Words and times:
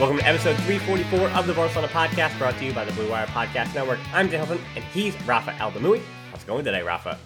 Welcome 0.00 0.18
to 0.18 0.26
episode 0.26 0.56
344 0.56 1.28
of 1.38 1.46
the 1.46 1.52
Barcelona 1.52 1.86
Podcast, 1.86 2.36
brought 2.36 2.58
to 2.58 2.64
you 2.64 2.72
by 2.72 2.84
the 2.84 2.90
Blue 2.94 3.08
Wire 3.08 3.26
Podcast 3.26 3.76
Network. 3.76 4.00
I'm 4.12 4.28
Dan 4.28 4.44
Hilton, 4.44 4.64
and 4.74 4.82
he's 4.86 5.14
Rafa 5.22 5.52
Aldamuy. 5.52 6.02
How's 6.32 6.42
it 6.42 6.46
going 6.48 6.64
today, 6.64 6.82
Rafa? 6.82 7.16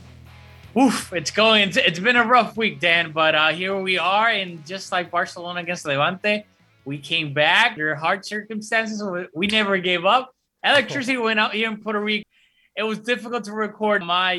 Oof, 0.78 1.10
it's 1.14 1.30
going. 1.30 1.66
It's, 1.66 1.78
it's 1.78 1.98
been 1.98 2.16
a 2.16 2.27
rough 2.27 2.58
week, 2.58 2.78
Dan, 2.78 3.12
but 3.12 3.34
uh, 3.34 3.48
here 3.48 3.75
we 3.75 3.97
are, 3.97 4.28
and 4.28 4.66
just 4.66 4.92
like 4.92 5.10
Barcelona 5.10 5.60
against 5.60 5.86
Levante, 5.86 6.44
we 6.84 6.98
came 6.98 7.33
back. 7.33 7.75
There 7.75 7.91
are 7.91 7.94
hard 7.94 8.27
circumstances. 8.27 9.03
We 9.34 9.47
never 9.47 9.78
gave 9.78 10.05
up. 10.05 10.34
Electricity 10.62 11.16
went 11.16 11.41
out 11.41 11.55
here 11.55 11.70
in 11.70 11.78
Puerto 11.78 12.00
Rico. 12.00 12.28
It 12.77 12.82
was 12.82 12.98
difficult 12.98 13.44
to 13.44 13.53
record 13.53 14.03
my 14.03 14.36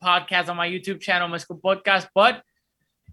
podcast 0.00 0.48
on 0.48 0.56
my 0.56 0.68
YouTube 0.68 1.00
channel, 1.00 1.28
Mesco 1.28 1.60
Podcast, 1.60 2.06
but 2.14 2.44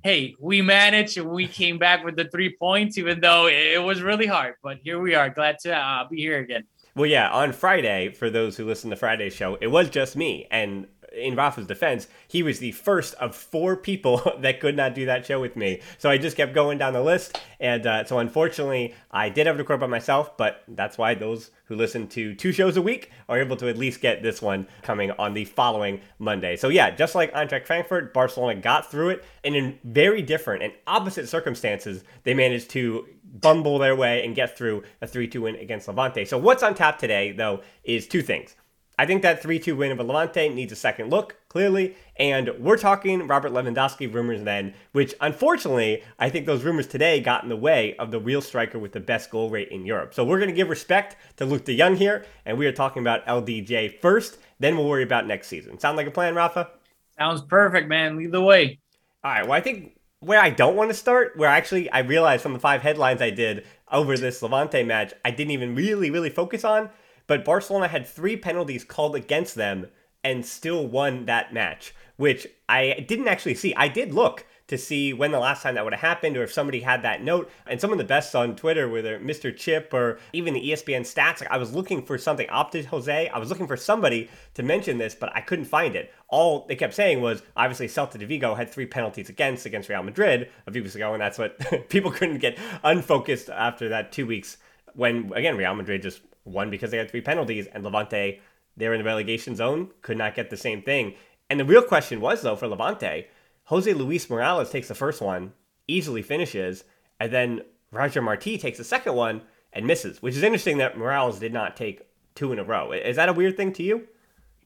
hey, 0.04 0.36
we 0.40 0.62
managed 0.62 1.18
and 1.18 1.30
we 1.30 1.48
came 1.48 1.78
back 1.78 2.04
with 2.04 2.16
the 2.16 2.26
three 2.26 2.56
points, 2.56 2.98
even 2.98 3.20
though 3.20 3.48
it 3.48 3.82
was 3.82 4.02
really 4.02 4.28
hard. 4.28 4.56
But 4.64 4.78
here 4.84 5.00
we 5.00 5.16
are. 5.16 5.30
Glad 5.30 5.60
to 5.60 5.76
uh, 5.76 6.08
be 6.10 6.18
here 6.18 6.40
again. 6.40 6.64
Well, 6.96 7.06
yeah, 7.06 7.30
on 7.30 7.54
Friday, 7.54 8.10
for 8.10 8.30
those 8.30 8.58
who 8.58 8.66
listen 8.66 8.90
to 8.90 8.96
Friday's 8.96 9.34
show, 9.34 9.56
it 9.62 9.68
was 9.68 9.90
just 9.90 10.16
me. 10.16 10.48
And 10.52 10.88
in 11.20 11.36
Rafa's 11.36 11.68
defense, 11.68 12.08
he 12.28 12.44
was 12.44 12.60
the 12.60 12.72
first 12.72 13.14
of 13.16 13.36
four 13.36 13.76
people 13.76 14.22
that 14.40 14.60
could 14.60 14.76
not 14.76 14.96
do 14.96 15.06
that 15.06 15.26
show 15.26 15.40
with 15.40 15.56
me. 15.56 15.82
So 15.98 16.10
I 16.10 16.18
just 16.18 16.38
kept 16.38 16.54
going 16.54 16.78
down 16.78 16.94
the 16.94 17.04
list. 17.04 17.40
And 17.60 17.86
uh, 17.86 18.06
so 18.06 18.20
unfortunately, 18.20 18.96
I 19.12 19.30
did 19.30 19.48
have 19.48 19.58
to 19.58 19.64
record 19.64 19.80
by 19.80 19.88
myself, 19.88 20.38
but 20.38 20.64
that's 20.68 20.98
why 20.98 21.14
those 21.14 21.52
who 21.66 21.76
listen 21.76 22.08
to 22.08 22.34
two 22.34 22.52
shows 22.52 22.78
a 22.78 22.82
week 22.82 23.12
are 23.28 23.40
able 23.40 23.56
to 23.58 23.70
at 23.70 23.78
least 23.78 24.02
get 24.02 24.24
this 24.24 24.42
one 24.42 24.68
coming 24.82 25.12
on 25.12 25.34
the 25.34 25.46
following 25.46 26.02
Monday. 26.18 26.56
So 26.56 26.70
yeah, 26.70 26.90
just 26.90 27.14
like 27.14 27.32
Eintracht 27.34 27.68
Frankfurt, 27.68 28.14
Barcelona 28.14 28.60
got 28.60 28.90
through 28.90 29.10
it, 29.10 29.26
and 29.44 29.56
in 29.56 29.78
very 29.84 30.22
different 30.22 30.64
and 30.64 30.74
opposite 30.88 31.30
circumstances, 31.30 32.04
they 32.24 32.34
managed 32.34 32.72
to 32.72 33.06
bumble 33.24 33.78
their 33.78 33.96
way 33.96 34.26
and 34.26 34.36
get 34.36 34.58
through 34.58 34.84
a 35.02 35.08
3-2 35.08 35.42
win 35.42 35.56
against 35.56 35.88
Levante. 35.88 36.26
So 36.26 36.38
what's 36.38 36.64
on 36.64 36.74
tap 36.74 36.98
today, 36.98 37.32
though, 37.32 37.62
is 37.84 38.08
two 38.08 38.22
things. 38.22 38.56
I 39.00 39.06
think 39.06 39.22
that 39.22 39.42
3 39.42 39.60
2 39.60 39.78
win 39.78 39.94
of 39.94 40.06
Levante 40.06 40.50
needs 40.50 40.74
a 40.74 40.76
second 40.76 41.10
look, 41.10 41.38
clearly. 41.48 41.96
And 42.18 42.50
we're 42.60 42.76
talking 42.76 43.28
Robert 43.28 43.54
Lewandowski 43.54 44.14
rumors 44.14 44.44
then, 44.44 44.74
which 44.92 45.16
unfortunately, 45.22 46.04
I 46.20 46.30
think 46.30 46.46
those 46.46 46.66
rumors 46.66 46.86
today 46.86 47.22
got 47.22 47.44
in 47.44 47.48
the 47.48 47.56
way 47.56 47.96
of 47.96 48.12
the 48.12 48.20
real 48.20 48.42
striker 48.42 48.78
with 48.78 48.92
the 48.92 49.00
best 49.00 49.30
goal 49.30 49.50
rate 49.50 49.70
in 49.70 49.86
Europe. 49.86 50.14
So 50.14 50.26
we're 50.26 50.40
going 50.40 50.50
to 50.50 50.56
give 50.56 50.68
respect 50.68 51.16
to 51.38 51.46
Luuk 51.46 51.64
de 51.64 51.78
Jong 51.78 51.96
here, 51.96 52.26
and 52.46 52.58
we 52.58 52.68
are 52.68 52.74
talking 52.74 53.02
about 53.02 53.26
LDJ 53.26 54.02
first. 54.02 54.38
Then 54.60 54.76
we'll 54.76 54.90
worry 54.90 55.04
about 55.04 55.26
next 55.26 55.48
season. 55.48 55.80
Sound 55.80 55.96
like 55.96 56.08
a 56.08 56.12
plan, 56.12 56.36
Rafa? 56.36 56.70
Sounds 57.18 57.42
perfect, 57.44 57.88
man. 57.88 58.18
Lead 58.18 58.34
the 58.34 58.42
way. 58.42 58.80
All 59.24 59.32
right. 59.32 59.44
Well, 59.44 59.54
I 59.54 59.62
think 59.62 59.98
where 60.20 60.42
I 60.42 60.50
don't 60.50 60.76
want 60.76 60.90
to 60.90 60.94
start, 60.94 61.38
where 61.38 61.48
actually 61.48 61.90
I 61.90 62.00
realized 62.00 62.44
from 62.44 62.52
the 62.52 62.60
five 62.60 62.82
headlines 62.82 63.22
I 63.22 63.30
did 63.30 63.66
over 63.90 64.18
this 64.18 64.42
Levante 64.42 64.84
match, 64.84 65.14
I 65.24 65.32
didn't 65.32 65.52
even 65.52 65.74
really, 65.74 66.12
really 66.12 66.30
focus 66.30 66.66
on 66.66 66.90
but 67.30 67.46
Barcelona 67.46 67.88
had 67.88 68.08
three 68.08 68.36
penalties 68.36 68.84
called 68.84 69.16
against 69.16 69.54
them 69.54 69.86
and 70.24 70.44
still 70.44 70.88
won 70.88 71.26
that 71.28 71.54
match, 71.54 71.94
which 72.18 72.48
I 72.68 73.06
didn't 73.08 73.28
actually 73.28 73.54
see. 73.54 73.76
I 73.76 73.88
did 73.88 74.16
look 74.16 74.48
to 74.66 74.80
see 74.80 75.14
when 75.14 75.32
the 75.32 75.40
last 75.40 75.62
time 75.62 75.76
that 75.76 75.84
would 75.84 75.94
have 75.94 76.02
happened 76.02 76.38
or 76.38 76.42
if 76.42 76.52
somebody 76.52 76.80
had 76.80 77.04
that 77.04 77.22
note. 77.22 77.52
And 77.68 77.80
some 77.80 77.92
of 77.92 78.00
the 78.00 78.04
best 78.04 78.36
on 78.36 78.56
Twitter, 78.56 78.90
whether 78.90 79.20
Mr. 79.20 79.56
Chip 79.56 79.94
or 79.94 80.18
even 80.34 80.56
the 80.56 80.72
ESPN 80.72 81.02
stats, 81.02 81.40
like 81.40 81.52
I 81.52 81.58
was 81.58 81.72
looking 81.72 82.04
for 82.04 82.18
something. 82.18 82.48
OptaJose, 82.48 83.30
I 83.32 83.38
was 83.38 83.50
looking 83.50 83.68
for 83.68 83.78
somebody 83.78 84.28
to 84.56 84.64
mention 84.64 84.98
this, 84.98 85.14
but 85.14 85.32
I 85.36 85.42
couldn't 85.42 85.66
find 85.66 85.96
it. 85.96 86.12
All 86.30 86.66
they 86.68 86.76
kept 86.76 86.96
saying 86.96 87.22
was 87.22 87.44
obviously 87.56 87.88
Celta 87.88 88.18
de 88.18 88.26
Vigo 88.26 88.56
had 88.56 88.72
three 88.72 88.88
penalties 88.88 89.30
against 89.30 89.68
against 89.68 89.88
Real 89.88 90.02
Madrid 90.02 90.50
a 90.66 90.72
few 90.72 90.82
weeks 90.82 90.96
ago, 90.96 91.14
and 91.14 91.22
that's 91.22 91.38
what 91.38 91.60
people 91.90 92.10
couldn't 92.10 92.40
get 92.40 92.58
unfocused 92.84 93.52
after 93.52 93.88
that 93.90 94.12
two 94.12 94.26
weeks 94.26 94.58
when 94.96 95.32
again 95.34 95.56
Real 95.56 95.76
Madrid 95.76 96.02
just 96.02 96.22
one 96.50 96.70
because 96.70 96.92
they 96.92 96.98
had 96.98 97.10
three 97.10 97.22
penalties, 97.22 97.68
and 97.68 97.84
Levante, 97.84 98.40
they're 98.78 98.94
in 98.94 99.00
the 99.00 99.06
relegation 99.06 99.56
zone, 99.56 99.92
could 100.02 100.18
not 100.18 100.36
get 100.36 100.50
the 100.50 100.58
same 100.58 100.82
thing. 100.82 101.16
And 101.50 101.60
the 101.60 101.66
real 101.66 101.82
question 101.82 102.22
was, 102.22 102.42
though, 102.42 102.56
for 102.56 102.68
Levante, 102.68 103.28
Jose 103.66 103.94
Luis 103.94 104.30
Morales 104.30 104.70
takes 104.70 104.88
the 104.88 104.96
first 104.96 105.22
one, 105.22 105.54
easily 105.88 106.22
finishes, 106.22 106.84
and 107.20 107.32
then 107.32 107.62
Roger 107.92 108.22
Marti 108.22 108.58
takes 108.58 108.78
the 108.78 108.84
second 108.84 109.16
one 109.16 109.42
and 109.74 109.86
misses, 109.86 110.22
which 110.22 110.36
is 110.36 110.44
interesting 110.44 110.78
that 110.78 110.98
Morales 110.98 111.40
did 111.40 111.54
not 111.54 111.76
take 111.76 112.02
two 112.36 112.54
in 112.54 112.60
a 112.60 112.64
row. 112.64 112.92
Is 112.92 113.16
that 113.16 113.30
a 113.30 113.34
weird 113.34 113.58
thing 113.58 113.74
to 113.74 113.84
you? 113.84 114.08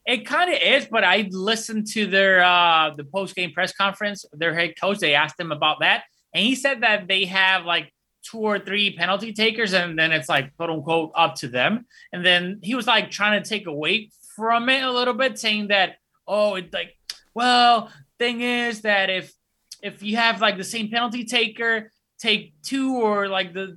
It 0.06 0.26
kind 0.26 0.52
of 0.52 0.60
is, 0.60 0.86
but 0.90 1.02
I 1.02 1.28
listened 1.30 1.86
to 1.92 2.06
their 2.06 2.44
uh 2.44 2.90
the 2.94 3.04
post 3.04 3.34
game 3.34 3.52
press 3.52 3.72
conference. 3.72 4.24
Their 4.32 4.54
head 4.54 4.74
coach, 4.78 4.98
they 4.98 5.14
asked 5.14 5.40
him 5.40 5.50
about 5.50 5.80
that, 5.80 6.04
and 6.34 6.44
he 6.44 6.54
said 6.54 6.82
that 6.82 7.08
they 7.08 7.24
have 7.24 7.64
like 7.64 7.92
two 8.30 8.38
or 8.38 8.58
three 8.58 8.96
penalty 8.96 9.32
takers, 9.32 9.72
and 9.72 9.98
then 9.98 10.12
it's 10.12 10.28
like 10.28 10.56
quote 10.56 10.70
unquote 10.70 11.12
up 11.14 11.34
to 11.36 11.48
them. 11.48 11.86
And 12.12 12.24
then 12.24 12.60
he 12.62 12.74
was 12.74 12.86
like 12.86 13.10
trying 13.10 13.42
to 13.42 13.48
take 13.48 13.66
away 13.66 14.10
from 14.36 14.68
it 14.68 14.82
a 14.82 14.90
little 14.90 15.14
bit, 15.14 15.38
saying 15.38 15.68
that, 15.68 15.96
oh, 16.26 16.54
it's 16.56 16.72
like, 16.72 16.96
well, 17.34 17.90
thing 18.18 18.40
is 18.40 18.82
that 18.82 19.10
if 19.10 19.32
if 19.82 20.02
you 20.02 20.16
have 20.16 20.40
like 20.40 20.56
the 20.56 20.64
same 20.64 20.88
penalty 20.88 21.24
taker 21.24 21.90
take 22.18 22.54
two 22.62 22.96
or 22.96 23.28
like 23.28 23.52
the 23.52 23.76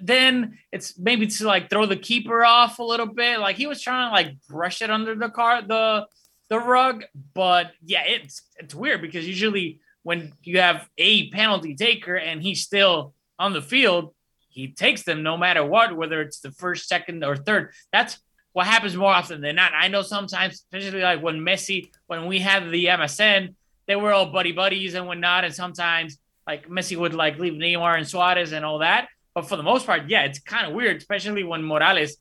then 0.00 0.58
it's 0.70 0.98
maybe 0.98 1.26
to 1.26 1.46
like 1.46 1.68
throw 1.68 1.84
the 1.86 1.96
keeper 1.96 2.44
off 2.44 2.78
a 2.78 2.84
little 2.84 3.06
bit. 3.06 3.40
Like 3.40 3.56
he 3.56 3.66
was 3.66 3.82
trying 3.82 4.08
to 4.08 4.12
like 4.12 4.36
brush 4.48 4.82
it 4.82 4.90
under 4.90 5.14
the 5.14 5.28
car 5.28 5.62
the 5.62 6.06
the 6.48 6.58
rug, 6.58 7.04
but 7.34 7.72
yeah, 7.84 8.04
it's 8.06 8.42
it's 8.56 8.74
weird 8.74 9.02
because 9.02 9.26
usually 9.26 9.80
when 10.02 10.32
you 10.42 10.60
have 10.60 10.88
a 10.96 11.28
penalty 11.30 11.74
taker 11.74 12.16
and 12.16 12.42
he's 12.42 12.62
still 12.62 13.14
on 13.38 13.52
the 13.52 13.62
field, 13.62 14.14
he 14.48 14.68
takes 14.68 15.02
them 15.02 15.22
no 15.22 15.36
matter 15.36 15.64
what, 15.64 15.96
whether 15.96 16.20
it's 16.20 16.40
the 16.40 16.50
first, 16.50 16.88
second, 16.88 17.22
or 17.24 17.36
third. 17.36 17.72
That's 17.92 18.18
what 18.52 18.66
happens 18.66 18.96
more 18.96 19.12
often 19.12 19.40
than 19.40 19.56
not. 19.56 19.72
I 19.74 19.88
know 19.88 20.02
sometimes, 20.02 20.54
especially 20.54 21.00
like 21.00 21.22
when 21.22 21.36
Messi, 21.36 21.90
when 22.06 22.26
we 22.26 22.40
had 22.40 22.70
the 22.70 22.86
MSN, 22.86 23.54
they 23.86 23.96
were 23.96 24.12
all 24.12 24.26
buddy 24.26 24.52
buddies 24.52 24.94
and 24.94 25.06
whatnot. 25.06 25.44
And 25.44 25.54
sometimes 25.54 26.18
like 26.46 26.68
Messi 26.68 26.96
would 26.96 27.14
like 27.14 27.38
leave 27.38 27.52
Neymar 27.52 27.96
and 27.96 28.08
Suarez 28.08 28.52
and 28.52 28.64
all 28.64 28.78
that. 28.78 29.08
But 29.34 29.48
for 29.48 29.56
the 29.56 29.62
most 29.62 29.86
part, 29.86 30.08
yeah, 30.08 30.22
it's 30.22 30.40
kind 30.40 30.66
of 30.66 30.72
weird, 30.72 30.96
especially 30.96 31.44
when 31.44 31.62
Morales 31.62 32.16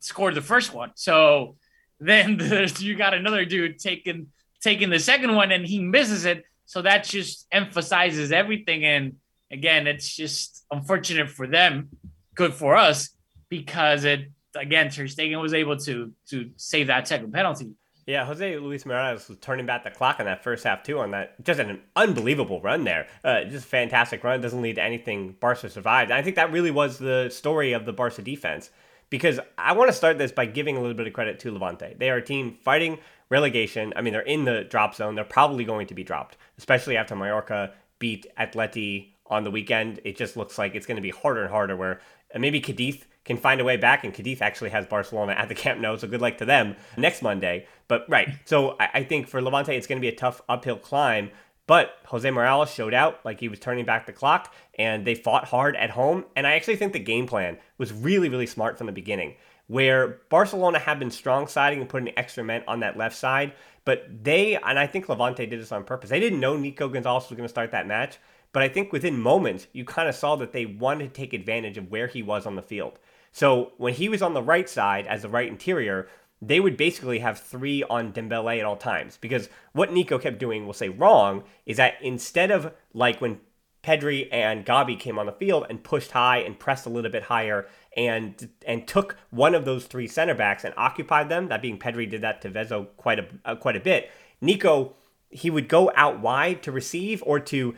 scored 0.00 0.34
the 0.34 0.42
first 0.42 0.74
one. 0.74 0.90
So 0.96 1.56
then 1.98 2.38
you 2.78 2.94
got 2.96 3.14
another 3.14 3.44
dude 3.44 3.78
taking 3.78 4.26
taking 4.60 4.90
the 4.90 4.98
second 4.98 5.34
one 5.34 5.52
and 5.52 5.64
he 5.64 5.78
misses 5.78 6.26
it. 6.26 6.44
So 6.66 6.82
that 6.82 7.04
just 7.04 7.46
emphasizes 7.50 8.32
everything. 8.32 8.84
And 8.84 9.16
again, 9.50 9.86
it's 9.86 10.14
just 10.14 10.64
unfortunate 10.70 11.30
for 11.30 11.46
them, 11.46 11.88
good 12.34 12.54
for 12.54 12.76
us 12.76 13.10
because 13.48 14.04
it 14.04 14.30
again 14.56 14.90
Ter 14.90 15.04
Stegen 15.04 15.40
was 15.40 15.54
able 15.54 15.76
to 15.78 16.12
to 16.28 16.50
save 16.56 16.88
that 16.88 17.08
second 17.08 17.32
penalty. 17.32 17.72
Yeah, 18.06 18.24
Jose 18.24 18.56
Luis 18.56 18.86
Morales 18.86 19.28
was 19.28 19.38
turning 19.38 19.66
back 19.66 19.84
the 19.84 19.90
clock 19.90 20.18
on 20.18 20.26
that 20.26 20.42
first 20.42 20.64
half 20.64 20.82
too. 20.82 20.98
On 20.98 21.12
that, 21.12 21.42
just 21.44 21.60
an 21.60 21.80
unbelievable 21.94 22.60
run 22.60 22.84
there. 22.84 23.06
Uh, 23.22 23.44
just 23.44 23.66
fantastic 23.66 24.24
run. 24.24 24.40
Doesn't 24.40 24.62
lead 24.62 24.76
to 24.76 24.82
anything. 24.82 25.36
Barca 25.38 25.68
survived. 25.68 26.10
And 26.10 26.18
I 26.18 26.22
think 26.22 26.36
that 26.36 26.50
really 26.50 26.70
was 26.70 26.98
the 26.98 27.28
story 27.30 27.72
of 27.72 27.84
the 27.84 27.92
Barca 27.92 28.22
defense 28.22 28.70
because 29.10 29.38
I 29.58 29.72
want 29.74 29.90
to 29.90 29.92
start 29.92 30.18
this 30.18 30.32
by 30.32 30.46
giving 30.46 30.76
a 30.76 30.80
little 30.80 30.96
bit 30.96 31.06
of 31.06 31.12
credit 31.12 31.38
to 31.40 31.52
Levante. 31.52 31.94
They 31.98 32.10
are 32.10 32.16
a 32.16 32.22
team 32.22 32.56
fighting 32.62 32.98
relegation. 33.28 33.92
I 33.94 34.02
mean, 34.02 34.12
they're 34.12 34.22
in 34.22 34.44
the 34.44 34.64
drop 34.64 34.94
zone. 34.94 35.14
They're 35.14 35.24
probably 35.24 35.64
going 35.64 35.86
to 35.88 35.94
be 35.94 36.02
dropped, 36.02 36.36
especially 36.58 36.96
after 36.96 37.14
Mallorca 37.14 37.74
beat 37.98 38.26
Atleti 38.38 39.10
on 39.30 39.44
the 39.44 39.50
weekend. 39.50 40.00
It 40.04 40.16
just 40.16 40.36
looks 40.36 40.58
like 40.58 40.74
it's 40.74 40.86
going 40.86 40.96
to 40.96 41.02
be 41.02 41.10
harder 41.10 41.42
and 41.42 41.50
harder. 41.50 41.76
Where 41.76 42.00
uh, 42.34 42.38
maybe 42.38 42.60
Cadiz 42.60 43.04
can 43.24 43.36
find 43.36 43.60
a 43.60 43.64
way 43.64 43.76
back, 43.76 44.04
and 44.04 44.12
Cadiz 44.12 44.40
actually 44.42 44.70
has 44.70 44.86
Barcelona 44.86 45.32
at 45.32 45.48
the 45.48 45.54
Camp 45.54 45.80
Nou, 45.80 45.96
so 45.96 46.08
good 46.08 46.20
luck 46.20 46.38
to 46.38 46.44
them 46.44 46.76
next 46.96 47.22
Monday. 47.22 47.66
But 47.88 48.04
right, 48.08 48.28
so 48.44 48.76
I, 48.80 48.88
I 48.94 49.04
think 49.04 49.28
for 49.28 49.40
Levante, 49.40 49.74
it's 49.76 49.86
going 49.86 49.98
to 49.98 50.04
be 50.04 50.08
a 50.08 50.16
tough 50.16 50.42
uphill 50.48 50.76
climb. 50.76 51.30
But 51.66 51.98
Jose 52.06 52.28
Morales 52.28 52.74
showed 52.74 52.94
out 52.94 53.24
like 53.24 53.38
he 53.38 53.48
was 53.48 53.60
turning 53.60 53.84
back 53.84 54.06
the 54.06 54.12
clock, 54.12 54.52
and 54.76 55.06
they 55.06 55.14
fought 55.14 55.44
hard 55.44 55.76
at 55.76 55.90
home. 55.90 56.24
And 56.34 56.44
I 56.44 56.54
actually 56.54 56.74
think 56.76 56.92
the 56.92 56.98
game 56.98 57.26
plan 57.28 57.58
was 57.78 57.92
really, 57.92 58.28
really 58.28 58.46
smart 58.46 58.76
from 58.76 58.88
the 58.88 58.92
beginning, 58.92 59.36
where 59.68 60.18
Barcelona 60.30 60.80
had 60.80 60.98
been 60.98 61.12
strong 61.12 61.46
siding 61.46 61.78
and 61.80 61.88
putting 61.88 62.12
extra 62.18 62.42
men 62.42 62.64
on 62.66 62.80
that 62.80 62.96
left 62.96 63.16
side. 63.16 63.52
But 63.84 64.24
they, 64.24 64.56
and 64.56 64.80
I 64.80 64.88
think 64.88 65.08
Levante 65.08 65.46
did 65.46 65.60
this 65.60 65.70
on 65.70 65.84
purpose, 65.84 66.10
they 66.10 66.18
didn't 66.18 66.40
know 66.40 66.56
Nico 66.56 66.88
Gonzalez 66.88 67.30
was 67.30 67.36
going 67.36 67.44
to 67.46 67.48
start 67.48 67.70
that 67.70 67.86
match. 67.86 68.18
But 68.52 68.62
I 68.62 68.68
think 68.68 68.92
within 68.92 69.20
moments, 69.20 69.66
you 69.72 69.84
kind 69.84 70.08
of 70.08 70.14
saw 70.14 70.36
that 70.36 70.52
they 70.52 70.66
wanted 70.66 71.14
to 71.14 71.20
take 71.20 71.32
advantage 71.32 71.78
of 71.78 71.90
where 71.90 72.08
he 72.08 72.22
was 72.22 72.46
on 72.46 72.56
the 72.56 72.62
field. 72.62 72.98
So 73.32 73.72
when 73.76 73.94
he 73.94 74.08
was 74.08 74.22
on 74.22 74.34
the 74.34 74.42
right 74.42 74.68
side 74.68 75.06
as 75.06 75.22
the 75.22 75.28
right 75.28 75.48
interior, 75.48 76.08
they 76.42 76.58
would 76.58 76.76
basically 76.76 77.20
have 77.20 77.38
three 77.38 77.82
on 77.84 78.12
Dembele 78.12 78.58
at 78.58 78.64
all 78.64 78.76
times. 78.76 79.18
Because 79.20 79.48
what 79.72 79.92
Nico 79.92 80.18
kept 80.18 80.38
doing, 80.38 80.64
we'll 80.64 80.72
say 80.72 80.88
wrong, 80.88 81.44
is 81.66 81.76
that 81.76 81.94
instead 82.00 82.50
of 82.50 82.72
like 82.92 83.20
when 83.20 83.40
Pedri 83.82 84.28
and 84.32 84.66
Gavi 84.66 84.98
came 84.98 85.18
on 85.18 85.26
the 85.26 85.32
field 85.32 85.66
and 85.70 85.82
pushed 85.82 86.10
high 86.10 86.38
and 86.38 86.58
pressed 86.58 86.86
a 86.86 86.90
little 86.90 87.10
bit 87.10 87.24
higher 87.24 87.66
and 87.96 88.50
and 88.66 88.86
took 88.86 89.16
one 89.30 89.54
of 89.54 89.64
those 89.64 89.86
three 89.86 90.06
center 90.06 90.34
backs 90.34 90.64
and 90.64 90.74
occupied 90.76 91.28
them, 91.28 91.48
that 91.48 91.62
being 91.62 91.78
Pedri 91.78 92.08
did 92.08 92.20
that 92.22 92.42
to 92.42 92.50
Vezo 92.50 92.88
quite 92.96 93.18
a 93.18 93.26
uh, 93.44 93.54
quite 93.54 93.76
a 93.76 93.80
bit. 93.80 94.10
Nico 94.40 94.94
he 95.30 95.48
would 95.48 95.68
go 95.68 95.92
out 95.94 96.18
wide 96.20 96.62
to 96.64 96.72
receive 96.72 97.22
or 97.24 97.38
to 97.38 97.74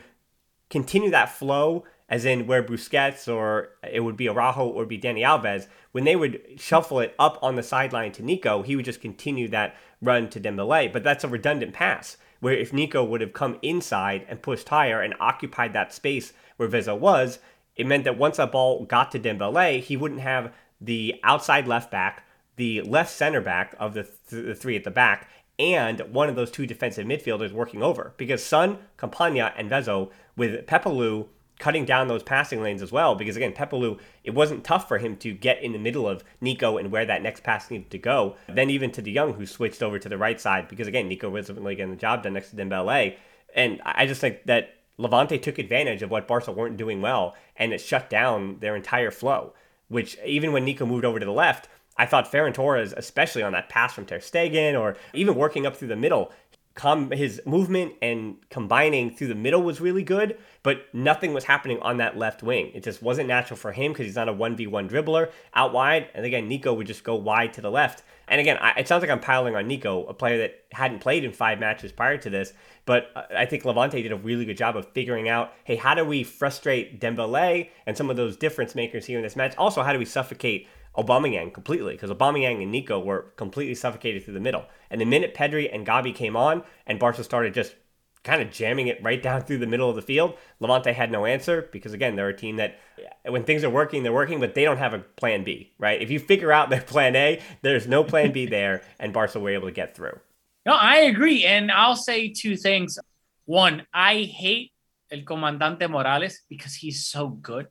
continue 0.73 1.11
that 1.11 1.29
flow 1.29 1.85
as 2.09 2.25
in 2.25 2.47
where 2.47 2.63
Busquets 2.63 3.31
or 3.31 3.69
it 3.89 3.99
would 3.99 4.17
be 4.17 4.27
Araujo 4.27 4.67
or 4.67 4.85
be 4.87 4.99
Dani 4.99 5.19
Alves, 5.19 5.67
when 5.91 6.03
they 6.03 6.15
would 6.15 6.41
shuffle 6.57 6.99
it 6.99 7.15
up 7.19 7.37
on 7.43 7.55
the 7.55 7.63
sideline 7.63 8.11
to 8.13 8.23
Nico, 8.23 8.63
he 8.63 8.75
would 8.75 8.85
just 8.85 8.99
continue 8.99 9.47
that 9.49 9.75
run 10.01 10.29
to 10.31 10.39
Dembele. 10.39 10.91
But 10.91 11.03
that's 11.03 11.23
a 11.23 11.27
redundant 11.27 11.73
pass, 11.73 12.17
where 12.39 12.55
if 12.55 12.73
Nico 12.73 13.03
would 13.03 13.21
have 13.21 13.33
come 13.33 13.59
inside 13.61 14.25
and 14.27 14.41
pushed 14.41 14.69
higher 14.69 14.99
and 14.99 15.13
occupied 15.19 15.73
that 15.73 15.93
space 15.93 16.33
where 16.57 16.67
Vezo 16.67 16.97
was, 16.97 17.37
it 17.75 17.85
meant 17.85 18.03
that 18.03 18.17
once 18.17 18.37
that 18.37 18.51
ball 18.51 18.85
got 18.85 19.11
to 19.11 19.19
Dembele, 19.19 19.79
he 19.79 19.95
wouldn't 19.95 20.21
have 20.21 20.53
the 20.81 21.19
outside 21.23 21.67
left 21.67 21.91
back, 21.91 22.25
the 22.55 22.81
left 22.81 23.11
center 23.11 23.41
back 23.41 23.75
of 23.79 23.93
the, 23.93 24.03
th- 24.03 24.45
the 24.45 24.55
three 24.55 24.75
at 24.75 24.83
the 24.83 24.91
back, 24.91 25.29
and 25.59 25.99
one 26.11 26.29
of 26.29 26.35
those 26.35 26.51
two 26.51 26.65
defensive 26.65 27.05
midfielders 27.05 27.51
working 27.51 27.83
over. 27.83 28.13
Because 28.17 28.43
Sun, 28.43 28.79
Campana, 28.97 29.53
and 29.55 29.69
Vezo, 29.69 30.09
with 30.35 30.65
Pepelu 30.65 31.27
cutting 31.59 31.85
down 31.85 32.07
those 32.07 32.23
passing 32.23 32.61
lanes 32.61 32.81
as 32.81 32.91
well. 32.91 33.15
Because 33.15 33.37
again, 33.37 33.53
Pepelu, 33.53 33.99
it 34.23 34.31
wasn't 34.31 34.63
tough 34.63 34.87
for 34.87 34.97
him 34.97 35.15
to 35.17 35.33
get 35.33 35.61
in 35.63 35.71
the 35.71 35.79
middle 35.79 36.07
of 36.07 36.23
Nico 36.41 36.77
and 36.77 36.91
where 36.91 37.05
that 37.05 37.21
next 37.21 37.43
pass 37.43 37.69
needed 37.71 37.89
to 37.91 37.97
go. 37.97 38.35
Then 38.47 38.69
even 38.69 38.91
to 38.91 39.01
De 39.01 39.13
Jong, 39.13 39.33
who 39.33 39.45
switched 39.45 39.81
over 39.81 39.99
to 39.99 40.09
the 40.09 40.17
right 40.17 40.41
side 40.41 40.67
because 40.67 40.87
again, 40.87 41.07
Nico 41.07 41.29
wasn't 41.29 41.59
really 41.59 41.75
getting 41.75 41.91
the 41.91 41.97
job 41.97 42.23
done 42.23 42.33
next 42.33 42.49
to 42.49 42.55
Dembele. 42.55 43.15
And 43.55 43.81
I 43.85 44.05
just 44.05 44.19
think 44.19 44.43
that 44.45 44.75
Levante 44.97 45.37
took 45.37 45.57
advantage 45.57 46.01
of 46.01 46.11
what 46.11 46.27
Barca 46.27 46.51
weren't 46.51 46.77
doing 46.77 47.01
well, 47.01 47.35
and 47.55 47.73
it 47.73 47.81
shut 47.81 48.09
down 48.09 48.59
their 48.59 48.75
entire 48.75 49.11
flow. 49.11 49.53
Which 49.87 50.17
even 50.25 50.53
when 50.53 50.65
Nico 50.65 50.85
moved 50.85 51.05
over 51.05 51.19
to 51.19 51.25
the 51.25 51.31
left, 51.31 51.67
I 51.97 52.05
thought 52.05 52.31
Ferran 52.31 52.53
Torres, 52.53 52.93
especially 52.95 53.43
on 53.43 53.51
that 53.53 53.69
pass 53.69 53.93
from 53.93 54.05
Ter 54.05 54.19
Stegen, 54.19 54.79
or 54.79 54.97
even 55.13 55.35
working 55.35 55.65
up 55.65 55.75
through 55.75 55.89
the 55.89 55.95
middle, 55.95 56.31
com- 56.75 57.11
his 57.11 57.41
movement 57.45 57.93
and 58.01 58.37
combining 58.49 59.15
through 59.15 59.27
the 59.27 59.35
middle 59.35 59.61
was 59.61 59.79
really 59.79 60.03
good, 60.03 60.37
but 60.63 60.85
nothing 60.93 61.33
was 61.33 61.43
happening 61.43 61.79
on 61.81 61.97
that 61.97 62.17
left 62.17 62.41
wing. 62.41 62.71
It 62.73 62.83
just 62.83 63.01
wasn't 63.01 63.27
natural 63.27 63.57
for 63.57 63.71
him 63.71 63.91
because 63.91 64.05
he's 64.05 64.15
not 64.15 64.29
a 64.29 64.33
1v1 64.33 64.89
dribbler 64.89 65.31
out 65.53 65.73
wide. 65.73 66.09
And 66.13 66.25
again, 66.25 66.47
Nico 66.47 66.73
would 66.73 66.87
just 66.87 67.03
go 67.03 67.15
wide 67.15 67.53
to 67.53 67.61
the 67.61 67.69
left. 67.69 68.03
And 68.27 68.39
again, 68.39 68.57
I, 68.59 68.71
it 68.79 68.87
sounds 68.87 69.01
like 69.01 69.11
I'm 69.11 69.19
piling 69.19 69.55
on 69.55 69.67
Nico, 69.67 70.05
a 70.05 70.13
player 70.13 70.39
that 70.39 70.63
hadn't 70.71 70.99
played 70.99 71.23
in 71.23 71.31
five 71.31 71.59
matches 71.59 71.91
prior 71.91 72.17
to 72.17 72.29
this, 72.29 72.53
but 72.85 73.11
I 73.35 73.45
think 73.45 73.65
Levante 73.65 74.01
did 74.01 74.11
a 74.11 74.17
really 74.17 74.45
good 74.45 74.57
job 74.57 74.75
of 74.75 74.87
figuring 74.89 75.29
out, 75.29 75.53
hey, 75.65 75.75
how 75.75 75.93
do 75.93 76.03
we 76.03 76.23
frustrate 76.23 76.99
Dembele 76.99 77.69
and 77.85 77.95
some 77.95 78.09
of 78.09 78.15
those 78.15 78.35
difference 78.35 78.75
makers 78.75 79.05
here 79.05 79.19
in 79.19 79.23
this 79.23 79.35
match? 79.35 79.55
Also, 79.57 79.83
how 79.83 79.93
do 79.93 79.99
we 79.99 80.05
suffocate 80.05 80.67
Aubameyang 80.97 81.53
completely 81.53 81.93
because 81.93 82.11
Aubameyang 82.11 82.61
and 82.61 82.71
Nico 82.71 82.99
were 82.99 83.33
completely 83.35 83.75
suffocated 83.75 84.23
through 84.23 84.35
the 84.35 84.39
middle. 84.39 84.65
And 84.89 85.01
the 85.01 85.05
minute 85.05 85.33
Pedri 85.33 85.73
and 85.73 85.85
Gavi 85.85 86.13
came 86.13 86.35
on 86.35 86.63
and 86.85 86.99
Barca 86.99 87.23
started 87.23 87.53
just 87.53 87.75
kind 88.23 88.41
of 88.41 88.51
jamming 88.51 88.87
it 88.87 89.01
right 89.03 89.21
down 89.23 89.41
through 89.41 89.57
the 89.57 89.67
middle 89.67 89.89
of 89.89 89.95
the 89.95 90.01
field, 90.01 90.37
Levante 90.59 90.93
had 90.93 91.11
no 91.11 91.25
answer 91.25 91.69
because 91.71 91.93
again, 91.93 92.15
they're 92.15 92.29
a 92.29 92.37
team 92.37 92.57
that 92.57 92.79
when 93.27 93.43
things 93.43 93.63
are 93.63 93.69
working, 93.69 94.03
they're 94.03 94.13
working, 94.13 94.39
but 94.39 94.55
they 94.55 94.63
don't 94.63 94.77
have 94.77 94.93
a 94.93 94.99
plan 94.99 95.43
B, 95.43 95.73
right? 95.77 96.01
If 96.01 96.09
you 96.09 96.19
figure 96.19 96.51
out 96.51 96.69
their 96.69 96.81
plan 96.81 97.15
A, 97.15 97.41
there's 97.61 97.87
no 97.87 98.03
plan 98.03 98.31
B 98.31 98.45
there, 98.57 98.83
and 98.99 99.13
Barca 99.13 99.39
were 99.39 99.49
able 99.49 99.67
to 99.67 99.73
get 99.73 99.95
through. 99.95 100.19
No, 100.65 100.73
I 100.73 100.97
agree. 100.97 101.43
And 101.43 101.71
I'll 101.71 101.95
say 101.95 102.29
two 102.29 102.55
things. 102.55 102.97
One, 103.45 103.85
I 103.93 104.23
hate 104.23 104.71
El 105.11 105.23
Comandante 105.23 105.89
Morales 105.89 106.39
because 106.47 106.73
he's 106.73 107.05
so 107.05 107.27
good. 107.27 107.67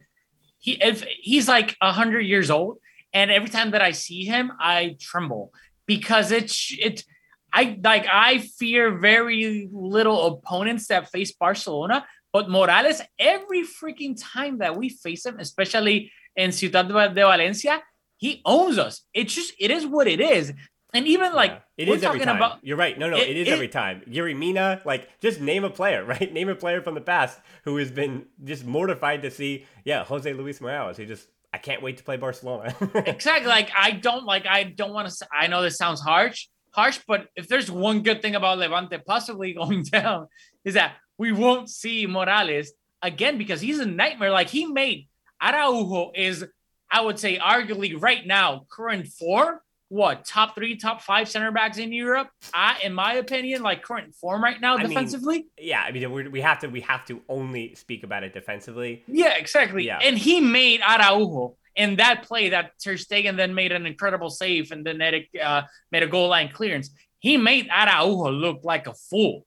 He 0.59 0.73
if 0.73 1.03
he's 1.21 1.49
like 1.49 1.77
hundred 1.81 2.21
years 2.21 2.51
old 2.51 2.79
and 3.13 3.31
every 3.31 3.49
time 3.49 3.73
that 3.73 3.83
I 3.83 3.93
see 3.93 4.25
him, 4.25 4.53
I 4.59 4.97
tremble 5.01 5.53
because 5.87 6.33
it's 6.33 6.75
it's 6.79 7.05
I 7.53 7.79
like 7.83 8.07
I 8.11 8.39
fear 8.39 8.99
very 8.99 9.69
little 9.71 10.27
opponents 10.27 10.87
that 10.89 11.11
face 11.11 11.33
Barcelona, 11.33 12.07
but 12.33 12.49
Morales 12.49 13.03
every 13.19 13.63
freaking 13.63 14.17
time 14.19 14.59
that 14.59 14.77
we 14.77 14.89
face 14.89 15.27
him, 15.27 15.39
especially 15.39 16.11
in 16.35 16.53
Ciudad 16.53 16.89
de 16.89 16.95
Valencia, 16.95 17.83
he 18.17 18.41
owns 18.45 18.79
us. 18.79 19.03
It's 19.13 19.35
just 19.35 19.53
it 19.59 19.71
is 19.71 19.87
what 19.87 20.09
it 20.09 20.21
is. 20.21 20.53
And 20.95 21.07
even 21.07 21.33
like 21.33 21.51
yeah, 21.51 21.59
it 21.79 21.89
is 21.89 22.03
every 22.05 22.21
time. 22.21 22.37
About, 22.37 22.59
You're 22.63 22.77
right. 22.77 22.99
No, 22.99 23.09
no, 23.09 23.17
it, 23.17 23.31
it 23.31 23.37
is 23.37 23.49
it, 23.49 23.53
every 23.53 23.69
time. 23.69 24.03
Yerry 24.09 24.37
Mina, 24.37 24.83
like 24.85 25.09
just 25.21 25.41
name 25.41 25.65
a 25.65 25.71
player, 25.71 26.05
right? 26.13 26.33
Name 26.33 26.49
a 26.49 26.55
player 26.55 26.83
from 26.83 26.95
the 26.95 27.01
past 27.01 27.41
who 27.65 27.77
has 27.79 27.91
been 27.91 28.27
just 28.45 28.65
mortified 28.65 29.23
to 29.23 29.31
see, 29.31 29.67
yeah, 29.85 30.05
Jose 30.05 30.31
Luis 30.33 30.61
Morales. 30.61 30.97
He 30.99 31.07
just 31.07 31.29
I 31.53 31.59
can't 31.59 31.83
wait 31.83 31.99
to 31.99 32.05
play 32.05 32.17
Barcelona. 32.17 32.75
exactly. 32.95 33.49
Like 33.49 33.71
I 33.77 33.93
don't 33.93 34.25
like 34.25 34.47
I 34.47 34.65
don't 34.65 34.93
want 34.93 35.11
to 35.11 35.29
I 35.33 35.47
know 35.49 35.63
this 35.63 35.77
sounds 35.77 36.01
harsh, 36.01 36.47
harsh, 36.73 37.01
but 37.07 37.29
if 37.37 37.49
there's 37.49 37.71
one 37.71 38.03
good 38.03 38.23
thing 38.23 38.35
about 38.35 38.59
Levante 38.59 38.99
possibly 38.99 39.53
going 39.61 39.83
down 39.83 40.29
is 40.65 40.75
that 40.75 40.97
we 41.19 41.33
won't 41.33 41.69
see 41.69 42.07
Morales 42.07 42.73
again 43.03 43.39
because 43.39 43.61
he's 43.61 43.79
a 43.79 43.87
nightmare. 43.87 44.31
Like 44.31 44.49
he 44.49 44.67
made 44.67 45.09
Araujo 45.43 46.13
is 46.15 46.45
I 46.91 47.03
would 47.03 47.19
say 47.19 47.39
arguably 47.39 48.01
right 48.01 48.27
now 48.27 48.67
current 48.71 49.09
form 49.09 49.59
what 49.93 50.25
top 50.25 50.55
three, 50.55 50.75
top 50.77 51.03
five 51.03 51.29
center 51.29 51.53
backs 51.53 51.77
in 51.77 51.93
Europe. 51.93 52.31
I, 52.55 52.79
in 52.83 52.95
my 52.95 53.15
opinion, 53.15 53.63
like 53.63 53.83
current 53.83 54.15
form 54.15 54.43
right 54.43 54.59
now 54.59 54.79
defensively. 54.79 55.35
I 55.35 55.39
mean, 55.39 55.49
yeah, 55.59 55.83
I 55.87 55.93
mean 55.93 56.33
we 56.33 56.41
have 56.41 56.61
to 56.61 56.69
we 56.69 56.81
have 56.81 57.05
to 57.07 57.21
only 57.29 57.75
speak 57.75 58.03
about 58.03 58.25
it 58.25 58.33
defensively. 58.33 59.05
Yeah, 59.07 59.35
exactly. 59.35 59.85
Yeah. 59.85 59.99
and 60.03 60.17
he 60.17 60.41
made 60.41 60.81
Araujo 60.81 61.57
in 61.77 61.97
that 61.97 62.23
play 62.23 62.49
that 62.49 62.73
Ter 62.83 62.95
Stegen 62.95 63.37
then 63.37 63.55
made 63.55 63.71
an 63.71 63.85
incredible 63.85 64.31
save 64.31 64.73
and 64.73 64.85
then 64.85 65.03
uh, 65.43 65.63
made 65.91 66.03
a 66.03 66.07
goal 66.07 66.29
line 66.29 66.49
clearance. 66.49 66.89
He 67.19 67.37
made 67.37 67.69
Araujo 67.69 68.31
look 68.31 68.61
like 68.65 68.87
a 68.87 68.95
fool. 68.95 69.45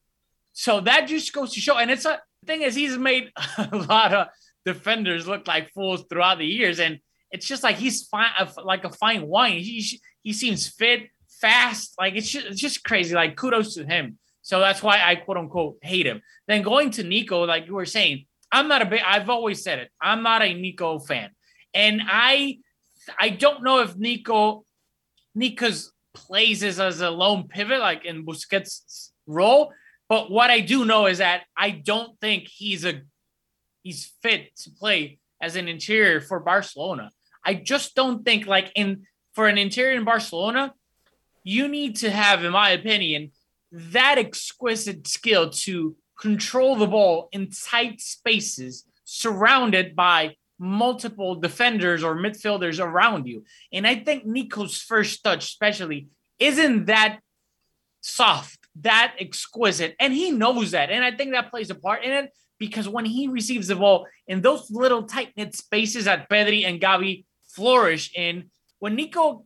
So 0.54 0.80
that 0.82 1.08
just 1.08 1.34
goes 1.34 1.54
to 1.54 1.60
show. 1.60 1.78
And 1.78 1.90
it's 1.90 2.06
a 2.06 2.22
thing 2.46 2.62
is 2.62 2.76
he's 2.76 3.00
made 3.00 3.32
a 3.58 3.78
lot 3.78 4.14
of 4.14 4.28
defenders 4.64 5.28
look 5.28 5.48
like 5.48 5.74
fools 5.74 6.04
throughout 6.08 6.38
the 6.38 6.46
years 6.46 6.80
and 6.80 7.00
it's 7.32 7.48
just 7.48 7.64
like 7.64 7.76
he's 7.76 8.04
fine, 8.04 8.32
like 8.64 8.86
a 8.86 8.92
fine 8.92 9.26
wine. 9.28 9.58
He 9.58 10.00
he 10.26 10.34
seems 10.34 10.68
fit, 10.68 11.04
fast. 11.30 11.94
Like 12.00 12.16
it's 12.16 12.30
just, 12.30 12.48
it's 12.48 12.60
just 12.60 12.84
crazy. 12.84 13.16
Like 13.16 13.38
kudos 13.38 13.76
to 13.76 13.86
him. 13.86 14.18
So 14.42 14.60
that's 14.60 14.82
why 14.84 15.00
I 15.04 15.16
quote 15.16 15.38
unquote 15.38 15.78
hate 15.82 16.08
him. 16.08 16.22
Then 16.48 16.64
going 16.64 16.90
to 16.92 17.04
Nico, 17.04 17.46
like 17.46 17.68
you 17.68 17.76
were 17.76 17.86
saying, 17.86 18.26
I'm 18.52 18.68
not 18.68 18.82
a 18.82 18.86
big. 18.86 19.02
I've 19.06 19.30
always 19.30 19.64
said 19.64 19.80
it. 19.80 19.92
I'm 20.02 20.24
not 20.24 20.42
a 20.42 20.54
Nico 20.54 21.00
fan, 21.00 21.30
and 21.74 22.02
I 22.06 22.58
I 23.20 23.30
don't 23.30 23.64
know 23.64 23.80
if 23.80 23.96
Nico 23.96 24.66
Nico's 25.36 25.92
plays 26.14 26.64
as, 26.64 26.80
as 26.80 27.02
a 27.02 27.10
lone 27.10 27.48
pivot 27.48 27.80
like 27.80 28.06
in 28.06 28.26
Busquets' 28.26 29.10
role. 29.28 29.72
But 30.10 30.32
what 30.32 30.50
I 30.50 30.60
do 30.62 30.86
know 30.86 31.06
is 31.06 31.20
that 31.20 31.44
I 31.56 31.70
don't 31.72 32.20
think 32.20 32.48
he's 32.48 32.84
a 32.84 33.02
he's 33.84 34.12
fit 34.24 34.56
to 34.64 34.72
play 34.72 35.20
as 35.42 35.56
an 35.56 35.68
interior 35.68 36.22
for 36.22 36.40
Barcelona. 36.40 37.12
I 37.44 37.54
just 37.54 37.94
don't 37.94 38.26
think 38.26 38.48
like 38.48 38.72
in 38.76 39.06
for 39.36 39.48
an 39.48 39.58
interior 39.58 39.98
in 39.98 40.06
Barcelona, 40.06 40.74
you 41.44 41.68
need 41.68 41.98
to 41.98 42.10
have, 42.10 42.44
in 42.44 42.54
my 42.54 42.72
opinion, 42.72 43.32
that 43.72 44.18
exquisite 44.18 45.08
skill 45.08 45.50
to 45.50 45.96
control 46.20 46.78
the 46.78 46.88
ball 46.88 47.28
in 47.34 47.50
tight 47.52 48.00
spaces 48.00 48.86
surrounded 49.04 49.96
by 49.96 50.36
multiple 50.58 51.36
defenders 51.36 52.02
or 52.02 52.16
midfielders 52.16 52.84
around 52.84 53.28
you. 53.28 53.44
And 53.74 53.86
I 53.86 53.96
think 53.96 54.26
Nico's 54.26 54.78
first 54.78 55.22
touch, 55.24 55.44
especially, 55.44 56.08
isn't 56.40 56.86
that 56.86 57.20
soft, 58.00 58.60
that 58.82 59.16
exquisite. 59.20 59.96
And 60.00 60.14
he 60.14 60.32
knows 60.32 60.72
that. 60.72 60.90
And 60.90 61.04
I 61.04 61.12
think 61.12 61.34
that 61.34 61.52
plays 61.52 61.70
a 61.70 61.76
part 61.76 62.04
in 62.06 62.12
it 62.12 62.32
because 62.58 62.88
when 62.88 63.04
he 63.04 63.28
receives 63.28 63.68
the 63.68 63.76
ball 63.76 64.08
in 64.28 64.42
those 64.42 64.72
little 64.72 65.04
tight 65.04 65.34
knit 65.36 65.56
spaces 65.56 66.06
that 66.06 66.30
Pedri 66.30 66.66
and 66.66 66.80
Gavi 66.80 67.26
flourish 67.50 68.12
in, 68.16 68.50
when 68.80 68.96
Nico 68.96 69.46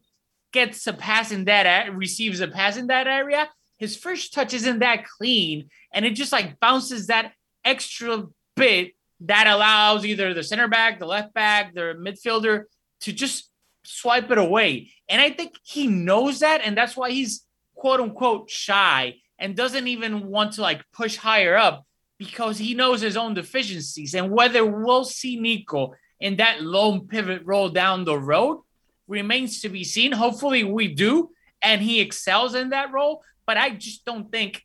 gets 0.52 0.86
a 0.88 0.94
pass 0.94 1.32
in 1.32 1.46
that, 1.46 1.96
receives 1.96 2.40
a 2.40 2.48
pass 2.48 2.78
in 2.78 2.88
that 2.88 3.08
area, 3.08 3.50
his 3.78 3.96
first 3.96 4.34
touch 4.34 4.54
isn't 4.54 4.80
that 4.80 5.06
clean. 5.06 5.70
And 5.94 6.06
it 6.06 6.12
just 6.12 6.32
like 6.32 6.60
bounces 6.60 7.08
that 7.08 7.34
extra 7.64 8.24
bit 8.56 8.94
that 9.22 9.48
allows 9.48 10.06
either 10.06 10.34
the 10.34 10.44
center 10.44 10.68
back, 10.68 11.00
the 11.00 11.06
left 11.06 11.34
back, 11.34 11.74
the 11.74 11.96
midfielder 11.98 12.64
to 13.02 13.14
just 13.14 13.50
swipe 13.84 14.30
it 14.32 14.38
away. 14.38 14.92
And 15.08 15.22
I 15.22 15.30
think 15.32 15.54
he 15.64 15.88
knows 15.88 16.40
that. 16.40 16.62
And 16.64 16.78
that's 16.78 16.96
why 16.96 17.12
he's 17.12 17.46
quote 17.76 18.00
unquote 18.00 18.50
shy 18.50 19.16
and 19.38 19.56
doesn't 19.56 19.88
even 19.88 20.28
want 20.28 20.54
to 20.54 20.62
like 20.62 20.84
push 20.92 21.16
higher 21.16 21.56
up 21.56 21.86
because 22.18 22.58
he 22.58 22.74
knows 22.74 23.02
his 23.02 23.16
own 23.16 23.34
deficiencies. 23.34 24.14
And 24.14 24.32
whether 24.32 24.66
we'll 24.66 25.06
see 25.06 25.40
Nico 25.40 25.94
in 26.20 26.36
that 26.36 26.62
lone 26.62 27.08
pivot 27.08 27.44
role 27.46 27.70
down 27.70 28.04
the 28.04 28.18
road 28.18 28.62
remains 29.10 29.62
to 29.62 29.70
be 29.70 29.84
seen. 29.84 30.12
Hopefully 30.12 30.64
we 30.64 30.88
do. 30.88 31.32
And 31.62 31.82
he 31.82 32.00
excels 32.00 32.56
in 32.56 32.70
that 32.70 32.94
role. 32.94 33.22
But 33.46 33.58
I 33.58 33.72
just 33.72 34.06
don't 34.06 34.32
think 34.32 34.64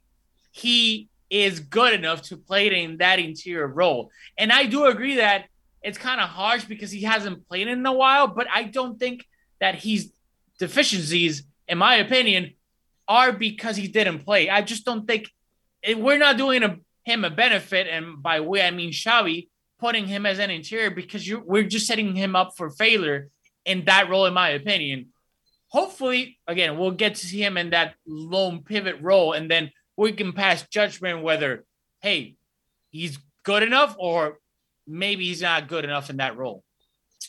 he 0.52 1.08
is 1.30 1.58
good 1.58 1.94
enough 1.94 2.22
to 2.22 2.36
play 2.36 2.82
in 2.82 2.98
that 2.98 3.18
interior 3.18 3.66
role. 3.66 4.10
And 4.38 4.52
I 4.52 4.66
do 4.66 4.86
agree 4.86 5.16
that 5.16 5.46
it's 5.82 5.98
kind 5.98 6.20
of 6.20 6.28
harsh 6.28 6.64
because 6.64 6.90
he 6.90 7.02
hasn't 7.02 7.48
played 7.48 7.66
in 7.66 7.84
a 7.84 7.92
while, 7.92 8.28
but 8.28 8.46
I 8.52 8.64
don't 8.64 8.98
think 8.98 9.26
that 9.60 9.74
he's 9.74 10.12
deficiencies, 10.58 11.42
in 11.66 11.78
my 11.78 11.96
opinion, 11.96 12.54
are 13.08 13.32
because 13.32 13.76
he 13.76 13.88
didn't 13.88 14.20
play. 14.20 14.48
I 14.48 14.62
just 14.62 14.84
don't 14.84 15.06
think 15.06 15.30
it, 15.82 15.98
we're 15.98 16.18
not 16.18 16.38
doing 16.38 16.62
a, 16.62 16.78
him 17.04 17.24
a 17.24 17.30
benefit, 17.30 17.86
and 17.86 18.22
by 18.22 18.40
way 18.40 18.62
I 18.62 18.70
mean 18.70 18.92
Xavi 18.92 19.48
putting 19.78 20.06
him 20.06 20.24
as 20.24 20.38
an 20.38 20.50
interior 20.50 20.90
because 20.90 21.28
we're 21.44 21.64
just 21.64 21.86
setting 21.86 22.14
him 22.14 22.34
up 22.34 22.52
for 22.56 22.70
failure 22.70 23.28
in 23.64 23.84
that 23.86 24.08
role, 24.08 24.26
in 24.26 24.34
my 24.34 24.50
opinion. 24.50 25.08
Hopefully, 25.68 26.38
again, 26.46 26.78
we'll 26.78 26.92
get 26.92 27.16
to 27.16 27.26
see 27.26 27.42
him 27.42 27.56
in 27.56 27.70
that 27.70 27.94
lone 28.06 28.62
pivot 28.62 28.96
role, 29.00 29.32
and 29.32 29.50
then 29.50 29.70
we 29.96 30.12
can 30.12 30.32
pass 30.32 30.66
judgment 30.68 31.22
whether, 31.22 31.64
hey, 32.00 32.36
he's 32.90 33.18
good 33.42 33.62
enough 33.62 33.96
or 33.98 34.38
maybe 34.86 35.26
he's 35.26 35.42
not 35.42 35.68
good 35.68 35.84
enough 35.84 36.10
in 36.10 36.18
that 36.18 36.36
role. 36.36 36.62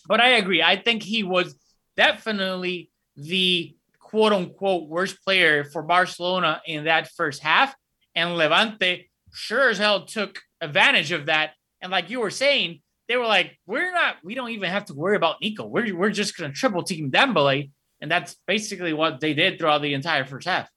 But 0.07 0.21
I 0.21 0.29
agree. 0.31 0.61
I 0.61 0.75
think 0.75 1.03
he 1.03 1.23
was 1.23 1.55
definitely 1.95 2.91
the 3.15 3.75
quote 3.99 4.33
unquote 4.33 4.87
worst 4.87 5.23
player 5.23 5.63
for 5.63 5.81
Barcelona 5.81 6.61
in 6.65 6.85
that 6.85 7.09
first 7.15 7.41
half. 7.41 7.75
And 8.15 8.37
Levante 8.37 9.09
sure 9.33 9.69
as 9.69 9.77
hell 9.77 10.05
took 10.05 10.39
advantage 10.61 11.11
of 11.11 11.25
that. 11.25 11.51
And 11.81 11.91
like 11.91 12.09
you 12.09 12.21
were 12.21 12.31
saying, 12.31 12.81
they 13.07 13.17
were 13.17 13.27
like, 13.27 13.57
we're 13.65 13.91
not, 13.91 14.15
we 14.23 14.35
don't 14.35 14.51
even 14.51 14.69
have 14.69 14.85
to 14.85 14.93
worry 14.93 15.15
about 15.15 15.41
Nico. 15.41 15.65
We're, 15.65 15.95
we're 15.95 16.09
just 16.09 16.37
going 16.37 16.51
to 16.51 16.57
triple 16.57 16.83
team 16.83 17.11
Dembele. 17.11 17.71
And 18.01 18.11
that's 18.11 18.35
basically 18.47 18.93
what 18.93 19.19
they 19.19 19.33
did 19.33 19.57
throughout 19.57 19.81
the 19.81 19.93
entire 19.93 20.25
first 20.25 20.47
half. 20.47 20.69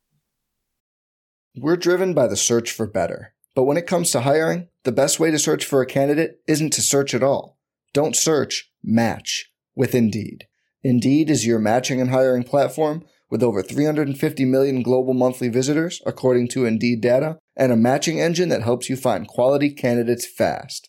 We're 1.57 1.77
driven 1.77 2.15
by 2.15 2.27
the 2.27 2.37
search 2.37 2.71
for 2.71 2.87
better. 2.87 3.35
But 3.55 3.65
when 3.65 3.77
it 3.77 3.87
comes 3.87 4.11
to 4.13 4.21
hiring, 4.21 4.69
the 4.85 4.93
best 4.93 5.19
way 5.19 5.31
to 5.31 5.39
search 5.39 5.65
for 5.65 5.83
a 5.83 5.87
candidate 5.87 6.41
isn't 6.47 6.73
to 6.75 6.83
search 6.83 7.15
at 7.15 7.23
all. 7.23 7.59
Don't 7.93 8.15
search, 8.15 8.71
match 8.85 9.51
with 9.75 9.95
Indeed. 9.95 10.47
Indeed 10.85 11.31
is 11.31 11.47
your 11.47 11.59
matching 11.59 12.01
and 12.01 12.11
hiring 12.11 12.45
platform 12.45 13.05
with 13.31 13.43
over 13.43 13.63
350 13.63 14.45
million 14.45 14.83
global 14.83 15.13
monthly 15.13 15.49
visitors, 15.49 16.01
according 16.07 16.49
to 16.49 16.67
Indeed 16.67 17.01
data, 17.01 17.39
and 17.57 17.73
a 17.73 17.77
matching 17.77 18.21
engine 18.21 18.49
that 18.51 18.63
helps 18.63 18.89
you 18.89 18.97
find 18.97 19.27
quality 19.27 19.71
candidates 19.71 20.27
fast. 20.27 20.89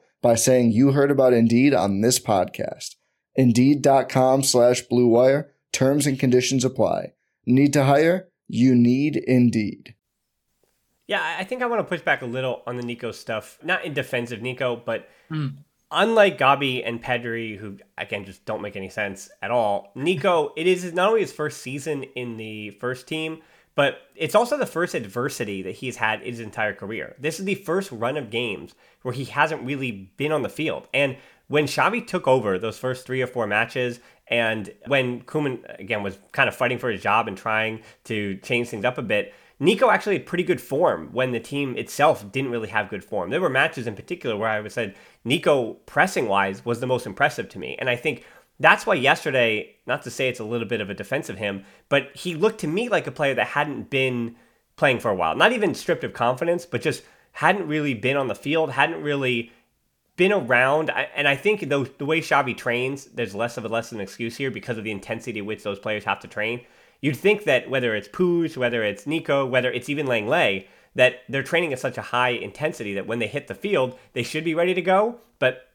by 0.21 0.35
saying 0.35 0.71
you 0.71 0.91
heard 0.91 1.11
about 1.11 1.33
Indeed 1.33 1.73
on 1.73 2.01
this 2.01 2.19
podcast. 2.19 2.95
Indeed.com 3.35 4.43
slash 4.43 4.81
Blue 4.81 5.07
Wire. 5.07 5.51
Terms 5.71 6.05
and 6.05 6.19
conditions 6.19 6.65
apply. 6.65 7.13
Need 7.45 7.73
to 7.73 7.85
hire? 7.85 8.29
You 8.47 8.75
need 8.75 9.15
Indeed. 9.15 9.95
Yeah, 11.07 11.35
I 11.37 11.43
think 11.43 11.61
I 11.61 11.65
want 11.65 11.79
to 11.79 11.83
push 11.83 12.01
back 12.01 12.21
a 12.21 12.25
little 12.25 12.61
on 12.65 12.77
the 12.77 12.83
Nico 12.83 13.11
stuff. 13.11 13.57
Not 13.63 13.83
in 13.83 13.93
defense 13.93 14.31
of 14.31 14.41
Nico, 14.41 14.75
but 14.77 15.09
mm. 15.29 15.55
unlike 15.91 16.37
Gavi 16.37 16.87
and 16.87 17.03
Pedri, 17.03 17.57
who 17.57 17.77
again 17.97 18.25
just 18.25 18.45
don't 18.45 18.61
make 18.61 18.75
any 18.75 18.89
sense 18.89 19.29
at 19.41 19.51
all, 19.51 19.91
Nico, 19.95 20.53
it 20.55 20.67
is 20.67 20.93
not 20.93 21.09
only 21.09 21.21
his 21.21 21.33
first 21.33 21.61
season 21.61 22.03
in 22.15 22.37
the 22.37 22.71
first 22.71 23.07
team, 23.07 23.41
but 23.75 24.01
it's 24.15 24.35
also 24.35 24.57
the 24.57 24.65
first 24.65 24.93
adversity 24.93 25.61
that 25.61 25.75
he's 25.75 25.97
had 25.97 26.21
his 26.21 26.39
entire 26.39 26.73
career. 26.73 27.15
This 27.19 27.39
is 27.39 27.45
the 27.45 27.55
first 27.55 27.91
run 27.91 28.17
of 28.17 28.29
games 28.29 28.75
where 29.01 29.13
he 29.13 29.25
hasn't 29.25 29.63
really 29.63 30.11
been 30.17 30.31
on 30.31 30.41
the 30.41 30.49
field. 30.49 30.87
And 30.93 31.17
when 31.47 31.65
Xavi 31.65 32.05
took 32.05 32.27
over 32.27 32.57
those 32.57 32.77
first 32.77 33.05
three 33.05 33.21
or 33.21 33.27
four 33.27 33.47
matches, 33.47 33.99
and 34.27 34.73
when 34.87 35.21
Koeman 35.23 35.79
again 35.79 36.03
was 36.03 36.17
kind 36.31 36.47
of 36.47 36.55
fighting 36.55 36.79
for 36.79 36.89
his 36.89 37.01
job 37.01 37.27
and 37.27 37.37
trying 37.37 37.81
to 38.05 38.37
change 38.37 38.69
things 38.69 38.85
up 38.85 38.97
a 38.97 39.01
bit, 39.01 39.33
Nico 39.59 39.91
actually 39.91 40.17
had 40.17 40.25
pretty 40.25 40.43
good 40.43 40.59
form 40.59 41.09
when 41.11 41.31
the 41.31 41.39
team 41.39 41.77
itself 41.77 42.31
didn't 42.31 42.49
really 42.49 42.69
have 42.69 42.89
good 42.89 43.03
form. 43.03 43.29
There 43.29 43.41
were 43.41 43.49
matches 43.49 43.85
in 43.85 43.95
particular 43.95 44.35
where 44.35 44.49
I 44.49 44.59
would 44.59 44.71
said 44.71 44.95
Nico 45.23 45.73
pressing 45.85 46.27
wise 46.27 46.65
was 46.65 46.79
the 46.79 46.87
most 46.87 47.05
impressive 47.05 47.47
to 47.49 47.59
me. 47.59 47.75
And 47.77 47.87
I 47.87 47.95
think 47.95 48.25
that's 48.61 48.85
why 48.85 48.93
yesterday, 48.93 49.75
not 49.85 50.03
to 50.03 50.11
say 50.11 50.29
it's 50.29 50.39
a 50.39 50.45
little 50.45 50.67
bit 50.67 50.81
of 50.81 50.89
a 50.89 50.93
defense 50.93 51.29
of 51.29 51.37
him, 51.37 51.65
but 51.89 52.15
he 52.15 52.35
looked 52.35 52.61
to 52.61 52.67
me 52.67 52.89
like 52.89 53.07
a 53.07 53.11
player 53.11 53.33
that 53.33 53.47
hadn't 53.47 53.89
been 53.89 54.35
playing 54.75 54.99
for 54.99 55.09
a 55.09 55.15
while. 55.15 55.35
Not 55.35 55.51
even 55.51 55.73
stripped 55.73 56.03
of 56.03 56.13
confidence, 56.13 56.65
but 56.65 56.81
just 56.81 57.03
hadn't 57.33 57.67
really 57.67 57.93
been 57.93 58.17
on 58.17 58.27
the 58.27 58.35
field, 58.35 58.71
hadn't 58.71 59.01
really 59.01 59.51
been 60.15 60.31
around. 60.31 60.91
And 61.15 61.27
I 61.27 61.35
think 61.35 61.61
the, 61.61 61.89
the 61.97 62.05
way 62.05 62.21
Xavi 62.21 62.55
trains, 62.55 63.05
there's 63.05 63.33
less 63.33 63.57
of 63.57 63.65
a 63.65 63.69
less 63.69 63.91
of 63.91 63.97
an 63.97 64.01
excuse 64.01 64.37
here 64.37 64.51
because 64.51 64.77
of 64.77 64.83
the 64.83 64.91
intensity 64.91 65.41
which 65.41 65.63
those 65.63 65.79
players 65.79 66.03
have 66.03 66.19
to 66.19 66.27
train. 66.27 66.61
You'd 67.01 67.17
think 67.17 67.45
that 67.45 67.69
whether 67.69 67.95
it's 67.95 68.07
Puig, 68.07 68.55
whether 68.57 68.83
it's 68.83 69.07
Nico, 69.07 69.45
whether 69.45 69.71
it's 69.71 69.89
even 69.89 70.05
Lenglet, 70.05 70.67
that 70.93 71.21
they're 71.29 71.41
training 71.41 71.73
at 71.73 71.79
such 71.79 71.97
a 71.97 72.01
high 72.01 72.29
intensity 72.29 72.93
that 72.93 73.07
when 73.07 73.19
they 73.19 73.27
hit 73.27 73.47
the 73.47 73.55
field, 73.55 73.97
they 74.13 74.23
should 74.23 74.43
be 74.43 74.53
ready 74.53 74.73
to 74.73 74.81
go. 74.81 75.15
But 75.39 75.70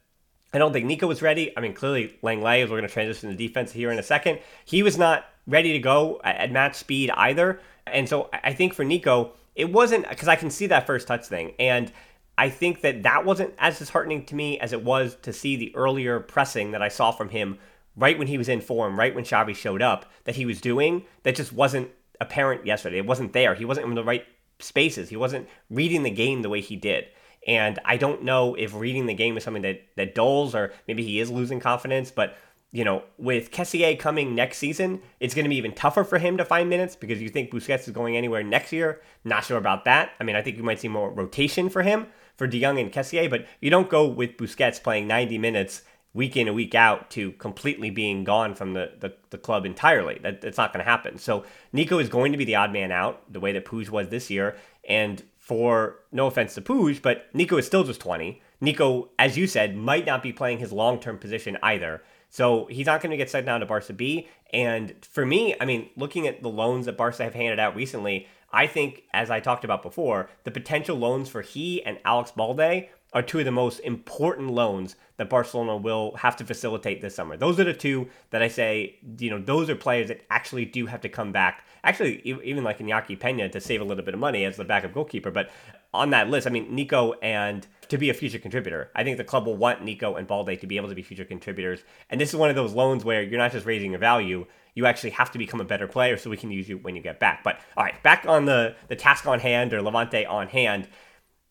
I 0.53 0.59
don't 0.59 0.73
think 0.73 0.87
Nico 0.87 1.07
was 1.07 1.23
ready. 1.23 1.57
I 1.57 1.61
mean, 1.61 1.75
clearly 1.75 2.17
Lenglet, 2.23 2.65
as 2.65 2.71
we're 2.71 2.79
going 2.79 2.88
to 2.88 2.93
transition 2.93 3.31
to 3.31 3.37
defense 3.37 3.73
here 3.73 3.91
in 3.91 3.99
a 3.99 4.03
second, 4.03 4.38
he 4.65 4.83
was 4.83 4.97
not 4.97 5.26
ready 5.47 5.73
to 5.73 5.79
go 5.79 6.21
at 6.25 6.50
match 6.50 6.76
speed 6.76 7.11
either. 7.11 7.61
And 7.87 8.09
so 8.09 8.31
I 8.33 8.53
think 8.53 8.75
for 8.75 8.85
Nico, 8.85 9.33
it 9.55 9.73
wasn't 9.73 10.09
because 10.09 10.29
I 10.29 10.37
can 10.37 10.50
see 10.50 10.67
that 10.69 10.87
first 10.87 11.07
touch 11.07 11.26
thing. 11.26 11.55
And 11.59 11.93
I 12.38 12.49
think 12.50 12.83
that 12.83 13.03
that 13.05 13.25
wasn't 13.25 13.55
as 13.59 13.79
disheartening 13.79 14.25
to 14.26 14.35
me 14.35 14.59
as 14.61 14.73
it 14.73 14.83
was 14.83 15.17
to 15.23 15.33
see 15.33 15.57
the 15.57 15.75
earlier 15.75 16.21
pressing 16.21 16.73
that 16.73 16.83
I 16.83 16.88
saw 16.88 17.11
from 17.11 17.31
him 17.31 17.59
right 17.97 18.19
when 18.19 18.26
he 18.26 18.38
was 18.38 18.49
in 18.49 18.61
form, 18.61 18.99
right 18.99 19.15
when 19.15 19.25
Xavi 19.25 19.57
showed 19.57 19.81
up, 19.81 20.11
that 20.25 20.37
he 20.37 20.45
was 20.45 20.61
doing 20.61 21.05
that 21.23 21.35
just 21.35 21.53
wasn't 21.53 21.91
apparent 22.21 22.67
yesterday. 22.67 22.99
It 22.99 23.07
wasn't 23.07 23.33
there. 23.33 23.55
He 23.55 23.65
wasn't 23.65 23.87
in 23.87 23.95
the 23.95 24.05
right 24.05 24.25
spaces. 24.59 25.09
He 25.09 25.17
wasn't 25.17 25.49
reading 25.71 26.03
the 26.03 26.11
game 26.11 26.43
the 26.43 26.50
way 26.50 26.61
he 26.61 26.76
did. 26.76 27.07
And 27.47 27.79
I 27.85 27.97
don't 27.97 28.25
know 28.25 28.55
if 28.55 28.75
reading 28.75 29.07
the 29.07 29.15
game 29.15 29.37
is 29.37 29.45
something 29.45 29.62
that, 29.62 29.83
that 29.97 30.15
dulls 30.15 30.55
or 30.55 30.73
maybe 30.88 31.05
he 31.05 31.21
is 31.21 31.31
losing 31.31 31.61
confidence, 31.61 32.11
but 32.11 32.37
you 32.73 32.85
know, 32.85 33.05
with 33.17 33.53
Kessié 33.53 33.99
coming 33.99 34.35
next 34.35 34.59
season, 34.59 35.00
it's 35.21 35.35
going 35.35 35.45
to 35.45 35.49
be 35.49 35.57
even 35.57 35.73
tougher 35.73 36.05
for 36.05 36.19
him 36.19 36.37
to 36.37 36.45
find 36.45 36.69
minutes 36.69 36.97
because 36.97 37.23
you 37.23 37.29
think 37.29 37.50
Busquets 37.50 37.87
is 37.87 37.95
going 37.95 38.17
anywhere 38.17 38.43
next 38.43 38.73
year. 38.73 39.00
Not 39.25 39.45
sure 39.45 39.57
about 39.57 39.85
that. 39.85 40.11
I 40.21 40.25
mean, 40.25 40.37
I 40.37 40.43
think 40.43 40.59
you 40.59 40.62
might 40.62 40.81
see 40.81 40.88
more 40.88 41.11
rotation 41.11 41.71
for 41.71 41.83
him 41.83 42.07
for 42.37 42.47
De 42.47 42.61
Jong 42.61 42.79
and 42.79 42.93
Kessié, 42.93 43.31
but 43.31 43.47
you 43.61 43.71
don't 43.71 43.88
go 43.88 44.07
with 44.07 44.37
Busquets 44.37 44.83
playing 44.83 45.07
90 45.07 45.38
minutes 45.38 45.83
week 46.12 46.37
in 46.37 46.49
and 46.49 46.57
week 46.57 46.75
out 46.75 47.11
to 47.11 47.33
completely 47.33 47.91
being 47.91 48.25
gone 48.25 48.55
from 48.55 48.73
the, 48.73 48.93
the, 49.00 49.15
the 49.31 49.38
club 49.38 49.65
entirely. 49.65 50.19
That, 50.23 50.41
that's 50.41 50.57
not 50.57 50.73
going 50.73 50.85
to 50.85 50.91
happen. 50.91 51.19
So 51.19 51.45
Nico 51.73 51.99
is 51.99 52.09
going 52.09 52.33
to 52.33 52.38
be 52.38 52.45
the 52.45 52.57
odd 52.57 52.73
man 52.73 52.91
out, 52.91 53.33
the 53.33 53.41
way 53.41 53.53
that 53.53 53.67
Puig 53.67 53.91
was 53.91 54.09
this 54.09 54.31
year. 54.31 54.57
And 54.88 55.23
for 55.47 56.00
no 56.11 56.26
offense 56.26 56.57
to 56.57 56.61
Puig, 56.61 57.00
but 57.03 57.26
Nico 57.33 57.57
is 57.57 57.67
still 57.67 57.85
just 57.85 58.00
20. 58.00 58.43
Nico, 58.61 59.11
as 59.17 59.38
you 59.38 59.47
said, 59.47 59.76
might 59.76 60.05
not 60.05 60.21
be 60.21 60.33
playing 60.33 60.59
his 60.59 60.73
long 60.73 60.99
term 60.99 61.19
position 61.19 61.57
either. 61.62 62.03
So 62.31 62.67
he's 62.67 62.87
not 62.87 63.00
going 63.00 63.12
to 63.12 63.17
get 63.17 63.31
sent 63.31 63.47
down 63.47 63.61
to 63.61 63.67
Barca 63.67 63.93
B. 63.93 64.26
And 64.53 64.93
for 65.09 65.25
me, 65.25 65.55
I 65.61 65.65
mean, 65.65 65.88
looking 65.97 66.26
at 66.26 66.43
the 66.43 66.49
loans 66.49 66.87
that 66.87 66.97
Barca 66.97 67.23
have 67.23 67.35
handed 67.35 67.61
out 67.61 67.76
recently, 67.76 68.26
I 68.53 68.67
think, 68.67 69.05
as 69.12 69.31
I 69.31 69.38
talked 69.38 69.62
about 69.62 69.85
before, 69.85 70.29
the 70.43 70.50
potential 70.50 70.97
loans 70.97 71.29
for 71.29 71.43
he 71.43 71.81
and 71.85 72.00
Alex 72.05 72.33
Balde 72.33 72.88
are 73.13 73.23
two 73.23 73.39
of 73.39 73.45
the 73.45 73.51
most 73.51 73.79
important 73.81 74.51
loans 74.51 74.97
that 75.17 75.31
Barcelona 75.31 75.77
will 75.77 76.15
have 76.17 76.37
to 76.37 76.45
facilitate 76.45 77.01
this 77.01 77.15
summer. 77.15 77.37
Those 77.37 77.59
are 77.59 77.65
the 77.65 77.73
two 77.73 78.09
that 78.31 78.43
I 78.43 78.49
say, 78.49 78.99
you 79.19 79.31
know, 79.31 79.41
those 79.41 79.71
are 79.71 79.77
players 79.77 80.09
that 80.09 80.23
actually 80.31 80.65
do 80.65 80.87
have 80.87 81.01
to 81.03 81.09
come 81.09 81.33
back. 81.33 81.65
Actually, 81.85 82.21
even 82.21 82.65
like 82.65 82.79
Iñaki 82.79 83.19
Pena 83.19 83.49
to 83.49 83.61
save 83.61 83.81
a 83.81 83.85
little 83.85 84.05
bit 84.05 84.15
of 84.15 84.21
money 84.21 84.45
as 84.45 84.57
the 84.57 84.65
backup 84.65 84.93
goalkeeper. 84.93 85.31
But 85.31 85.51
on 85.95 86.11
that 86.11 86.29
list, 86.29 86.47
I 86.47 86.51
mean, 86.51 86.75
Nico 86.75 87.15
and 87.23 87.67
to 87.89 87.97
be 87.97 88.11
a 88.11 88.15
future 88.15 88.39
contributor. 88.39 88.91
I 88.95 89.05
think 89.05 89.17
the 89.17 89.25
club 89.25 89.47
will 89.47 89.57
want 89.57 89.83
Nico 89.83 90.17
and 90.17 90.27
Balde 90.27 90.61
to 90.61 90.67
be 90.67 90.77
able 90.77 90.89
to 90.89 90.95
be 90.95 91.03
future 91.03 91.25
contributors. 91.25 91.81
And 92.11 92.21
this 92.21 92.31
is 92.31 92.37
one 92.37 92.51
of 92.51 92.57
those 92.57 92.75
loans 92.75 93.05
where 93.05 93.23
you're 93.23 93.39
not 93.39 93.53
just 93.53 93.67
raising 93.67 93.93
your 93.93 94.01
value, 94.01 94.47
you 94.75 94.85
actually 94.85 95.11
have 95.11 95.31
to 95.31 95.39
become 95.39 95.61
a 95.61 95.65
better 95.65 95.87
player 95.87 96.17
so 96.17 96.29
we 96.29 96.37
can 96.37 96.51
use 96.51 96.69
you 96.69 96.79
when 96.79 96.97
you 96.97 97.03
get 97.03 97.21
back. 97.21 97.43
But 97.45 97.61
all 97.77 97.85
right, 97.85 98.03
back 98.03 98.27
on 98.29 98.45
the, 98.45 98.75
the 98.89 98.97
task 98.97 99.27
on 99.27 99.41
hand 99.41 99.73
or 99.73 99.81
Levante 99.81 100.27
on 100.27 100.49
hand. 100.49 100.89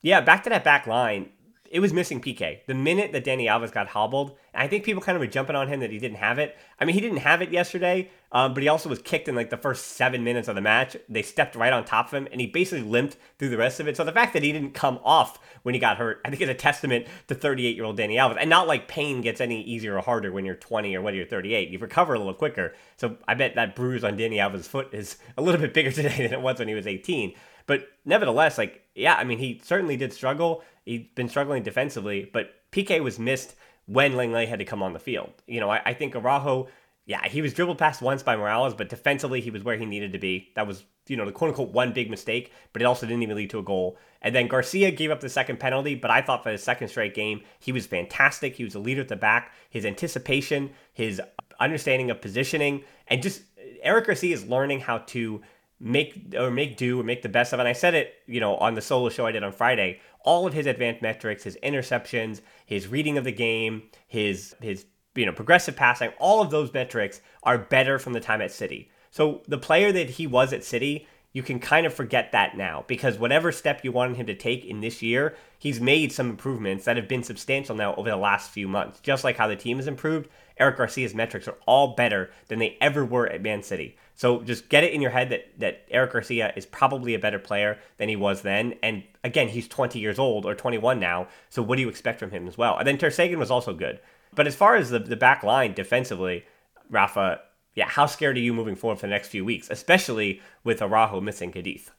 Yeah, 0.01 0.21
back 0.21 0.43
to 0.43 0.49
that 0.51 0.63
back 0.63 0.85
line 0.85 1.29
it 1.75 1.81
was 1.81 1.91
missing 1.91 2.21
PK. 2.21 2.59
The 2.67 2.73
minute 2.73 3.11
that 3.11 3.25
Dani 3.25 3.47
Alves 3.47 3.69
got 3.69 3.87
hobbled, 3.87 4.37
I 4.53 4.65
think 4.65 4.85
people 4.85 5.03
kind 5.03 5.17
of 5.17 5.19
were 5.19 5.27
jumping 5.27 5.57
on 5.57 5.67
him 5.67 5.81
that 5.81 5.91
he 5.91 5.99
didn't 5.99 6.19
have 6.19 6.39
it. 6.39 6.57
I 6.79 6.85
mean, 6.85 6.93
he 6.93 7.01
didn't 7.01 7.17
have 7.17 7.41
it 7.41 7.51
yesterday, 7.51 8.09
um, 8.31 8.53
but 8.53 8.63
he 8.63 8.69
also 8.69 8.87
was 8.87 9.01
kicked 9.01 9.27
in 9.27 9.35
like 9.35 9.49
the 9.49 9.57
first 9.57 9.87
seven 9.87 10.23
minutes 10.23 10.47
of 10.47 10.55
the 10.55 10.61
match. 10.61 10.95
They 11.09 11.21
stepped 11.21 11.53
right 11.53 11.73
on 11.73 11.83
top 11.83 12.07
of 12.07 12.13
him, 12.13 12.29
and 12.31 12.39
he 12.39 12.47
basically 12.47 12.89
limped 12.89 13.17
through 13.37 13.49
the 13.49 13.57
rest 13.57 13.81
of 13.81 13.89
it. 13.89 13.97
So 13.97 14.05
the 14.05 14.13
fact 14.13 14.31
that 14.31 14.41
he 14.41 14.53
didn't 14.53 14.73
come 14.73 15.01
off 15.03 15.37
when 15.63 15.73
he 15.73 15.79
got 15.81 15.97
hurt, 15.97 16.21
I 16.23 16.29
think 16.29 16.41
is 16.41 16.47
a 16.47 16.53
testament 16.53 17.07
to 17.27 17.35
38 17.35 17.75
year 17.75 17.83
old 17.83 17.99
Dani 17.99 18.13
Alves. 18.13 18.37
And 18.39 18.49
not 18.49 18.67
like 18.67 18.87
pain 18.87 19.19
gets 19.19 19.41
any 19.41 19.61
easier 19.61 19.97
or 19.97 20.01
harder 20.01 20.31
when 20.31 20.45
you're 20.45 20.55
20 20.55 20.95
or 20.95 21.01
when 21.01 21.13
you're 21.13 21.25
38. 21.25 21.71
You 21.71 21.79
recover 21.79 22.13
a 22.13 22.17
little 22.17 22.33
quicker. 22.33 22.73
So 22.95 23.17
I 23.27 23.33
bet 23.33 23.55
that 23.55 23.75
bruise 23.75 24.05
on 24.05 24.17
Dani 24.17 24.35
Alves' 24.35 24.63
foot 24.63 24.93
is 24.93 25.17
a 25.37 25.41
little 25.41 25.59
bit 25.59 25.73
bigger 25.73 25.91
today 25.91 26.15
than 26.15 26.31
it 26.31 26.41
was 26.41 26.57
when 26.57 26.69
he 26.69 26.73
was 26.73 26.87
18. 26.87 27.33
But 27.67 27.87
nevertheless, 28.05 28.57
like, 28.57 28.83
yeah, 28.95 29.15
I 29.15 29.23
mean, 29.23 29.39
he 29.39 29.61
certainly 29.63 29.97
did 29.97 30.13
struggle. 30.13 30.63
He'd 30.85 31.13
been 31.15 31.29
struggling 31.29 31.63
defensively, 31.63 32.29
but 32.31 32.53
PK 32.71 33.01
was 33.01 33.19
missed 33.19 33.55
when 33.87 34.13
Lenglet 34.13 34.47
had 34.47 34.59
to 34.59 34.65
come 34.65 34.83
on 34.83 34.93
the 34.93 34.99
field. 34.99 35.33
You 35.47 35.59
know, 35.59 35.69
I, 35.69 35.81
I 35.85 35.93
think 35.93 36.15
Araujo, 36.15 36.67
yeah, 37.05 37.27
he 37.27 37.41
was 37.41 37.53
dribbled 37.53 37.77
past 37.77 38.01
once 38.01 38.23
by 38.23 38.35
Morales, 38.35 38.73
but 38.73 38.89
defensively 38.89 39.41
he 39.41 39.51
was 39.51 39.63
where 39.63 39.77
he 39.77 39.85
needed 39.85 40.13
to 40.13 40.19
be. 40.19 40.51
That 40.55 40.67
was, 40.67 40.83
you 41.07 41.17
know, 41.17 41.25
the 41.25 41.31
quote 41.31 41.49
unquote 41.49 41.71
one 41.71 41.93
big 41.93 42.09
mistake, 42.09 42.51
but 42.73 42.81
it 42.81 42.85
also 42.85 43.05
didn't 43.05 43.23
even 43.23 43.35
lead 43.35 43.49
to 43.51 43.59
a 43.59 43.63
goal. 43.63 43.97
And 44.21 44.33
then 44.33 44.47
Garcia 44.47 44.91
gave 44.91 45.11
up 45.11 45.19
the 45.19 45.29
second 45.29 45.59
penalty, 45.59 45.95
but 45.95 46.09
I 46.09 46.21
thought 46.21 46.43
for 46.43 46.51
his 46.51 46.63
second 46.63 46.87
straight 46.87 47.13
game, 47.13 47.41
he 47.59 47.71
was 47.71 47.85
fantastic. 47.85 48.55
He 48.55 48.63
was 48.63 48.75
a 48.75 48.79
leader 48.79 49.01
at 49.01 49.07
the 49.07 49.15
back. 49.15 49.51
His 49.69 49.85
anticipation, 49.85 50.71
his 50.93 51.21
understanding 51.59 52.09
of 52.09 52.21
positioning, 52.21 52.83
and 53.07 53.21
just 53.21 53.43
Eric 53.81 54.07
Garcia 54.07 54.33
is 54.33 54.45
learning 54.45 54.81
how 54.81 54.99
to 54.99 55.41
make 55.79 56.33
or 56.37 56.49
make 56.51 56.77
do 56.77 56.99
or 56.99 57.03
make 57.03 57.21
the 57.21 57.29
best 57.29 57.53
of. 57.53 57.59
And 57.59 57.67
I 57.67 57.73
said 57.73 57.93
it, 57.93 58.13
you 58.27 58.39
know, 58.39 58.55
on 58.57 58.75
the 58.75 58.81
solo 58.81 59.09
show 59.09 59.25
I 59.25 59.31
did 59.31 59.43
on 59.43 59.51
Friday. 59.51 59.99
All 60.21 60.47
of 60.47 60.53
his 60.53 60.65
advanced 60.65 61.01
metrics, 61.01 61.43
his 61.43 61.57
interceptions, 61.61 62.41
his 62.65 62.87
reading 62.87 63.17
of 63.17 63.23
the 63.23 63.31
game, 63.31 63.83
his 64.07 64.55
his 64.61 64.85
you 65.15 65.25
know 65.25 65.31
progressive 65.31 65.75
passing, 65.75 66.11
all 66.19 66.41
of 66.41 66.49
those 66.49 66.73
metrics 66.73 67.21
are 67.43 67.57
better 67.57 67.99
from 67.99 68.13
the 68.13 68.19
time 68.19 68.41
at 68.41 68.51
City. 68.51 68.89
So 69.11 69.43
the 69.47 69.57
player 69.57 69.91
that 69.91 70.11
he 70.11 70.27
was 70.27 70.51
at 70.51 70.63
City, 70.63 71.07
you 71.31 71.43
can 71.43 71.59
kind 71.59 71.85
of 71.85 71.93
forget 71.93 72.31
that 72.31 72.57
now 72.57 72.85
because 72.87 73.19
whatever 73.19 73.51
step 73.51 73.83
you 73.83 73.91
wanted 73.91 74.17
him 74.17 74.25
to 74.25 74.35
take 74.35 74.65
in 74.65 74.81
this 74.81 75.01
year, 75.01 75.35
he's 75.59 75.79
made 75.79 76.11
some 76.11 76.29
improvements 76.29 76.85
that 76.85 76.97
have 76.97 77.07
been 77.07 77.23
substantial 77.23 77.75
now 77.75 77.93
over 77.95 78.09
the 78.09 78.17
last 78.17 78.51
few 78.51 78.67
months. 78.67 78.99
Just 78.99 79.23
like 79.23 79.37
how 79.37 79.47
the 79.47 79.55
team 79.55 79.77
has 79.77 79.87
improved, 79.87 80.29
Eric 80.57 80.77
Garcia's 80.77 81.13
metrics 81.13 81.47
are 81.47 81.57
all 81.65 81.95
better 81.95 82.31
than 82.47 82.59
they 82.59 82.77
ever 82.79 83.03
were 83.03 83.27
at 83.27 83.41
Man 83.41 83.61
City. 83.61 83.97
So 84.15 84.41
just 84.41 84.69
get 84.69 84.83
it 84.83 84.93
in 84.93 85.01
your 85.01 85.11
head 85.11 85.29
that 85.29 85.59
that 85.59 85.85
Eric 85.89 86.13
Garcia 86.13 86.53
is 86.55 86.65
probably 86.65 87.13
a 87.13 87.19
better 87.19 87.39
player 87.39 87.77
than 87.97 88.09
he 88.09 88.15
was 88.15 88.41
then. 88.41 88.75
And 88.81 89.03
again, 89.23 89.49
he's 89.49 89.67
20 89.67 89.99
years 89.99 90.17
old 90.17 90.45
or 90.45 90.55
21 90.55 90.99
now. 90.99 91.27
So 91.49 91.61
what 91.61 91.75
do 91.75 91.81
you 91.81 91.89
expect 91.89 92.19
from 92.19 92.31
him 92.31 92.47
as 92.47 92.57
well? 92.57 92.77
And 92.77 92.87
then 92.87 92.97
Ter 92.97 93.09
Stegen 93.09 93.37
was 93.37 93.51
also 93.51 93.73
good. 93.73 93.99
But 94.33 94.47
as 94.47 94.55
far 94.55 94.75
as 94.75 94.89
the, 94.89 94.99
the 94.99 95.15
back 95.15 95.43
line 95.43 95.73
defensively, 95.73 96.45
Rafa, 96.89 97.41
yeah, 97.73 97.87
how 97.87 98.05
scared 98.05 98.37
are 98.37 98.41
you 98.41 98.53
moving 98.53 98.75
forward 98.75 98.99
for 98.99 99.07
the 99.07 99.11
next 99.11 99.29
few 99.29 99.43
weeks, 99.43 99.69
especially 99.69 100.41
with 100.63 100.81
Araujo 100.81 101.19
missing 101.21 101.51
Cadiz? 101.51 101.89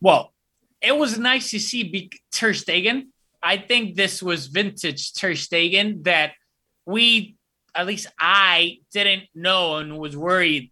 Well, 0.00 0.32
it 0.80 0.96
was 0.96 1.18
nice 1.18 1.50
to 1.50 1.58
see 1.58 1.84
Be- 1.84 2.12
Ter 2.30 2.52
Stegen. 2.52 3.08
I 3.42 3.56
think 3.56 3.96
this 3.96 4.22
was 4.22 4.46
vintage 4.46 5.12
Ter 5.14 5.32
Stegen 5.32 6.04
that 6.04 6.32
we, 6.86 7.36
at 7.74 7.86
least 7.86 8.08
I, 8.18 8.78
didn't 8.92 9.24
know 9.34 9.76
and 9.76 9.98
was 9.98 10.16
worried 10.16 10.70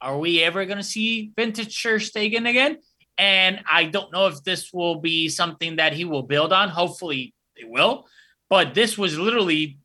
are 0.00 0.18
we 0.18 0.42
ever 0.42 0.64
going 0.66 0.76
to 0.76 0.84
see 0.84 1.32
vintage 1.36 1.82
Ter 1.82 1.98
Stegen 1.98 2.48
again? 2.48 2.78
And 3.18 3.60
I 3.70 3.84
don't 3.84 4.12
know 4.12 4.26
if 4.26 4.42
this 4.44 4.72
will 4.72 5.00
be 5.00 5.28
something 5.28 5.76
that 5.76 5.94
he 5.94 6.04
will 6.04 6.22
build 6.22 6.52
on. 6.52 6.68
Hopefully, 6.68 7.32
it 7.56 7.68
will. 7.68 8.06
But 8.50 8.74
this 8.74 8.98
was 8.98 9.18
literally 9.18 9.78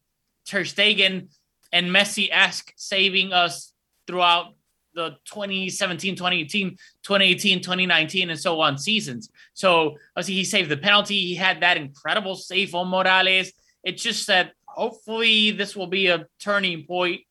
Ter 0.46 0.62
Stegen 0.62 1.30
and 1.72 1.88
Messi 1.88 2.28
esque 2.30 2.74
saving 2.76 3.32
us 3.32 3.74
throughout 4.06 4.54
the 4.94 5.12
2017, 5.26 6.18
2018, 6.18 6.72
2018, 7.04 7.62
2019, 7.62 8.30
and 8.30 8.40
so 8.40 8.60
on 8.60 8.78
seasons. 8.78 9.30
So 9.54 9.96
obviously 10.16 10.36
he 10.36 10.44
saved 10.44 10.70
the 10.70 10.76
penalty. 10.76 11.22
He 11.22 11.36
had 11.36 11.62
that 11.62 11.78
incredible 11.78 12.36
save 12.36 12.76
on 12.76 12.90
Morales. 12.90 13.54
It's 13.86 14.04
just 14.04 14.28
that 14.28 14.52
hopefully 14.76 15.52
this 15.52 15.76
will 15.76 15.88
be 15.88 16.08
a 16.08 16.26
turning 16.40 16.86
point 16.86 17.22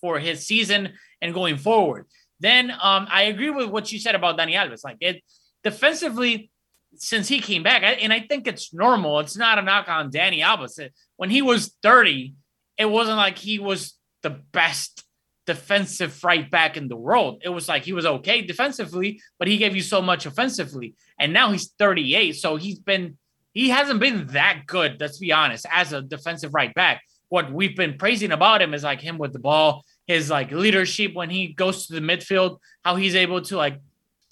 for 0.00 0.18
his 0.18 0.46
season 0.46 0.94
and 1.20 1.34
going 1.34 1.56
forward. 1.56 2.06
Then 2.40 2.70
um, 2.70 3.06
I 3.10 3.24
agree 3.24 3.50
with 3.50 3.68
what 3.68 3.92
you 3.92 3.98
said 3.98 4.14
about 4.14 4.38
Dani 4.38 4.54
Alves. 4.54 4.84
Like 4.84 4.96
it 5.00 5.22
defensively, 5.62 6.50
since 6.96 7.28
he 7.28 7.40
came 7.40 7.62
back, 7.62 7.82
and 8.00 8.12
I 8.12 8.20
think 8.20 8.46
it's 8.46 8.72
normal. 8.72 9.20
It's 9.20 9.36
not 9.36 9.58
a 9.58 9.62
knock 9.62 9.88
on 9.88 10.10
Dani 10.10 10.40
Alves. 10.40 10.90
When 11.16 11.30
he 11.30 11.42
was 11.42 11.76
30, 11.82 12.34
it 12.78 12.86
wasn't 12.86 13.18
like 13.18 13.38
he 13.38 13.58
was 13.58 13.94
the 14.22 14.30
best 14.30 15.04
defensive 15.46 16.22
right 16.24 16.50
back 16.50 16.76
in 16.76 16.88
the 16.88 16.96
world. 16.96 17.42
It 17.44 17.48
was 17.48 17.68
like 17.68 17.84
he 17.84 17.92
was 17.92 18.06
okay 18.06 18.42
defensively, 18.42 19.20
but 19.38 19.48
he 19.48 19.56
gave 19.56 19.74
you 19.74 19.82
so 19.82 20.00
much 20.00 20.26
offensively. 20.26 20.94
And 21.18 21.32
now 21.32 21.50
he's 21.52 21.72
38. 21.78 22.36
So 22.36 22.56
he's 22.56 22.78
been, 22.78 23.18
he 23.52 23.68
hasn't 23.68 24.00
been 24.00 24.28
that 24.28 24.62
good, 24.66 25.00
let's 25.00 25.18
be 25.18 25.32
honest, 25.32 25.66
as 25.70 25.92
a 25.92 26.02
defensive 26.02 26.54
right 26.54 26.74
back. 26.74 27.02
What 27.28 27.52
we've 27.52 27.76
been 27.76 27.96
praising 27.96 28.32
about 28.32 28.62
him 28.62 28.74
is 28.74 28.82
like 28.82 29.00
him 29.00 29.18
with 29.18 29.32
the 29.32 29.38
ball, 29.38 29.84
his 30.06 30.30
like 30.30 30.50
leadership 30.50 31.14
when 31.14 31.30
he 31.30 31.48
goes 31.48 31.86
to 31.86 31.94
the 31.94 32.00
midfield, 32.00 32.58
how 32.84 32.96
he's 32.96 33.14
able 33.14 33.42
to 33.42 33.56
like 33.56 33.80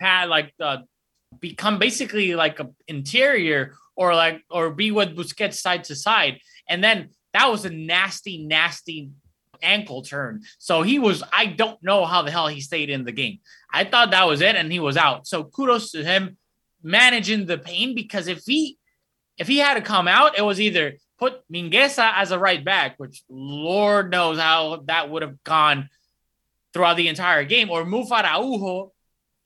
pad 0.00 0.28
like 0.28 0.52
uh, 0.60 0.78
become 1.40 1.78
basically 1.78 2.34
like 2.34 2.60
a 2.60 2.68
interior 2.86 3.74
or 3.96 4.14
like 4.14 4.42
or 4.50 4.70
be 4.70 4.90
with 4.90 5.16
Busquets 5.16 5.54
side 5.54 5.84
to 5.84 5.94
side. 5.94 6.40
And 6.68 6.82
then 6.82 7.10
that 7.34 7.50
was 7.50 7.64
a 7.64 7.70
nasty, 7.70 8.44
nasty 8.44 9.10
ankle 9.62 10.02
turn. 10.02 10.42
So 10.58 10.82
he 10.82 10.98
was, 10.98 11.22
I 11.32 11.46
don't 11.46 11.82
know 11.82 12.04
how 12.04 12.22
the 12.22 12.30
hell 12.30 12.48
he 12.48 12.60
stayed 12.60 12.90
in 12.90 13.04
the 13.04 13.12
game. 13.12 13.38
I 13.72 13.84
thought 13.84 14.12
that 14.12 14.26
was 14.26 14.40
it 14.40 14.56
and 14.56 14.72
he 14.72 14.80
was 14.80 14.96
out. 14.96 15.26
So 15.26 15.44
kudos 15.44 15.90
to 15.92 16.04
him 16.04 16.36
managing 16.82 17.46
the 17.46 17.58
pain 17.58 17.94
because 17.94 18.28
if 18.28 18.42
he 18.46 18.78
if 19.38 19.48
he 19.48 19.58
had 19.58 19.74
to 19.74 19.80
come 19.80 20.08
out, 20.08 20.36
it 20.36 20.42
was 20.42 20.60
either 20.60 20.94
put 21.18 21.42
Mingueza 21.50 22.12
as 22.14 22.30
a 22.30 22.38
right 22.38 22.64
back, 22.64 22.94
which 22.98 23.22
Lord 23.28 24.10
knows 24.10 24.38
how 24.38 24.82
that 24.86 25.10
would 25.10 25.22
have 25.22 25.42
gone 25.44 25.88
throughout 26.72 26.96
the 26.96 27.08
entire 27.08 27.44
game, 27.44 27.70
or 27.70 27.84
move 27.84 28.12
Araujo 28.12 28.92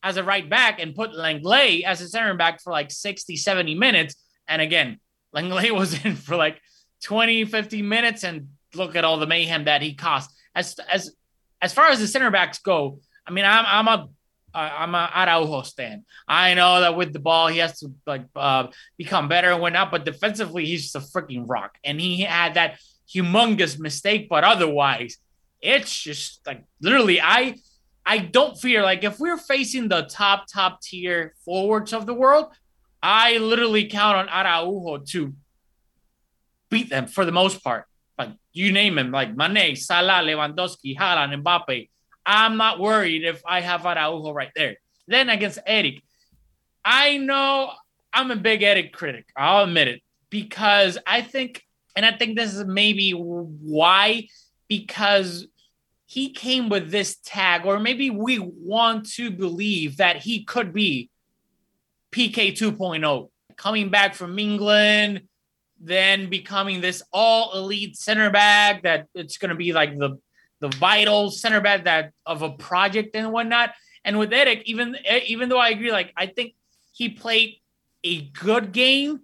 as 0.02 0.16
a 0.16 0.24
right 0.24 0.48
back 0.48 0.80
and 0.80 0.94
put 0.94 1.12
Lenglet 1.12 1.84
as 1.84 2.00
a 2.00 2.08
center 2.08 2.34
back 2.34 2.60
for 2.60 2.72
like 2.72 2.90
60, 2.90 3.36
70 3.36 3.74
minutes. 3.74 4.16
And 4.48 4.60
again, 4.60 4.98
Lenglet 5.34 5.72
was 5.72 6.04
in 6.04 6.16
for 6.16 6.36
like 6.36 6.60
20, 7.04 7.44
50 7.46 7.82
minutes, 7.82 8.24
and 8.24 8.48
look 8.74 8.96
at 8.96 9.04
all 9.04 9.18
the 9.18 9.26
mayhem 9.26 9.64
that 9.64 9.82
he 9.82 9.94
caused. 9.94 10.30
As 10.54 10.78
as 10.90 11.14
as 11.60 11.72
far 11.72 11.88
as 11.88 12.00
the 12.00 12.06
center 12.06 12.30
backs 12.30 12.58
go, 12.58 13.00
I 13.26 13.30
mean, 13.30 13.44
I'm 13.44 13.64
I'm 13.66 13.88
a 13.88 14.08
I'm 14.54 14.94
a 14.94 15.10
Araujo 15.14 15.62
stand. 15.62 16.02
I 16.28 16.54
know 16.54 16.80
that 16.80 16.96
with 16.96 17.12
the 17.12 17.18
ball, 17.18 17.48
he 17.48 17.58
has 17.58 17.80
to 17.80 17.92
like 18.06 18.26
uh, 18.36 18.68
become 18.98 19.28
better 19.28 19.50
and 19.50 19.60
whatnot, 19.60 19.90
but 19.90 20.04
defensively, 20.04 20.66
he's 20.66 20.90
just 20.90 20.96
a 20.96 21.00
freaking 21.00 21.44
rock. 21.46 21.78
And 21.84 22.00
he 22.00 22.22
had 22.22 22.54
that 22.54 22.78
humongous 23.12 23.78
mistake, 23.78 24.28
but 24.28 24.44
otherwise, 24.44 25.18
it's 25.60 25.94
just 25.94 26.40
like 26.46 26.64
literally, 26.80 27.20
I 27.20 27.56
I 28.04 28.18
don't 28.18 28.58
fear 28.58 28.82
like 28.82 29.04
if 29.04 29.18
we're 29.18 29.38
facing 29.38 29.88
the 29.88 30.02
top 30.02 30.46
top 30.52 30.80
tier 30.82 31.34
forwards 31.44 31.92
of 31.92 32.06
the 32.06 32.14
world, 32.14 32.46
I 33.02 33.38
literally 33.38 33.86
count 33.86 34.16
on 34.16 34.28
Araujo 34.28 34.98
to 35.12 35.34
beat 36.68 36.90
them 36.90 37.06
for 37.06 37.24
the 37.24 37.32
most 37.32 37.62
part. 37.62 37.86
Like 38.18 38.30
you 38.52 38.72
name 38.72 38.98
him, 38.98 39.10
like 39.10 39.36
Mane, 39.36 39.76
Salah, 39.76 40.22
Lewandowski, 40.24 40.96
Haaland, 40.96 41.42
Mbappe 41.42 41.88
I'm 42.24 42.56
not 42.56 42.78
worried 42.78 43.24
if 43.24 43.42
I 43.46 43.60
have 43.60 43.84
Araujo 43.84 44.32
right 44.32 44.52
there. 44.54 44.76
Then 45.08 45.28
against 45.28 45.58
Eric, 45.66 46.02
I 46.84 47.16
know 47.18 47.72
I'm 48.12 48.30
a 48.30 48.36
big 48.36 48.62
Eric 48.62 48.92
critic. 48.92 49.26
I'll 49.36 49.64
admit 49.64 49.88
it 49.88 50.02
because 50.30 50.98
I 51.06 51.22
think 51.22 51.64
And 51.94 52.06
I 52.06 52.12
think 52.12 52.36
this 52.36 52.54
is 52.54 52.64
maybe 52.64 53.12
why, 53.12 54.28
because 54.68 55.46
he 56.06 56.30
came 56.30 56.68
with 56.68 56.90
this 56.90 57.16
tag, 57.24 57.66
or 57.66 57.78
maybe 57.78 58.10
we 58.10 58.38
want 58.38 59.10
to 59.12 59.30
believe 59.30 59.98
that 59.98 60.16
he 60.16 60.44
could 60.44 60.72
be 60.72 61.10
PK 62.10 62.52
2.0, 62.52 63.30
coming 63.56 63.90
back 63.90 64.14
from 64.14 64.38
England, 64.38 65.22
then 65.80 66.28
becoming 66.30 66.80
this 66.80 67.02
all 67.12 67.52
elite 67.58 67.96
center 67.96 68.30
back 68.30 68.82
that 68.82 69.06
it's 69.14 69.38
going 69.38 69.48
to 69.48 69.54
be 69.54 69.72
like 69.72 69.98
the 69.98 70.18
the 70.62 70.68
vital 70.68 71.28
center 71.32 71.60
back 71.60 71.84
that 71.84 72.12
of 72.24 72.42
a 72.42 72.50
project 72.50 73.16
and 73.16 73.32
whatnot. 73.32 73.74
And 74.04 74.16
with 74.16 74.32
Eric, 74.32 74.62
even 74.66 74.96
eh, 75.04 75.20
even 75.26 75.48
though 75.48 75.58
I 75.58 75.70
agree, 75.70 75.90
like 75.90 76.12
I 76.16 76.26
think 76.26 76.54
he 76.92 77.08
played 77.08 77.56
a 78.04 78.22
good 78.22 78.72
game. 78.72 79.22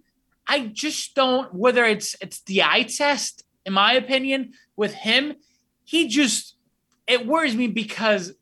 I 0.49 0.67
just 0.67 1.15
don't 1.15 1.55
whether 1.55 1.85
it's 1.85 2.17
it's 2.21 2.41
the 2.43 2.65
eye 2.65 2.83
test, 2.83 3.45
in 3.65 3.73
my 3.73 3.93
opinion, 3.93 4.53
with 4.77 4.95
him. 4.95 5.37
He 5.85 6.09
just 6.09 6.57
it 7.07 7.25
worries 7.25 7.55
me 7.55 7.69
because 7.69 8.35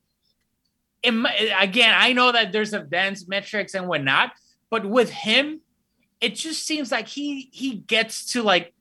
again, 1.05 1.95
I 1.95 2.15
know 2.15 2.33
that 2.33 2.51
there's 2.51 2.73
advanced 2.73 3.29
metrics 3.29 3.75
and 3.75 3.87
whatnot, 3.87 4.33
but 4.71 4.87
with 4.87 5.11
him, 5.11 5.61
it 6.23 6.35
just 6.35 6.67
seems 6.67 6.91
like 6.91 7.09
he 7.09 7.51
he 7.53 7.75
gets 7.75 8.33
to 8.33 8.43
like 8.43 8.73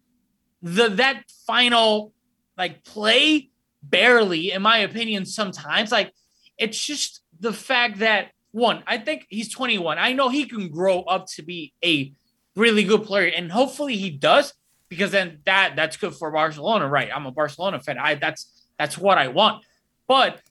the 0.62 0.88
that 0.88 1.25
final 1.45 2.13
like 2.58 2.86
play 2.86 3.49
barely, 3.89 4.51
in 4.51 4.61
my 4.61 4.79
opinion, 4.79 5.25
sometimes. 5.25 5.91
Like 5.91 6.13
it's 6.57 6.83
just 6.83 7.21
the 7.39 7.53
fact 7.53 7.99
that 7.99 8.31
one, 8.51 8.83
I 8.87 8.97
think 8.97 9.25
he's 9.29 9.49
21. 9.49 9.97
I 9.97 10.13
know 10.13 10.29
he 10.29 10.45
can 10.45 10.69
grow 10.69 11.01
up 11.01 11.27
to 11.35 11.43
be 11.43 11.73
a 11.83 12.13
really 12.55 12.83
good 12.83 13.03
player, 13.03 13.31
and 13.35 13.51
hopefully 13.51 13.97
he 13.97 14.09
does, 14.09 14.53
because 14.87 15.11
then 15.11 15.39
that 15.45 15.75
that's 15.75 15.97
good 15.97 16.15
for 16.15 16.31
Barcelona, 16.31 16.87
right? 16.87 17.09
I'm 17.13 17.25
a 17.25 17.31
Barcelona 17.31 17.79
fan. 17.79 17.97
I 17.97 18.15
that's 18.15 18.65
that's 18.77 18.97
what 18.97 19.17
I 19.17 19.27
want. 19.27 19.65
But 20.07 20.41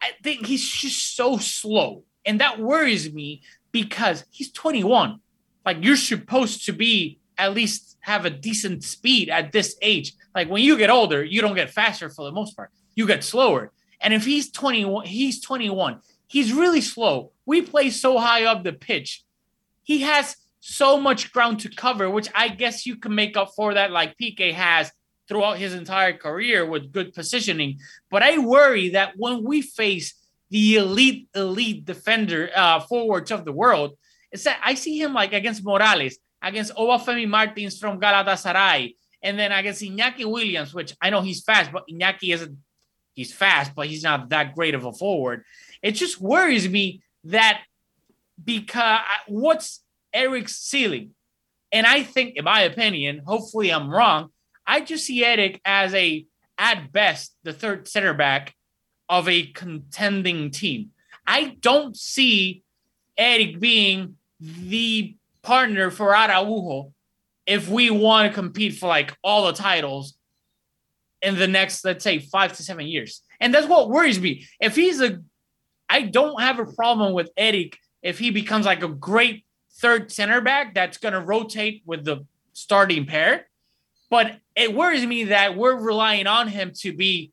I 0.00 0.10
think 0.22 0.46
he's 0.46 0.68
just 0.68 1.14
so 1.14 1.38
slow. 1.38 2.04
And 2.24 2.40
that 2.40 2.58
worries 2.58 3.12
me 3.12 3.42
because 3.70 4.24
he's 4.30 4.50
21. 4.52 5.20
Like 5.64 5.78
you're 5.80 5.96
supposed 5.96 6.66
to 6.66 6.72
be 6.72 7.18
at 7.38 7.54
least 7.54 7.96
have 8.00 8.24
a 8.24 8.30
decent 8.30 8.82
speed 8.84 9.28
at 9.28 9.52
this 9.52 9.76
age. 9.80 10.14
Like 10.34 10.48
when 10.48 10.62
you 10.62 10.76
get 10.76 10.90
older, 10.90 11.22
you 11.22 11.40
don't 11.40 11.54
get 11.54 11.70
faster 11.70 12.10
for 12.10 12.24
the 12.24 12.32
most 12.32 12.56
part. 12.56 12.70
You 12.94 13.06
get 13.06 13.24
slower. 13.24 13.72
And 14.00 14.12
if 14.12 14.24
he's 14.24 14.50
21, 14.50 15.06
he's 15.06 15.40
21. 15.40 16.00
He's 16.26 16.52
really 16.52 16.80
slow. 16.80 17.32
We 17.46 17.62
play 17.62 17.90
so 17.90 18.18
high 18.18 18.44
up 18.44 18.64
the 18.64 18.72
pitch. 18.72 19.22
He 19.82 20.02
has 20.02 20.36
so 20.60 20.98
much 20.98 21.32
ground 21.32 21.60
to 21.60 21.68
cover, 21.68 22.08
which 22.08 22.28
I 22.34 22.48
guess 22.48 22.86
you 22.86 22.96
can 22.96 23.14
make 23.14 23.36
up 23.36 23.50
for 23.54 23.74
that, 23.74 23.90
like 23.90 24.16
PK 24.16 24.52
has 24.52 24.92
throughout 25.28 25.58
his 25.58 25.74
entire 25.74 26.12
career 26.12 26.64
with 26.64 26.92
good 26.92 27.14
positioning. 27.14 27.78
But 28.10 28.22
I 28.22 28.38
worry 28.38 28.90
that 28.90 29.14
when 29.16 29.44
we 29.44 29.62
face 29.62 30.14
the 30.50 30.76
elite, 30.76 31.28
elite 31.34 31.84
defender 31.84 32.50
uh, 32.54 32.80
forwards 32.80 33.30
of 33.30 33.44
the 33.44 33.52
world, 33.52 33.96
it's 34.30 34.44
that 34.44 34.60
I 34.64 34.74
see 34.74 35.00
him 35.00 35.14
like 35.14 35.32
against 35.32 35.64
Morales, 35.64 36.18
against 36.40 36.74
Obafemi 36.74 37.28
Martins 37.28 37.78
from 37.78 38.00
Galatasaray, 38.00 38.94
and 39.22 39.38
then 39.38 39.52
against 39.52 39.82
Iñaki 39.82 40.24
Williams, 40.24 40.74
which 40.74 40.94
I 41.00 41.10
know 41.10 41.20
he's 41.20 41.42
fast, 41.42 41.72
but 41.72 41.86
Iñaki 41.88 42.34
isn't. 42.34 42.56
He's 43.14 43.32
fast, 43.32 43.74
but 43.74 43.86
he's 43.86 44.02
not 44.02 44.30
that 44.30 44.54
great 44.54 44.74
of 44.74 44.84
a 44.84 44.92
forward. 44.92 45.44
It 45.82 45.92
just 45.92 46.20
worries 46.20 46.68
me 46.68 47.02
that 47.24 47.62
because 48.42 49.00
what's 49.26 49.82
Eric's 50.12 50.56
ceiling? 50.56 51.10
And 51.70 51.86
I 51.86 52.02
think, 52.02 52.36
in 52.36 52.44
my 52.44 52.62
opinion, 52.62 53.22
hopefully 53.24 53.70
I'm 53.70 53.90
wrong, 53.90 54.30
I 54.66 54.80
just 54.80 55.06
see 55.06 55.24
Eric 55.24 55.60
as 55.64 55.94
a, 55.94 56.26
at 56.58 56.92
best, 56.92 57.34
the 57.42 57.52
third 57.52 57.88
center 57.88 58.14
back 58.14 58.54
of 59.08 59.28
a 59.28 59.46
contending 59.46 60.50
team. 60.50 60.90
I 61.26 61.56
don't 61.60 61.96
see 61.96 62.62
Eric 63.16 63.60
being 63.60 64.16
the 64.40 65.16
partner 65.42 65.90
for 65.90 66.14
Araujo 66.14 66.92
if 67.46 67.68
we 67.68 67.90
want 67.90 68.28
to 68.28 68.34
compete 68.34 68.76
for 68.76 68.86
like 68.86 69.16
all 69.22 69.46
the 69.46 69.52
titles 69.52 70.14
in 71.22 71.36
the 71.36 71.48
next, 71.48 71.84
let's 71.84 72.04
say, 72.04 72.18
five 72.18 72.52
to 72.56 72.62
seven 72.62 72.86
years. 72.86 73.22
And 73.40 73.54
that's 73.54 73.66
what 73.66 73.88
worries 73.88 74.20
me. 74.20 74.46
If 74.60 74.76
he's 74.76 75.00
a, 75.00 75.20
I 75.88 76.02
don't 76.02 76.40
have 76.40 76.58
a 76.58 76.66
problem 76.66 77.12
with 77.12 77.30
Eric 77.36 77.78
if 78.02 78.18
he 78.18 78.30
becomes 78.30 78.66
like 78.66 78.82
a 78.82 78.88
great 78.88 79.44
third 79.76 80.10
center 80.10 80.40
back 80.40 80.74
that's 80.74 80.98
going 80.98 81.14
to 81.14 81.20
rotate 81.20 81.82
with 81.86 82.04
the 82.04 82.26
starting 82.52 83.06
pair. 83.06 83.46
But 84.10 84.38
it 84.54 84.74
worries 84.74 85.06
me 85.06 85.24
that 85.24 85.56
we're 85.56 85.78
relying 85.78 86.26
on 86.26 86.48
him 86.48 86.72
to 86.80 86.92
be 86.92 87.32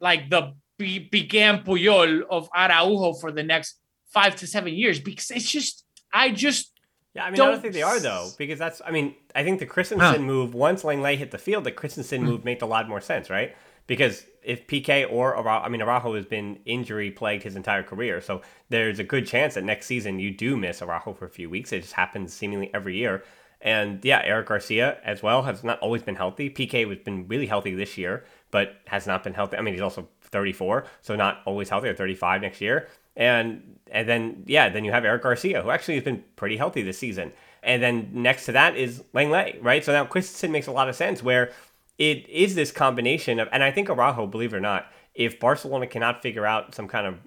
like 0.00 0.30
the 0.30 0.54
began 0.78 1.62
Puyol 1.62 2.22
of 2.30 2.48
Araujo 2.56 3.12
for 3.14 3.30
the 3.32 3.42
next 3.42 3.78
five 4.12 4.36
to 4.36 4.46
seven 4.46 4.72
years 4.72 4.98
because 4.98 5.30
it's 5.30 5.50
just 5.50 5.84
I 6.12 6.30
just 6.30 6.72
yeah, 7.14 7.24
I 7.24 7.30
mean, 7.30 7.36
don't 7.36 7.48
I 7.48 7.50
don't 7.52 7.60
think 7.60 7.74
they 7.74 7.82
are 7.82 7.98
though, 7.98 8.28
because 8.38 8.58
that's. 8.58 8.80
I 8.84 8.90
mean, 8.90 9.14
I 9.34 9.42
think 9.42 9.58
the 9.58 9.66
Christensen 9.66 10.14
huh. 10.14 10.18
move 10.18 10.54
once 10.54 10.84
Lenglet 10.84 11.18
hit 11.18 11.32
the 11.32 11.38
field, 11.38 11.64
the 11.64 11.72
Christensen 11.72 12.22
move 12.22 12.40
hmm. 12.40 12.46
made 12.46 12.62
a 12.62 12.66
lot 12.66 12.88
more 12.88 13.00
sense, 13.00 13.28
right? 13.30 13.56
Because 13.86 14.24
if 14.44 14.68
PK 14.68 15.10
or 15.10 15.36
Araujo, 15.36 15.64
I 15.64 15.68
mean, 15.68 15.82
Araujo 15.82 16.14
has 16.14 16.24
been 16.24 16.60
injury 16.64 17.10
plagued 17.10 17.42
his 17.42 17.56
entire 17.56 17.82
career, 17.82 18.20
so 18.20 18.42
there's 18.68 19.00
a 19.00 19.04
good 19.04 19.26
chance 19.26 19.54
that 19.54 19.64
next 19.64 19.86
season 19.86 20.20
you 20.20 20.30
do 20.30 20.56
miss 20.56 20.80
Araujo 20.80 21.12
for 21.12 21.24
a 21.24 21.30
few 21.30 21.50
weeks. 21.50 21.72
It 21.72 21.80
just 21.80 21.94
happens 21.94 22.32
seemingly 22.32 22.72
every 22.72 22.96
year. 22.96 23.24
And 23.60 24.02
yeah, 24.04 24.22
Eric 24.24 24.46
Garcia 24.46 24.98
as 25.04 25.22
well 25.22 25.42
has 25.42 25.62
not 25.62 25.78
always 25.80 26.02
been 26.02 26.14
healthy. 26.14 26.48
PK 26.48 26.88
has 26.88 26.98
been 26.98 27.28
really 27.28 27.46
healthy 27.46 27.74
this 27.74 27.98
year, 27.98 28.24
but 28.50 28.76
has 28.86 29.06
not 29.06 29.22
been 29.22 29.34
healthy. 29.34 29.56
I 29.56 29.60
mean, 29.60 29.74
he's 29.74 29.82
also 29.82 30.08
34, 30.22 30.86
so 31.02 31.16
not 31.16 31.40
always 31.44 31.68
healthy, 31.68 31.88
or 31.88 31.94
35 31.94 32.40
next 32.40 32.60
year. 32.60 32.88
And 33.16 33.78
and 33.90 34.08
then 34.08 34.44
yeah, 34.46 34.68
then 34.68 34.84
you 34.84 34.92
have 34.92 35.04
Eric 35.04 35.22
Garcia, 35.22 35.62
who 35.62 35.70
actually 35.70 35.94
has 35.94 36.04
been 36.04 36.24
pretty 36.36 36.56
healthy 36.56 36.82
this 36.82 36.98
season. 36.98 37.32
And 37.62 37.82
then 37.82 38.10
next 38.12 38.46
to 38.46 38.52
that 38.52 38.76
is 38.76 39.04
Lenglet, 39.12 39.62
right? 39.62 39.84
So 39.84 39.92
now 39.92 40.04
Christensen 40.06 40.50
makes 40.50 40.66
a 40.66 40.72
lot 40.72 40.88
of 40.88 40.96
sense 40.96 41.22
where 41.22 41.52
it 41.98 42.26
is 42.28 42.54
this 42.54 42.72
combination 42.72 43.38
of, 43.38 43.48
and 43.52 43.62
I 43.62 43.70
think 43.70 43.90
Araujo, 43.90 44.26
believe 44.26 44.54
it 44.54 44.56
or 44.56 44.60
not, 44.60 44.86
if 45.14 45.38
Barcelona 45.38 45.86
cannot 45.86 46.22
figure 46.22 46.46
out 46.46 46.74
some 46.74 46.88
kind 46.88 47.06
of 47.06 47.18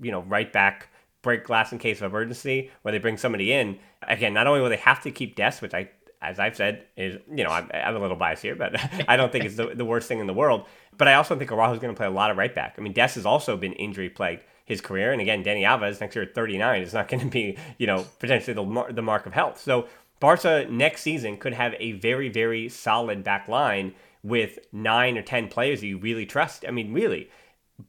you 0.00 0.10
know 0.10 0.22
right 0.22 0.50
back 0.52 0.88
break 1.22 1.44
glass 1.44 1.72
in 1.72 1.78
case 1.78 1.98
of 1.98 2.10
emergency, 2.10 2.70
where 2.82 2.92
they 2.92 2.98
bring 2.98 3.16
somebody 3.16 3.52
in. 3.52 3.78
Again, 4.02 4.34
not 4.34 4.46
only 4.46 4.60
will 4.60 4.68
they 4.68 4.76
have 4.76 5.02
to 5.02 5.10
keep 5.10 5.36
Dest, 5.36 5.62
which 5.62 5.72
I, 5.72 5.88
as 6.20 6.40
I've 6.40 6.56
said, 6.56 6.84
is 6.96 7.18
you 7.32 7.44
know 7.44 7.50
I'm, 7.50 7.70
I'm 7.72 7.96
a 7.96 7.98
little 7.98 8.16
biased 8.16 8.42
here, 8.42 8.56
but 8.56 8.74
I 9.08 9.16
don't 9.16 9.30
think 9.30 9.44
it's 9.44 9.56
the, 9.56 9.68
the 9.74 9.84
worst 9.84 10.08
thing 10.08 10.18
in 10.18 10.26
the 10.26 10.34
world. 10.34 10.66
But 10.96 11.08
I 11.08 11.14
also 11.14 11.36
think 11.36 11.50
Araujo 11.50 11.74
is 11.74 11.78
going 11.78 11.94
to 11.94 11.96
play 11.96 12.06
a 12.06 12.10
lot 12.10 12.30
of 12.30 12.36
right 12.36 12.54
back. 12.54 12.74
I 12.78 12.80
mean, 12.80 12.92
Des 12.92 13.14
has 13.14 13.26
also 13.26 13.56
been 13.56 13.72
injury 13.74 14.10
plagued 14.10 14.44
his 14.64 14.80
career, 14.80 15.12
and 15.12 15.20
again, 15.20 15.44
Dani 15.44 15.62
Alves 15.62 16.00
next 16.00 16.14
year 16.14 16.24
at 16.24 16.34
39 16.34 16.82
is 16.82 16.94
not 16.94 17.08
going 17.08 17.20
to 17.20 17.26
be 17.26 17.56
you 17.78 17.86
know 17.86 18.06
potentially 18.18 18.54
the 18.54 18.92
the 18.92 19.02
mark 19.02 19.26
of 19.26 19.32
health. 19.32 19.60
So 19.60 19.88
Barca 20.20 20.66
next 20.70 21.02
season 21.02 21.36
could 21.36 21.54
have 21.54 21.74
a 21.78 21.92
very 21.92 22.28
very 22.28 22.68
solid 22.68 23.24
back 23.24 23.48
line 23.48 23.94
with 24.22 24.58
nine 24.72 25.18
or 25.18 25.22
ten 25.22 25.48
players 25.48 25.82
you 25.82 25.98
really 25.98 26.26
trust. 26.26 26.64
I 26.66 26.70
mean, 26.70 26.92
really, 26.92 27.30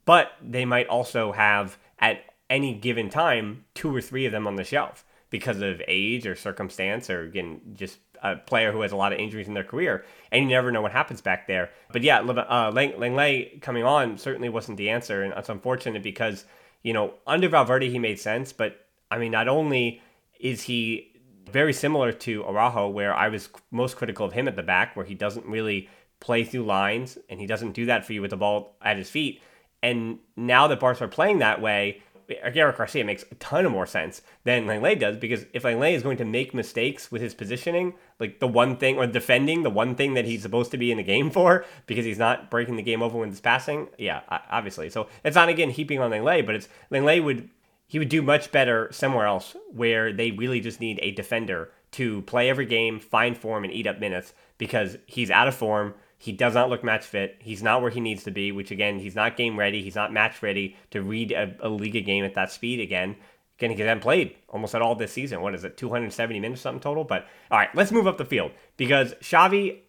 but 0.05 0.31
they 0.41 0.65
might 0.65 0.87
also 0.87 1.31
have 1.31 1.77
at 1.99 2.21
any 2.49 2.73
given 2.73 3.09
time 3.09 3.65
two 3.73 3.95
or 3.95 4.01
three 4.01 4.25
of 4.25 4.31
them 4.31 4.47
on 4.47 4.55
the 4.55 4.63
shelf 4.63 5.05
because 5.29 5.61
of 5.61 5.81
age 5.87 6.27
or 6.27 6.35
circumstance 6.35 7.09
or 7.09 7.21
again 7.23 7.59
just 7.73 7.97
a 8.23 8.37
player 8.37 8.71
who 8.71 8.81
has 8.81 8.91
a 8.91 8.95
lot 8.95 9.11
of 9.11 9.19
injuries 9.19 9.47
in 9.47 9.53
their 9.53 9.63
career. 9.63 10.05
And 10.31 10.43
you 10.43 10.49
never 10.49 10.71
know 10.71 10.81
what 10.81 10.93
happens 10.93 11.21
back 11.21 11.45
there. 11.47 11.69
But 11.91 12.03
yeah 12.03 12.19
uh, 12.19 12.71
Lang- 12.73 12.93
Lenglet 12.93 13.61
coming 13.61 13.83
on 13.83 14.17
certainly 14.17 14.49
wasn't 14.49 14.77
the 14.77 14.89
answer. 14.89 15.21
And 15.23 15.33
it's 15.33 15.49
unfortunate 15.49 16.01
because 16.01 16.45
you 16.83 16.93
know 16.93 17.13
under 17.25 17.49
Valverde 17.49 17.89
he 17.89 17.99
made 17.99 18.19
sense 18.19 18.53
but 18.53 18.85
I 19.09 19.17
mean 19.17 19.31
not 19.31 19.47
only 19.47 20.01
is 20.39 20.63
he 20.63 21.13
very 21.51 21.73
similar 21.73 22.11
to 22.11 22.43
Araujo 22.45 22.89
where 22.89 23.13
I 23.13 23.29
was 23.29 23.49
most 23.71 23.95
critical 23.95 24.25
of 24.25 24.33
him 24.33 24.47
at 24.47 24.55
the 24.55 24.63
back 24.63 24.95
where 24.95 25.05
he 25.05 25.15
doesn't 25.15 25.45
really 25.45 25.89
play 26.19 26.43
through 26.43 26.65
lines 26.65 27.17
and 27.29 27.39
he 27.39 27.47
doesn't 27.47 27.73
do 27.73 27.85
that 27.85 28.05
for 28.05 28.13
you 28.13 28.21
with 28.21 28.31
the 28.31 28.37
ball 28.37 28.75
at 28.81 28.97
his 28.97 29.09
feet. 29.09 29.41
And 29.81 30.19
now 30.35 30.67
that 30.67 30.79
Barca 30.79 31.05
are 31.05 31.09
playing 31.09 31.39
that 31.39 31.61
way 31.61 32.01
Eric 32.29 32.77
Garcia 32.77 33.03
makes 33.03 33.23
a 33.31 33.35
ton 33.35 33.65
of 33.65 33.71
more 33.71 33.85
sense 33.85 34.21
than 34.43 34.65
Lenglet 34.65 34.99
does 34.99 35.17
because 35.17 35.45
if 35.53 35.63
Lenglet 35.63 35.93
is 35.93 36.03
going 36.03 36.17
to 36.17 36.25
make 36.25 36.53
mistakes 36.53 37.11
with 37.11 37.21
his 37.21 37.33
positioning, 37.33 37.93
like 38.19 38.39
the 38.39 38.47
one 38.47 38.77
thing 38.77 38.97
or 38.97 39.07
defending 39.07 39.63
the 39.63 39.69
one 39.69 39.95
thing 39.95 40.13
that 40.13 40.25
he's 40.25 40.41
supposed 40.41 40.71
to 40.71 40.77
be 40.77 40.91
in 40.91 40.97
the 40.97 41.03
game 41.03 41.29
for 41.31 41.65
because 41.87 42.05
he's 42.05 42.19
not 42.19 42.49
breaking 42.49 42.75
the 42.75 42.83
game 42.83 43.01
over 43.01 43.17
with 43.17 43.29
his 43.29 43.41
passing, 43.41 43.87
yeah, 43.97 44.21
obviously. 44.49 44.89
So 44.89 45.07
it's 45.23 45.35
not 45.35 45.49
again 45.49 45.69
heaping 45.69 45.99
on 45.99 46.11
Lenglet, 46.11 46.45
but 46.45 46.55
it's 46.55 46.69
Lenglet 46.91 47.23
would 47.23 47.49
he 47.87 47.99
would 47.99 48.09
do 48.09 48.21
much 48.21 48.51
better 48.51 48.89
somewhere 48.91 49.27
else 49.27 49.55
where 49.71 50.11
they 50.11 50.31
really 50.31 50.59
just 50.59 50.79
need 50.79 50.99
a 51.01 51.11
defender 51.11 51.69
to 51.91 52.23
play 52.23 52.49
every 52.49 52.65
game, 52.65 52.99
find 52.99 53.37
form, 53.37 53.63
and 53.63 53.71
eat 53.71 53.85
up 53.85 53.99
minutes 53.99 54.33
because 54.57 54.97
he's 55.05 55.29
out 55.29 55.47
of 55.47 55.55
form. 55.55 55.93
He 56.23 56.31
does 56.31 56.53
not 56.53 56.69
look 56.69 56.85
match 56.85 57.05
fit. 57.05 57.35
He's 57.39 57.61
not 57.61 57.81
where 57.81 57.91
he 57.91 57.99
needs 57.99 58.23
to 58.23 58.31
be, 58.31 58.53
which 58.53 58.71
again, 58.71 58.97
he's 58.97 59.13
not 59.13 59.35
game 59.35 59.59
ready. 59.59 59.83
He's 59.83 59.95
not 59.95 60.13
match 60.13 60.41
ready 60.41 60.77
to 60.91 61.01
read 61.01 61.33
a, 61.33 61.53
a 61.61 61.77
game 61.77 62.23
at 62.23 62.33
that 62.35 62.49
speed 62.49 62.79
again. 62.79 63.17
Again, 63.57 63.71
he 63.71 63.81
hasn't 63.81 64.01
played 64.01 64.33
almost 64.47 64.73
at 64.73 64.81
all 64.81 64.95
this 64.95 65.11
season. 65.11 65.41
What 65.41 65.53
is 65.53 65.65
it, 65.65 65.75
270 65.75 66.39
minutes 66.39 66.61
something 66.61 66.79
total? 66.79 67.03
But 67.03 67.27
all 67.51 67.57
right, 67.57 67.75
let's 67.75 67.91
move 67.91 68.07
up 68.07 68.17
the 68.17 68.23
field 68.23 68.51
because 68.77 69.13
Xavi, 69.15 69.79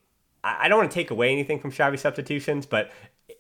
I 0.43 0.67
don't 0.67 0.79
want 0.79 0.91
to 0.91 0.95
take 0.95 1.13
away 1.13 1.31
anything 1.31 1.61
from 1.61 1.71
Xavi 1.71 2.01
substitutions, 2.01 2.67
but 2.67 2.91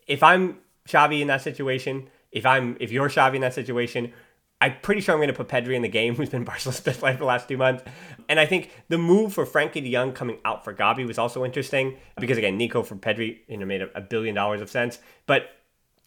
if 0.06 0.22
I'm 0.22 0.58
Xavi 0.86 1.20
in 1.20 1.26
that 1.26 1.42
situation, 1.42 2.08
if 2.30 2.46
I'm 2.46 2.76
if 2.78 2.92
you're 2.92 3.08
Xavi 3.08 3.34
in 3.34 3.40
that 3.40 3.54
situation, 3.54 4.12
I'm 4.60 4.76
pretty 4.82 5.00
sure 5.00 5.14
I'm 5.14 5.18
going 5.18 5.28
to 5.28 5.34
put 5.34 5.48
Pedri 5.48 5.74
in 5.74 5.82
the 5.82 5.88
game, 5.88 6.14
who's 6.16 6.30
been 6.30 6.44
Barcelona's 6.44 6.80
best 6.80 7.00
player 7.00 7.14
for 7.14 7.20
the 7.20 7.24
last 7.26 7.48
two 7.48 7.56
months. 7.56 7.84
And 8.28 8.40
I 8.40 8.46
think 8.46 8.70
the 8.88 8.98
move 8.98 9.34
for 9.34 9.44
Frenkie 9.44 9.82
de 9.82 9.92
Jong 9.92 10.12
coming 10.12 10.38
out 10.44 10.64
for 10.64 10.72
Gavi 10.74 11.06
was 11.06 11.18
also 11.18 11.44
interesting 11.44 11.96
because 12.18 12.38
again, 12.38 12.56
Nico 12.56 12.82
for 12.82 12.96
Pedri, 12.96 13.40
you 13.48 13.58
know, 13.58 13.66
made 13.66 13.82
a, 13.82 13.98
a 13.98 14.00
billion 14.00 14.34
dollars 14.34 14.60
of 14.60 14.70
sense. 14.70 14.98
But 15.26 15.50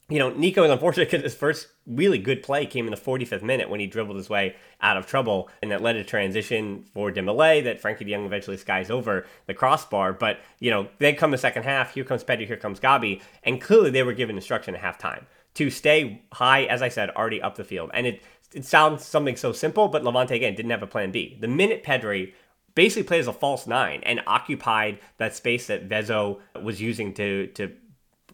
you 0.09 0.19
know, 0.19 0.29
Nico 0.29 0.63
is 0.63 0.71
unfortunate 0.71 1.11
because 1.11 1.23
his 1.23 1.35
first 1.35 1.67
really 1.85 2.17
good 2.17 2.41
play 2.41 2.65
came 2.65 2.85
in 2.85 2.91
the 2.91 2.97
45th 2.99 3.41
minute 3.41 3.69
when 3.69 3.81
he 3.81 3.87
dribbled 3.87 4.15
his 4.15 4.29
way 4.29 4.55
out 4.79 4.95
of 4.95 5.05
trouble, 5.05 5.49
and 5.61 5.69
that 5.69 5.81
led 5.81 5.93
to 5.93 6.03
transition 6.05 6.85
for 6.93 7.11
Dembele 7.11 7.61
that 7.65 7.81
Frenkie 7.81 8.05
de 8.05 8.13
Jong 8.13 8.25
eventually 8.25 8.55
skies 8.55 8.89
over 8.89 9.25
the 9.47 9.53
crossbar. 9.53 10.13
But 10.13 10.39
you 10.59 10.71
know, 10.71 10.87
then 10.99 11.17
come 11.17 11.31
the 11.31 11.37
second 11.37 11.63
half, 11.63 11.93
here 11.93 12.05
comes 12.05 12.23
Pedri, 12.23 12.47
here 12.47 12.55
comes 12.55 12.79
Gavi, 12.79 13.21
and 13.43 13.61
clearly 13.61 13.89
they 13.89 14.03
were 14.03 14.13
given 14.13 14.37
instruction 14.37 14.75
at 14.75 14.81
halftime 14.81 15.25
to 15.57 15.71
stay 15.71 16.21
high, 16.33 16.65
as 16.65 16.83
I 16.83 16.89
said, 16.89 17.09
already 17.09 17.41
up 17.41 17.55
the 17.55 17.63
field. 17.63 17.89
And 17.91 18.05
it 18.05 18.21
it 18.53 18.65
sounds 18.65 19.03
something 19.05 19.35
so 19.35 19.51
simple, 19.51 19.87
but 19.87 20.03
Levante 20.03 20.35
again 20.35 20.55
didn't 20.55 20.71
have 20.71 20.83
a 20.83 20.87
plan 20.87 21.11
B. 21.11 21.37
The 21.39 21.47
minute 21.47 21.83
Pedri 21.83 22.33
basically 22.75 23.03
played 23.03 23.21
as 23.21 23.27
a 23.27 23.33
false 23.33 23.67
nine 23.67 24.01
and 24.03 24.21
occupied 24.27 24.99
that 25.17 25.35
space 25.35 25.67
that 25.67 25.89
Vezo 25.89 26.39
was 26.61 26.81
using 26.81 27.13
to 27.15 27.47
to 27.47 27.71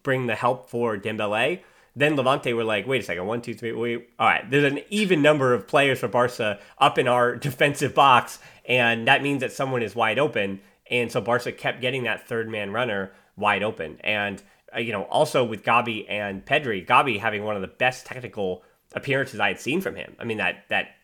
bring 0.04 0.28
the 0.28 0.36
help 0.36 0.70
for 0.70 0.98
Dembele. 0.98 1.62
Then 1.96 2.16
Levante 2.16 2.54
were 2.54 2.64
like, 2.64 2.88
wait 2.88 3.02
a 3.02 3.06
second, 3.06 3.26
one, 3.26 3.42
two, 3.42 3.54
three, 3.54 3.72
wait. 3.72 4.10
All 4.20 4.28
right, 4.28 4.50
there's 4.50 4.72
an 4.72 4.82
even 4.90 5.22
number 5.22 5.54
of 5.54 5.68
players 5.68 6.00
for 6.00 6.08
Barca 6.08 6.60
up 6.78 6.98
in 6.98 7.08
our 7.08 7.36
defensive 7.48 7.96
box, 7.96 8.40
and 8.66 9.08
that 9.08 9.24
means 9.24 9.42
that 9.42 9.52
someone 9.52 9.82
is 9.82 9.96
wide 9.96 10.20
open. 10.20 10.60
And 10.90 11.12
so 11.12 11.22
Barca 11.22 11.52
kept 11.52 11.82
getting 11.82 12.04
that 12.04 12.28
third 12.28 12.50
man 12.50 12.72
runner 12.72 13.14
wide 13.38 13.64
open. 13.64 13.98
And, 14.02 14.42
uh, 14.76 14.80
you 14.80 14.92
know, 14.92 15.04
also 15.04 15.44
with 15.44 15.64
Gavi 15.64 16.06
and 16.10 16.46
Pedri, 16.46 16.86
Gavi 16.86 17.20
having 17.20 17.44
one 17.44 17.56
of 17.56 17.62
the 17.62 17.68
best 17.68 18.06
technical 18.06 18.64
appearances 18.94 19.40
I 19.40 19.50
had 19.50 19.60
seen 19.60 19.82
from 19.82 19.96
him. 19.96 20.16
I 20.20 20.24
mean, 20.24 20.38
that, 20.38 20.66
that 20.70 20.96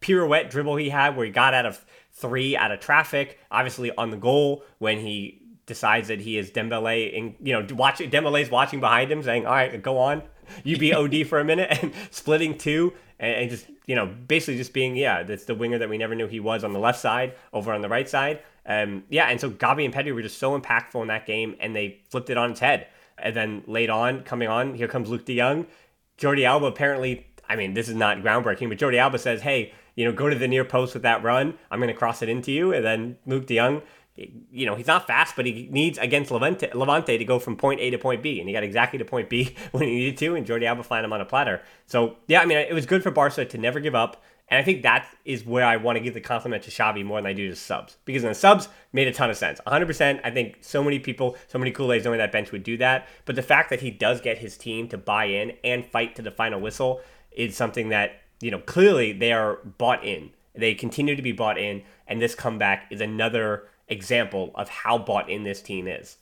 pirouette 0.00 0.50
dribble 0.50 0.76
he 0.76 0.88
had 0.88 1.16
where 1.16 1.26
he 1.26 1.32
got 1.32 1.54
out 1.54 1.66
of 1.66 1.84
three 2.12 2.56
out 2.56 2.72
of 2.72 2.80
traffic, 2.80 3.38
obviously 3.50 3.94
on 3.96 4.10
the 4.10 4.16
goal 4.16 4.64
when 4.78 4.98
he 4.98 5.42
decides 5.66 6.08
that 6.08 6.20
he 6.20 6.38
is 6.38 6.50
Dembele 6.50 7.16
and 7.16 7.34
you 7.40 7.52
know 7.52 7.66
watching 7.74 8.10
Dembele's 8.10 8.50
watching 8.50 8.80
behind 8.80 9.10
him 9.10 9.22
saying 9.22 9.46
all 9.46 9.52
right 9.52 9.82
go 9.82 9.98
on. 9.98 10.22
You 10.64 10.78
be 10.78 10.94
OD 10.94 11.26
for 11.28 11.40
a 11.40 11.44
minute 11.44 11.76
and 11.82 11.92
splitting 12.10 12.56
two 12.56 12.92
and, 13.18 13.50
just 13.50 13.66
you 13.86 13.94
know 13.94 14.06
basically 14.06 14.56
just 14.56 14.72
being 14.72 14.96
yeah 14.96 15.22
that's 15.24 15.44
the 15.44 15.54
winger 15.54 15.78
that 15.78 15.88
we 15.88 15.98
never 15.98 16.14
knew 16.14 16.26
he 16.26 16.40
was 16.40 16.64
on 16.64 16.72
the 16.72 16.78
left 16.78 17.00
side 17.00 17.34
over 17.52 17.72
on 17.72 17.82
the 17.82 17.88
right 17.88 18.08
side. 18.08 18.40
Um 18.64 19.04
yeah 19.10 19.26
and 19.26 19.40
so 19.40 19.50
Gavi 19.50 19.84
and 19.84 19.92
Pedri 19.92 20.14
were 20.14 20.22
just 20.22 20.38
so 20.38 20.58
impactful 20.58 21.02
in 21.02 21.08
that 21.08 21.26
game 21.26 21.56
and 21.60 21.74
they 21.74 22.00
flipped 22.08 22.30
it 22.30 22.36
on 22.36 22.52
its 22.52 22.60
head. 22.60 22.86
And 23.18 23.34
then 23.34 23.64
late 23.66 23.90
on 23.90 24.22
coming 24.22 24.48
on 24.48 24.74
here 24.74 24.88
comes 24.88 25.08
Luuk 25.08 25.24
de 25.24 25.36
Jong. 25.36 25.66
Jordi 26.18 26.44
Alba 26.44 26.66
apparently 26.66 27.25
I 27.48 27.56
mean 27.56 27.74
this 27.74 27.88
is 27.88 27.94
not 27.94 28.18
groundbreaking 28.18 28.68
but 28.68 28.78
Jordi 28.78 28.98
Alba 28.98 29.18
says 29.18 29.42
hey 29.42 29.72
you 29.94 30.04
know 30.04 30.12
go 30.12 30.28
to 30.28 30.36
the 30.36 30.48
near 30.48 30.64
post 30.64 30.94
with 30.94 31.02
that 31.02 31.22
run 31.22 31.54
I'm 31.70 31.78
going 31.78 31.88
to 31.88 31.94
cross 31.94 32.22
it 32.22 32.28
into 32.28 32.52
you 32.52 32.72
and 32.72 32.84
then 32.84 33.16
Luuk 33.26 33.46
de 33.46 33.56
Jong 33.56 33.82
you 34.50 34.64
know, 34.64 34.74
he's 34.74 34.86
not 34.86 35.06
fast, 35.06 35.36
but 35.36 35.44
he 35.44 35.68
needs 35.70 35.98
against 35.98 36.30
Levante, 36.30 36.70
Levante 36.74 37.18
to 37.18 37.24
go 37.24 37.38
from 37.38 37.56
point 37.56 37.80
A 37.80 37.90
to 37.90 37.98
point 37.98 38.22
B, 38.22 38.40
and 38.40 38.48
he 38.48 38.54
got 38.54 38.62
exactly 38.62 38.98
to 38.98 39.04
point 39.04 39.28
B 39.28 39.54
when 39.72 39.84
he 39.84 39.94
needed 39.94 40.16
to, 40.18 40.34
and 40.34 40.46
Jordi 40.46 40.66
Alba 40.66 40.82
flying 40.82 41.04
him 41.04 41.12
on 41.12 41.20
a 41.20 41.24
platter. 41.24 41.62
So 41.86 42.16
yeah, 42.26 42.40
I 42.40 42.46
mean, 42.46 42.58
it 42.58 42.72
was 42.72 42.86
good 42.86 43.02
for 43.02 43.10
Barca 43.10 43.44
to 43.44 43.58
never 43.58 43.78
give 43.78 43.94
up, 43.94 44.22
and 44.48 44.58
I 44.58 44.62
think 44.62 44.82
that 44.82 45.06
is 45.24 45.44
where 45.44 45.66
I 45.66 45.76
want 45.76 45.96
to 45.96 46.00
give 46.00 46.14
the 46.14 46.20
compliment 46.20 46.62
to 46.64 46.70
Xavi 46.70 47.04
more 47.04 47.18
than 47.18 47.26
I 47.26 47.32
do 47.34 47.48
to 47.48 47.56
subs, 47.56 47.98
because 48.04 48.22
the 48.22 48.34
subs 48.34 48.68
made 48.92 49.06
a 49.06 49.12
ton 49.12 49.28
of 49.28 49.36
sense, 49.36 49.60
100%. 49.66 50.20
I 50.24 50.30
think 50.30 50.58
so 50.60 50.82
many 50.82 50.98
people, 50.98 51.36
so 51.48 51.58
many 51.58 51.70
Kool 51.70 51.92
Aids 51.92 52.04
knowing 52.04 52.18
that 52.18 52.32
bench 52.32 52.52
would 52.52 52.62
do 52.62 52.76
that, 52.78 53.08
but 53.26 53.36
the 53.36 53.42
fact 53.42 53.70
that 53.70 53.80
he 53.80 53.90
does 53.90 54.20
get 54.20 54.38
his 54.38 54.56
team 54.56 54.88
to 54.88 54.98
buy 54.98 55.26
in 55.26 55.52
and 55.62 55.84
fight 55.84 56.16
to 56.16 56.22
the 56.22 56.30
final 56.30 56.60
whistle 56.60 57.02
is 57.36 57.56
something 57.56 57.90
that 57.90 58.22
you 58.40 58.50
know 58.50 58.58
clearly 58.58 59.12
they 59.12 59.32
are 59.32 59.58
bought 59.78 60.04
in. 60.04 60.30
They 60.54 60.74
continue 60.74 61.14
to 61.14 61.22
be 61.22 61.32
bought 61.32 61.58
in, 61.58 61.82
and 62.06 62.20
this 62.20 62.34
comeback 62.34 62.86
is 62.90 63.00
another 63.00 63.68
example 63.88 64.52
of 64.54 64.68
how 64.68 64.98
bought 64.98 65.30
in 65.30 65.44
this 65.44 65.62
team 65.62 65.86
is. 65.86 66.16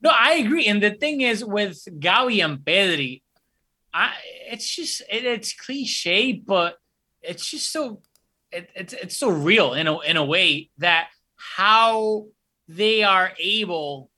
No, 0.00 0.10
I 0.10 0.34
agree. 0.34 0.66
And 0.66 0.82
the 0.82 0.90
thing 0.90 1.22
is 1.22 1.44
with 1.44 1.82
Gavi 1.98 2.44
and 2.44 2.58
Pedri, 2.58 3.22
I 3.92 4.12
it's 4.50 4.74
just 4.74 5.00
it, 5.10 5.24
it's 5.24 5.54
cliche, 5.54 6.32
but 6.32 6.76
it's 7.22 7.48
just 7.48 7.72
so 7.72 8.02
it, 8.52 8.68
it's 8.74 8.92
it's 8.92 9.16
so 9.16 9.28
real 9.28 9.74
in 9.74 9.86
a 9.86 9.98
in 10.00 10.16
a 10.16 10.24
way 10.24 10.70
that 10.78 11.08
how 11.36 12.26
they 12.68 13.02
are 13.02 13.32
able 13.38 14.10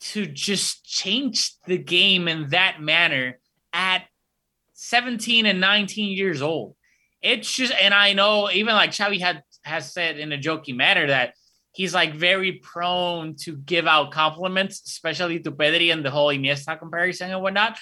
to 0.00 0.26
just 0.26 0.84
change 0.84 1.52
the 1.66 1.76
game 1.76 2.28
in 2.28 2.48
that 2.50 2.80
manner 2.80 3.38
at 3.72 4.04
17 4.80 5.44
and 5.44 5.60
19 5.60 6.16
years 6.16 6.40
old. 6.40 6.74
It's 7.22 7.52
just, 7.52 7.72
and 7.72 7.92
I 7.92 8.14
know 8.14 8.50
even 8.50 8.74
like 8.74 8.90
Xavi 8.90 9.20
had 9.20 9.42
has 9.62 9.92
said 9.92 10.18
in 10.18 10.32
a 10.32 10.38
jokey 10.38 10.74
manner 10.74 11.06
that 11.08 11.34
he's 11.72 11.92
like 11.92 12.14
very 12.14 12.52
prone 12.52 13.36
to 13.42 13.56
give 13.58 13.86
out 13.86 14.10
compliments, 14.10 14.82
especially 14.86 15.38
to 15.40 15.52
Pedri 15.52 15.92
and 15.92 16.02
the 16.02 16.10
whole 16.10 16.28
Iniesta 16.28 16.78
comparison 16.78 17.30
and 17.30 17.42
whatnot. 17.42 17.78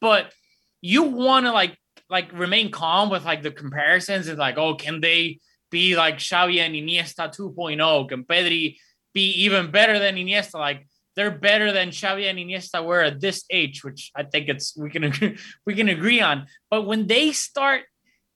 But 0.00 0.32
you 0.80 1.04
want 1.04 1.46
to 1.46 1.52
like 1.52 1.78
like 2.08 2.32
remain 2.32 2.72
calm 2.72 3.10
with 3.10 3.24
like 3.24 3.42
the 3.42 3.52
comparisons 3.52 4.26
and 4.26 4.36
like, 4.36 4.58
oh, 4.58 4.74
can 4.74 5.00
they 5.00 5.38
be 5.70 5.96
like 5.96 6.18
Xavi 6.18 6.58
and 6.58 6.74
Iniesta 6.74 7.32
2.0? 7.32 8.08
Can 8.08 8.24
Pedri 8.24 8.76
be 9.14 9.30
even 9.44 9.70
better 9.70 10.00
than 10.00 10.16
Iniesta? 10.16 10.54
Like 10.54 10.88
they're 11.16 11.30
better 11.30 11.72
than 11.72 11.90
Xavi 11.90 12.28
and 12.28 12.38
Iniesta 12.38 12.84
were 12.84 13.02
at 13.02 13.20
this 13.20 13.44
age, 13.50 13.82
which 13.84 14.10
I 14.14 14.22
think 14.22 14.48
it's 14.48 14.76
we 14.76 14.90
can 14.90 15.04
agree, 15.04 15.36
we 15.66 15.74
can 15.74 15.88
agree 15.88 16.20
on. 16.20 16.46
But 16.70 16.82
when 16.82 17.06
they 17.06 17.32
start 17.32 17.82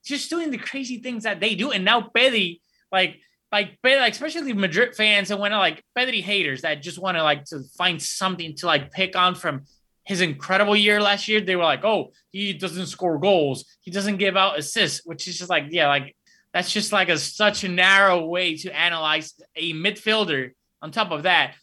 just 0.05 0.29
doing 0.31 0.51
the 0.51 0.59
crazy 0.59 0.99
things 0.99 1.25
that 1.25 1.41
they 1.41 1.55
do, 1.55 1.71
and 1.71 1.85
now 1.85 2.11
Pedri, 2.15 2.61
like 2.93 3.21
like, 3.55 3.79
like 3.85 4.13
especially 4.13 4.53
Madrid 4.53 4.97
fans 4.97 5.31
and 5.31 5.41
when 5.41 5.53
like 5.53 5.81
Pedri 5.97 6.21
haters 6.21 6.63
that 6.63 6.83
just 6.83 6.99
want 6.99 7.17
to 7.17 7.23
like 7.23 7.45
to 7.47 7.61
find 7.79 8.03
something 8.03 8.57
to 8.57 8.67
like 8.67 8.91
pick 8.91 9.15
on 9.15 9.37
from 9.37 9.63
his 10.05 10.21
incredible 10.21 10.75
year 10.75 11.01
last 11.01 11.29
year. 11.29 11.41
They 11.41 11.55
were 11.55 11.63
like, 11.63 11.85
oh, 11.85 12.11
he 12.31 12.53
doesn't 12.53 12.87
score 12.87 13.19
goals, 13.19 13.65
he 13.81 13.93
doesn't 13.93 14.17
give 14.17 14.37
out 14.37 14.59
assists, 14.59 15.07
which 15.07 15.29
is 15.29 15.39
just 15.39 15.51
like, 15.51 15.67
yeah, 15.71 15.87
like 15.87 16.17
that's 16.53 16.73
just 16.73 16.93
like 16.93 17.09
a 17.09 17.17
such 17.17 17.63
a 17.63 17.69
narrow 17.69 18.27
way 18.27 18.57
to 18.57 18.77
analyze 18.77 19.35
a 19.57 19.73
midfielder. 19.73 20.51
On 20.83 20.91
top 20.91 21.13
of 21.13 21.23
that, 21.23 21.55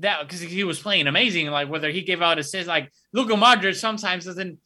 that 0.00 0.20
because 0.22 0.40
he 0.40 0.64
was 0.64 0.80
playing 0.80 1.06
amazing, 1.06 1.48
like 1.48 1.68
whether 1.68 1.90
he 1.90 2.02
gave 2.02 2.22
out 2.22 2.38
assists, 2.38 2.68
like 2.68 2.92
Luka 3.12 3.34
Modric 3.34 3.76
sometimes 3.76 4.24
doesn't 4.24 4.58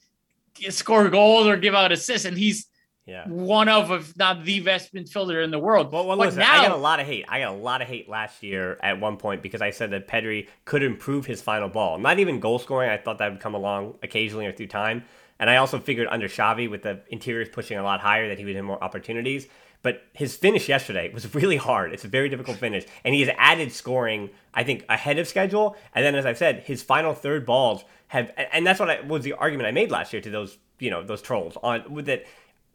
score 0.71 1.09
goals 1.09 1.47
or 1.47 1.57
give 1.57 1.75
out 1.75 1.93
assists, 1.93 2.27
and 2.27 2.37
he's 2.37 2.67
yeah. 3.07 3.27
one 3.27 3.69
of, 3.69 3.91
if 3.91 4.17
not 4.17 4.45
the 4.45 4.61
best 4.61 4.95
midfielder 4.95 5.43
in 5.43 5.51
the 5.51 5.59
world. 5.59 5.93
Well, 5.93 6.07
well 6.07 6.17
listen, 6.17 6.41
now, 6.41 6.61
I 6.61 6.67
got 6.67 6.77
a 6.77 6.81
lot 6.81 7.01
of 7.01 7.07
hate. 7.07 7.25
I 7.29 7.41
got 7.41 7.53
a 7.53 7.57
lot 7.57 7.83
of 7.83 7.89
hate 7.89 8.09
last 8.09 8.43
year 8.43 8.79
at 8.83 9.01
one 9.01 9.17
point 9.17 9.43
because 9.43 9.61
I 9.61 9.71
said 9.71 9.91
that 9.91 10.07
Pedri 10.07 10.49
could 10.65 10.83
improve 10.83 11.27
his 11.27 11.43
final 11.43 11.69
ball. 11.69 11.99
Not 11.99 12.19
even 12.19 12.39
goal 12.41 12.59
scoring. 12.59 12.91
I 12.91 12.97
thought 12.97 13.19
that 13.19 13.33
would 13.33 13.41
come 13.41 13.55
along 13.55 13.97
occasionally 14.03 14.47
or 14.47 14.53
through 14.53 14.69
time. 14.69 15.05
And 15.41 15.51
I 15.51 15.57
also 15.57 15.81
figured 15.81 16.07
under 16.09 16.29
Xavi, 16.29 16.71
with 16.71 16.83
the 16.83 17.01
interiors 17.09 17.49
pushing 17.49 17.77
a 17.77 17.83
lot 17.83 18.01
higher, 18.01 18.29
that 18.29 18.39
he 18.39 18.45
would 18.45 18.55
have 18.55 18.65
more 18.65 18.83
opportunities. 18.83 19.49
But 19.83 20.05
his 20.13 20.37
finish 20.37 20.69
yesterday 20.69 21.13
was 21.13 21.35
really 21.35 21.57
hard. 21.57 21.93
It's 21.93 22.05
a 22.05 22.09
very 22.09 22.29
difficult 22.29 22.59
finish. 22.59 22.85
And 23.05 23.15
he 23.15 23.23
has 23.23 23.35
added 23.37 23.73
scoring, 23.73 24.31
I 24.55 24.63
think, 24.63 24.85
ahead 24.89 25.19
of 25.19 25.27
schedule. 25.27 25.77
And 25.95 26.05
then, 26.05 26.15
as 26.15 26.25
I've 26.25 26.39
said, 26.39 26.63
his 26.65 26.83
final 26.83 27.15
third 27.15 27.45
balls 27.45 27.85
have, 28.09 28.31
and 28.53 28.67
that's 28.67 28.79
what 28.79 28.91
I, 28.91 29.01
was 29.01 29.25
the 29.25 29.33
argument 29.33 29.67
I 29.67 29.73
made 29.73 29.91
last 29.91 30.13
year 30.13 30.23
to 30.23 30.31
those, 30.31 30.59
you 30.79 30.91
know, 30.91 31.03
those 31.03 31.21
trolls 31.21 31.57
on 31.63 32.05
that 32.05 32.25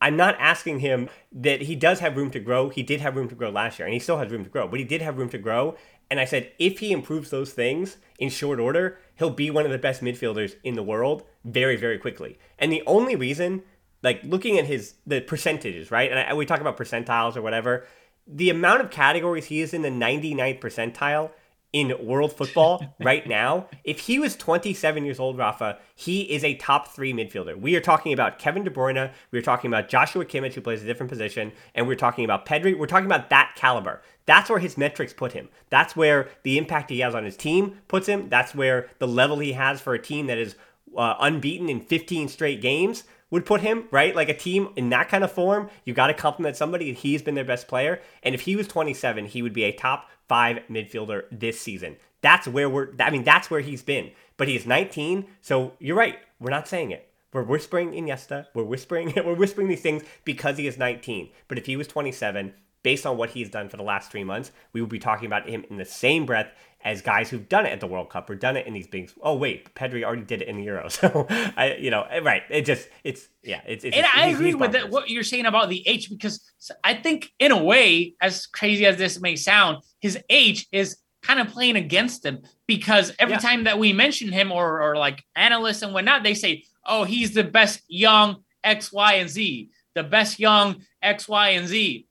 I'm 0.01 0.15
not 0.15 0.35
asking 0.39 0.79
him 0.79 1.09
that 1.31 1.61
he 1.63 1.75
does 1.75 1.99
have 1.99 2.17
room 2.17 2.29
to 2.31 2.39
grow. 2.39 2.69
He 2.69 2.83
did 2.83 3.01
have 3.01 3.15
room 3.15 3.29
to 3.29 3.35
grow 3.35 3.49
last 3.49 3.79
year, 3.79 3.87
and 3.87 3.93
he 3.93 3.99
still 3.99 4.17
has 4.17 4.29
room 4.29 4.43
to 4.43 4.49
grow, 4.49 4.67
but 4.67 4.79
he 4.79 4.85
did 4.85 5.01
have 5.01 5.17
room 5.17 5.29
to 5.29 5.37
grow. 5.37 5.75
And 6.09 6.19
I 6.19 6.25
said, 6.25 6.51
if 6.59 6.79
he 6.79 6.91
improves 6.91 7.29
those 7.29 7.51
things 7.51 7.97
in 8.19 8.29
short 8.29 8.59
order, 8.59 8.99
he'll 9.15 9.29
be 9.29 9.49
one 9.49 9.65
of 9.65 9.71
the 9.71 9.77
best 9.77 10.01
midfielders 10.01 10.55
in 10.63 10.75
the 10.75 10.83
world 10.83 11.23
very, 11.43 11.75
very 11.75 11.97
quickly. 11.97 12.37
And 12.59 12.71
the 12.71 12.83
only 12.85 13.15
reason, 13.15 13.63
like 14.03 14.21
looking 14.23 14.57
at 14.57 14.65
his 14.65 14.95
the 15.05 15.21
percentages, 15.21 15.91
right? 15.91 16.09
And 16.11 16.19
I, 16.19 16.33
we 16.33 16.45
talk 16.45 16.61
about 16.61 16.77
percentiles 16.77 17.35
or 17.35 17.41
whatever. 17.41 17.85
The 18.27 18.49
amount 18.49 18.81
of 18.81 18.91
categories 18.91 19.45
he 19.45 19.61
is 19.61 19.73
in 19.73 19.81
the 19.81 19.89
99th 19.89 20.59
percentile 20.59 21.31
in 21.73 21.93
world 22.05 22.33
football 22.33 22.95
right 22.99 23.27
now. 23.27 23.67
If 23.83 23.99
he 24.01 24.19
was 24.19 24.35
27 24.35 25.05
years 25.05 25.19
old, 25.19 25.37
Rafa, 25.37 25.79
he 25.95 26.21
is 26.21 26.43
a 26.43 26.55
top 26.55 26.87
three 26.89 27.13
midfielder. 27.13 27.59
We 27.59 27.75
are 27.75 27.81
talking 27.81 28.13
about 28.13 28.39
Kevin 28.39 28.63
De 28.63 28.69
Bruyne. 28.69 29.11
We 29.31 29.39
are 29.39 29.43
talking 29.43 29.69
about 29.69 29.89
Joshua 29.89 30.25
Kimmich, 30.25 30.53
who 30.53 30.61
plays 30.61 30.81
a 30.81 30.85
different 30.85 31.11
position. 31.11 31.51
And 31.75 31.87
we're 31.87 31.95
talking 31.95 32.25
about 32.25 32.45
Pedri. 32.45 32.77
We're 32.77 32.87
talking 32.87 33.05
about 33.05 33.29
that 33.29 33.53
caliber. 33.55 34.01
That's 34.25 34.49
where 34.49 34.59
his 34.59 34.77
metrics 34.77 35.13
put 35.13 35.33
him. 35.33 35.49
That's 35.69 35.95
where 35.95 36.29
the 36.43 36.57
impact 36.57 36.89
he 36.89 36.99
has 36.99 37.15
on 37.15 37.25
his 37.25 37.37
team 37.37 37.79
puts 37.87 38.07
him. 38.07 38.29
That's 38.29 38.55
where 38.55 38.89
the 38.99 39.07
level 39.07 39.39
he 39.39 39.53
has 39.53 39.81
for 39.81 39.93
a 39.93 40.01
team 40.01 40.27
that 40.27 40.37
is 40.37 40.55
uh, 40.97 41.15
unbeaten 41.19 41.69
in 41.69 41.81
15 41.81 42.27
straight 42.27 42.61
games 42.61 43.03
would 43.29 43.45
put 43.45 43.61
him, 43.61 43.87
right? 43.91 44.15
Like 44.15 44.29
a 44.29 44.33
team 44.33 44.69
in 44.75 44.89
that 44.89 45.09
kind 45.09 45.23
of 45.23 45.31
form, 45.31 45.69
you 45.83 45.93
got 45.93 46.07
to 46.07 46.13
compliment 46.13 46.55
somebody. 46.55 46.93
He's 46.93 47.21
been 47.21 47.35
their 47.35 47.45
best 47.45 47.67
player. 47.67 48.01
And 48.23 48.33
if 48.33 48.41
he 48.41 48.55
was 48.55 48.67
27, 48.67 49.25
he 49.25 49.41
would 49.41 49.53
be 49.53 49.63
a 49.63 49.71
top 49.71 50.09
five 50.27 50.59
midfielder 50.69 51.23
this 51.31 51.59
season. 51.59 51.97
That's 52.21 52.47
where 52.47 52.69
we're. 52.69 52.89
I 52.99 53.09
mean, 53.09 53.23
that's 53.23 53.51
where 53.51 53.61
he's 53.61 53.83
been. 53.83 54.11
But 54.37 54.47
he's 54.47 54.65
19, 54.65 55.25
so 55.41 55.73
you're 55.79 55.97
right. 55.97 56.19
We're 56.39 56.51
not 56.51 56.67
saying 56.67 56.91
it. 56.91 57.09
We're 57.33 57.43
whispering 57.43 57.91
Iniesta. 57.91 58.47
We're 58.53 58.63
whispering. 58.63 59.13
We're 59.15 59.35
whispering 59.35 59.67
these 59.67 59.81
things 59.81 60.03
because 60.23 60.57
he 60.57 60.67
is 60.67 60.77
19. 60.77 61.29
But 61.47 61.57
if 61.57 61.65
he 61.65 61.75
was 61.75 61.87
27, 61.87 62.53
based 62.83 63.05
on 63.05 63.17
what 63.17 63.31
he's 63.31 63.49
done 63.49 63.69
for 63.69 63.77
the 63.77 63.83
last 63.83 64.11
three 64.11 64.23
months, 64.23 64.51
we 64.73 64.81
would 64.81 64.89
be 64.89 64.99
talking 64.99 65.25
about 65.25 65.49
him 65.49 65.65
in 65.69 65.77
the 65.77 65.85
same 65.85 66.25
breath 66.25 66.47
as 66.83 67.01
guys 67.01 67.29
who've 67.29 67.49
done 67.49 67.65
it 67.65 67.69
at 67.69 67.79
the 67.79 67.87
World 67.87 68.09
Cup 68.09 68.29
or 68.29 68.35
done 68.35 68.55
it 68.55 68.67
in 68.67 68.73
these 68.73 68.87
big. 68.87 69.11
Oh 69.21 69.35
wait, 69.35 69.73
Pedri 69.75 70.03
already 70.03 70.23
did 70.23 70.41
it 70.41 70.47
in 70.47 70.57
the 70.57 70.63
Euro, 70.63 70.87
so 70.89 71.25
I, 71.29 71.75
you 71.79 71.89
know, 71.91 72.03
eh, 72.09 72.19
right? 72.19 72.43
It 72.49 72.65
just, 72.65 72.87
it's 73.03 73.27
yeah, 73.43 73.61
it's. 73.67 73.83
it's 73.83 73.95
and 73.95 74.05
I 74.15 74.27
agree 74.27 74.53
with 74.53 74.71
that, 74.73 74.89
what 74.89 75.09
you're 75.09 75.23
saying 75.23 75.45
about 75.45 75.69
the 75.69 75.85
age 75.87 76.09
because 76.09 76.41
I 76.83 76.93
think, 76.93 77.31
in 77.39 77.51
a 77.51 77.61
way, 77.63 78.15
as 78.21 78.45
crazy 78.45 78.85
as 78.85 78.97
this 78.97 79.19
may 79.19 79.35
sound, 79.35 79.83
his 79.99 80.17
age 80.29 80.67
is 80.71 80.97
kind 81.23 81.39
of 81.39 81.47
playing 81.47 81.75
against 81.75 82.23
him 82.25 82.39
because 82.67 83.11
every 83.19 83.33
Yeah. 83.33 83.39
time 83.39 83.63
that 83.65 83.79
we 83.79 83.91
mention 83.91 84.31
him 84.31 84.51
or, 84.51 84.81
or 84.81 84.95
like 84.95 85.23
analysts 85.35 85.81
and 85.81 85.93
whatnot, 85.93 86.23
they 86.23 86.35
say, 86.35 86.63
oh, 86.85 87.03
he's 87.03 87.33
the 87.33 87.43
best 87.43 87.81
young 87.87 88.43
X, 88.63 88.93
Y, 88.93 89.13
and 89.15 89.29
Z, 89.29 89.69
the 89.93 90.03
best 90.03 90.39
young 90.39 90.83
X, 91.01 91.27
Y, 91.27 91.49
and 91.49 91.67
Z. 91.67 92.05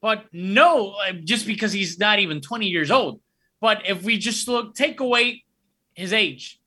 But 0.00 0.24
no, 0.32 0.96
just 1.22 1.46
because 1.46 1.72
he's 1.72 1.98
not 1.98 2.18
even 2.18 2.40
20 2.40 2.66
years 2.66 2.90
old. 2.90 3.20
But 3.60 3.86
if 3.86 4.02
we 4.02 4.18
just 4.18 4.48
look, 4.48 4.74
take 4.74 5.00
away 5.00 5.44
his 5.94 6.12
age, 6.12 6.60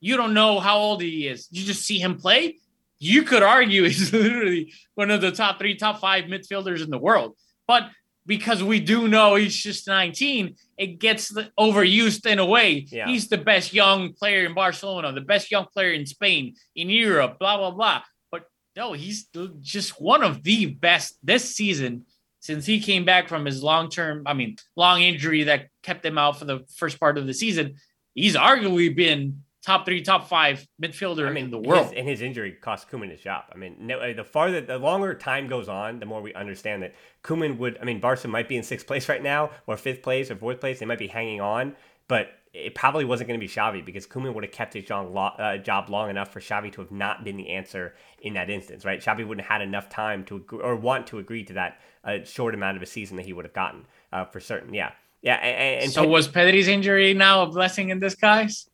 you 0.00 0.16
don't 0.16 0.34
know 0.34 0.60
how 0.60 0.78
old 0.78 1.02
he 1.02 1.26
is. 1.26 1.48
You 1.50 1.64
just 1.64 1.84
see 1.84 1.98
him 1.98 2.18
play. 2.18 2.58
You 2.98 3.22
could 3.22 3.42
argue 3.42 3.82
he's 3.88 4.12
literally 4.12 4.72
one 4.94 5.10
of 5.10 5.20
the 5.20 5.32
top 5.32 5.58
three, 5.58 5.76
top 5.76 6.00
five 6.00 6.24
midfielders 6.24 6.82
in 6.82 6.90
the 6.90 6.98
world. 6.98 7.36
But 7.66 7.90
because 8.26 8.62
we 8.62 8.80
do 8.80 9.08
know 9.08 9.36
he's 9.36 9.56
just 9.56 9.86
19, 9.86 10.56
it 10.76 10.98
gets 10.98 11.32
overused 11.58 12.26
in 12.26 12.38
a 12.38 12.46
way. 12.46 12.86
Yeah. 12.88 13.06
He's 13.06 13.28
the 13.28 13.38
best 13.38 13.72
young 13.72 14.12
player 14.12 14.44
in 14.44 14.54
Barcelona, 14.54 15.12
the 15.12 15.20
best 15.20 15.50
young 15.50 15.66
player 15.72 15.92
in 15.92 16.06
Spain, 16.06 16.56
in 16.74 16.90
Europe, 16.90 17.38
blah, 17.38 17.56
blah, 17.56 17.70
blah. 17.70 18.02
But 18.30 18.46
no, 18.74 18.92
he's 18.92 19.28
just 19.60 20.00
one 20.00 20.22
of 20.22 20.42
the 20.42 20.66
best 20.66 21.16
this 21.22 21.54
season 21.54 22.04
since 22.46 22.64
he 22.64 22.80
came 22.80 23.04
back 23.04 23.28
from 23.28 23.44
his 23.44 23.62
long 23.62 23.90
term, 23.90 24.22
I 24.24 24.34
mean, 24.34 24.56
long 24.76 25.02
injury 25.02 25.42
that 25.44 25.68
kept 25.82 26.06
him 26.06 26.16
out 26.16 26.38
for 26.38 26.44
the 26.44 26.64
first 26.76 27.00
part 27.00 27.18
of 27.18 27.26
the 27.26 27.34
season. 27.34 27.74
He's 28.14 28.36
arguably 28.36 28.94
been 28.94 29.42
top 29.64 29.84
three, 29.84 30.00
top 30.00 30.28
five 30.28 30.64
midfielder 30.80 31.26
I 31.26 31.32
mean, 31.32 31.46
in 31.46 31.50
the 31.50 31.58
world. 31.58 31.88
His, 31.88 31.98
and 31.98 32.08
his 32.08 32.22
injury 32.22 32.52
cost 32.52 32.88
Koeman 32.88 33.10
his 33.10 33.20
job. 33.20 33.44
I 33.52 33.56
mean, 33.56 33.74
no, 33.80 33.98
uh, 33.98 34.14
the 34.14 34.24
farther, 34.24 34.60
the 34.60 34.78
longer 34.78 35.12
time 35.12 35.48
goes 35.48 35.68
on, 35.68 35.98
the 35.98 36.06
more 36.06 36.22
we 36.22 36.32
understand 36.34 36.84
that 36.84 36.94
Koeman 37.24 37.58
would. 37.58 37.76
I 37.82 37.84
mean, 37.84 37.98
Barca 37.98 38.28
might 38.28 38.48
be 38.48 38.56
in 38.56 38.62
sixth 38.62 38.86
place 38.86 39.08
right 39.08 39.22
now, 39.22 39.50
or 39.66 39.76
fifth 39.76 40.02
place, 40.02 40.30
or 40.30 40.36
fourth 40.36 40.60
place. 40.60 40.78
They 40.78 40.86
might 40.86 41.00
be 41.00 41.08
hanging 41.08 41.40
on, 41.40 41.74
but 42.06 42.28
it 42.64 42.74
probably 42.74 43.04
wasn't 43.04 43.28
going 43.28 43.38
to 43.38 43.44
be 43.44 43.52
Xavi 43.52 43.84
because 43.84 44.06
Koeman 44.06 44.34
would 44.34 44.42
have 44.42 44.52
kept 44.52 44.72
his 44.72 44.84
job, 44.84 45.14
uh, 45.16 45.58
job 45.58 45.90
long 45.90 46.08
enough 46.08 46.32
for 46.32 46.40
Xavi 46.40 46.72
to 46.72 46.80
have 46.80 46.90
not 46.90 47.22
been 47.22 47.36
the 47.36 47.50
answer 47.50 47.94
in 48.20 48.34
that 48.34 48.48
instance, 48.48 48.84
right? 48.84 49.00
Xavi 49.00 49.26
wouldn't 49.26 49.46
have 49.46 49.60
had 49.60 49.62
enough 49.62 49.90
time 49.90 50.24
to 50.24 50.36
agree, 50.36 50.60
or 50.60 50.74
want 50.74 51.06
to 51.08 51.18
agree 51.18 51.44
to 51.44 51.52
that 51.52 51.80
uh, 52.04 52.18
short 52.24 52.54
amount 52.54 52.76
of 52.76 52.82
a 52.82 52.86
season 52.86 53.16
that 53.18 53.26
he 53.26 53.32
would 53.32 53.44
have 53.44 53.52
gotten 53.52 53.84
uh, 54.12 54.24
for 54.24 54.40
certain. 54.40 54.72
Yeah, 54.72 54.92
yeah. 55.20 55.34
And, 55.34 55.84
and 55.84 55.92
so 55.92 56.06
was 56.06 56.28
Pedri's 56.28 56.68
injury 56.68 57.12
now 57.12 57.42
a 57.42 57.46
blessing 57.46 57.90
in 57.90 58.00
disguise? 58.00 58.70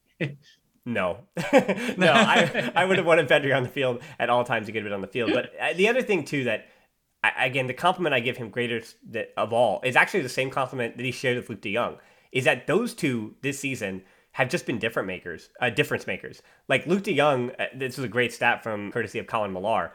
No, 0.84 1.18
no, 1.52 2.12
I, 2.12 2.72
I 2.74 2.84
would 2.84 2.98
have 2.98 3.06
wanted 3.06 3.28
Pedri 3.28 3.56
on 3.56 3.62
the 3.62 3.68
field 3.68 4.00
at 4.18 4.30
all 4.30 4.44
times 4.44 4.66
to 4.66 4.72
get 4.72 4.86
it 4.86 4.92
on 4.92 5.00
the 5.00 5.06
field. 5.06 5.32
But 5.32 5.52
uh, 5.60 5.72
the 5.74 5.88
other 5.88 6.02
thing 6.02 6.24
too 6.24 6.44
that, 6.44 6.68
I, 7.24 7.46
again, 7.46 7.66
the 7.66 7.74
compliment 7.74 8.14
I 8.14 8.20
give 8.20 8.36
him 8.36 8.50
greatest 8.50 8.96
of 9.36 9.52
all 9.52 9.80
is 9.84 9.96
actually 9.96 10.22
the 10.22 10.28
same 10.28 10.50
compliment 10.50 10.96
that 10.96 11.04
he 11.04 11.12
shared 11.12 11.36
with 11.36 11.48
Luuk 11.48 11.60
de 11.60 11.74
Jong. 11.74 11.98
Is 12.32 12.44
that 12.44 12.66
those 12.66 12.94
two 12.94 13.34
this 13.42 13.58
season 13.58 14.02
have 14.32 14.48
just 14.48 14.64
been 14.64 14.78
different 14.78 15.06
makers, 15.06 15.50
uh, 15.60 15.68
difference 15.70 16.06
makers. 16.06 16.40
Like 16.66 16.86
Luuk 16.86 17.02
de 17.02 17.14
Jong, 17.14 17.50
uh, 17.58 17.66
this 17.74 17.98
was 17.98 18.04
a 18.06 18.08
great 18.08 18.32
stat 18.32 18.62
from 18.62 18.90
courtesy 18.90 19.18
of 19.18 19.26
Colin 19.26 19.52
Millar. 19.52 19.92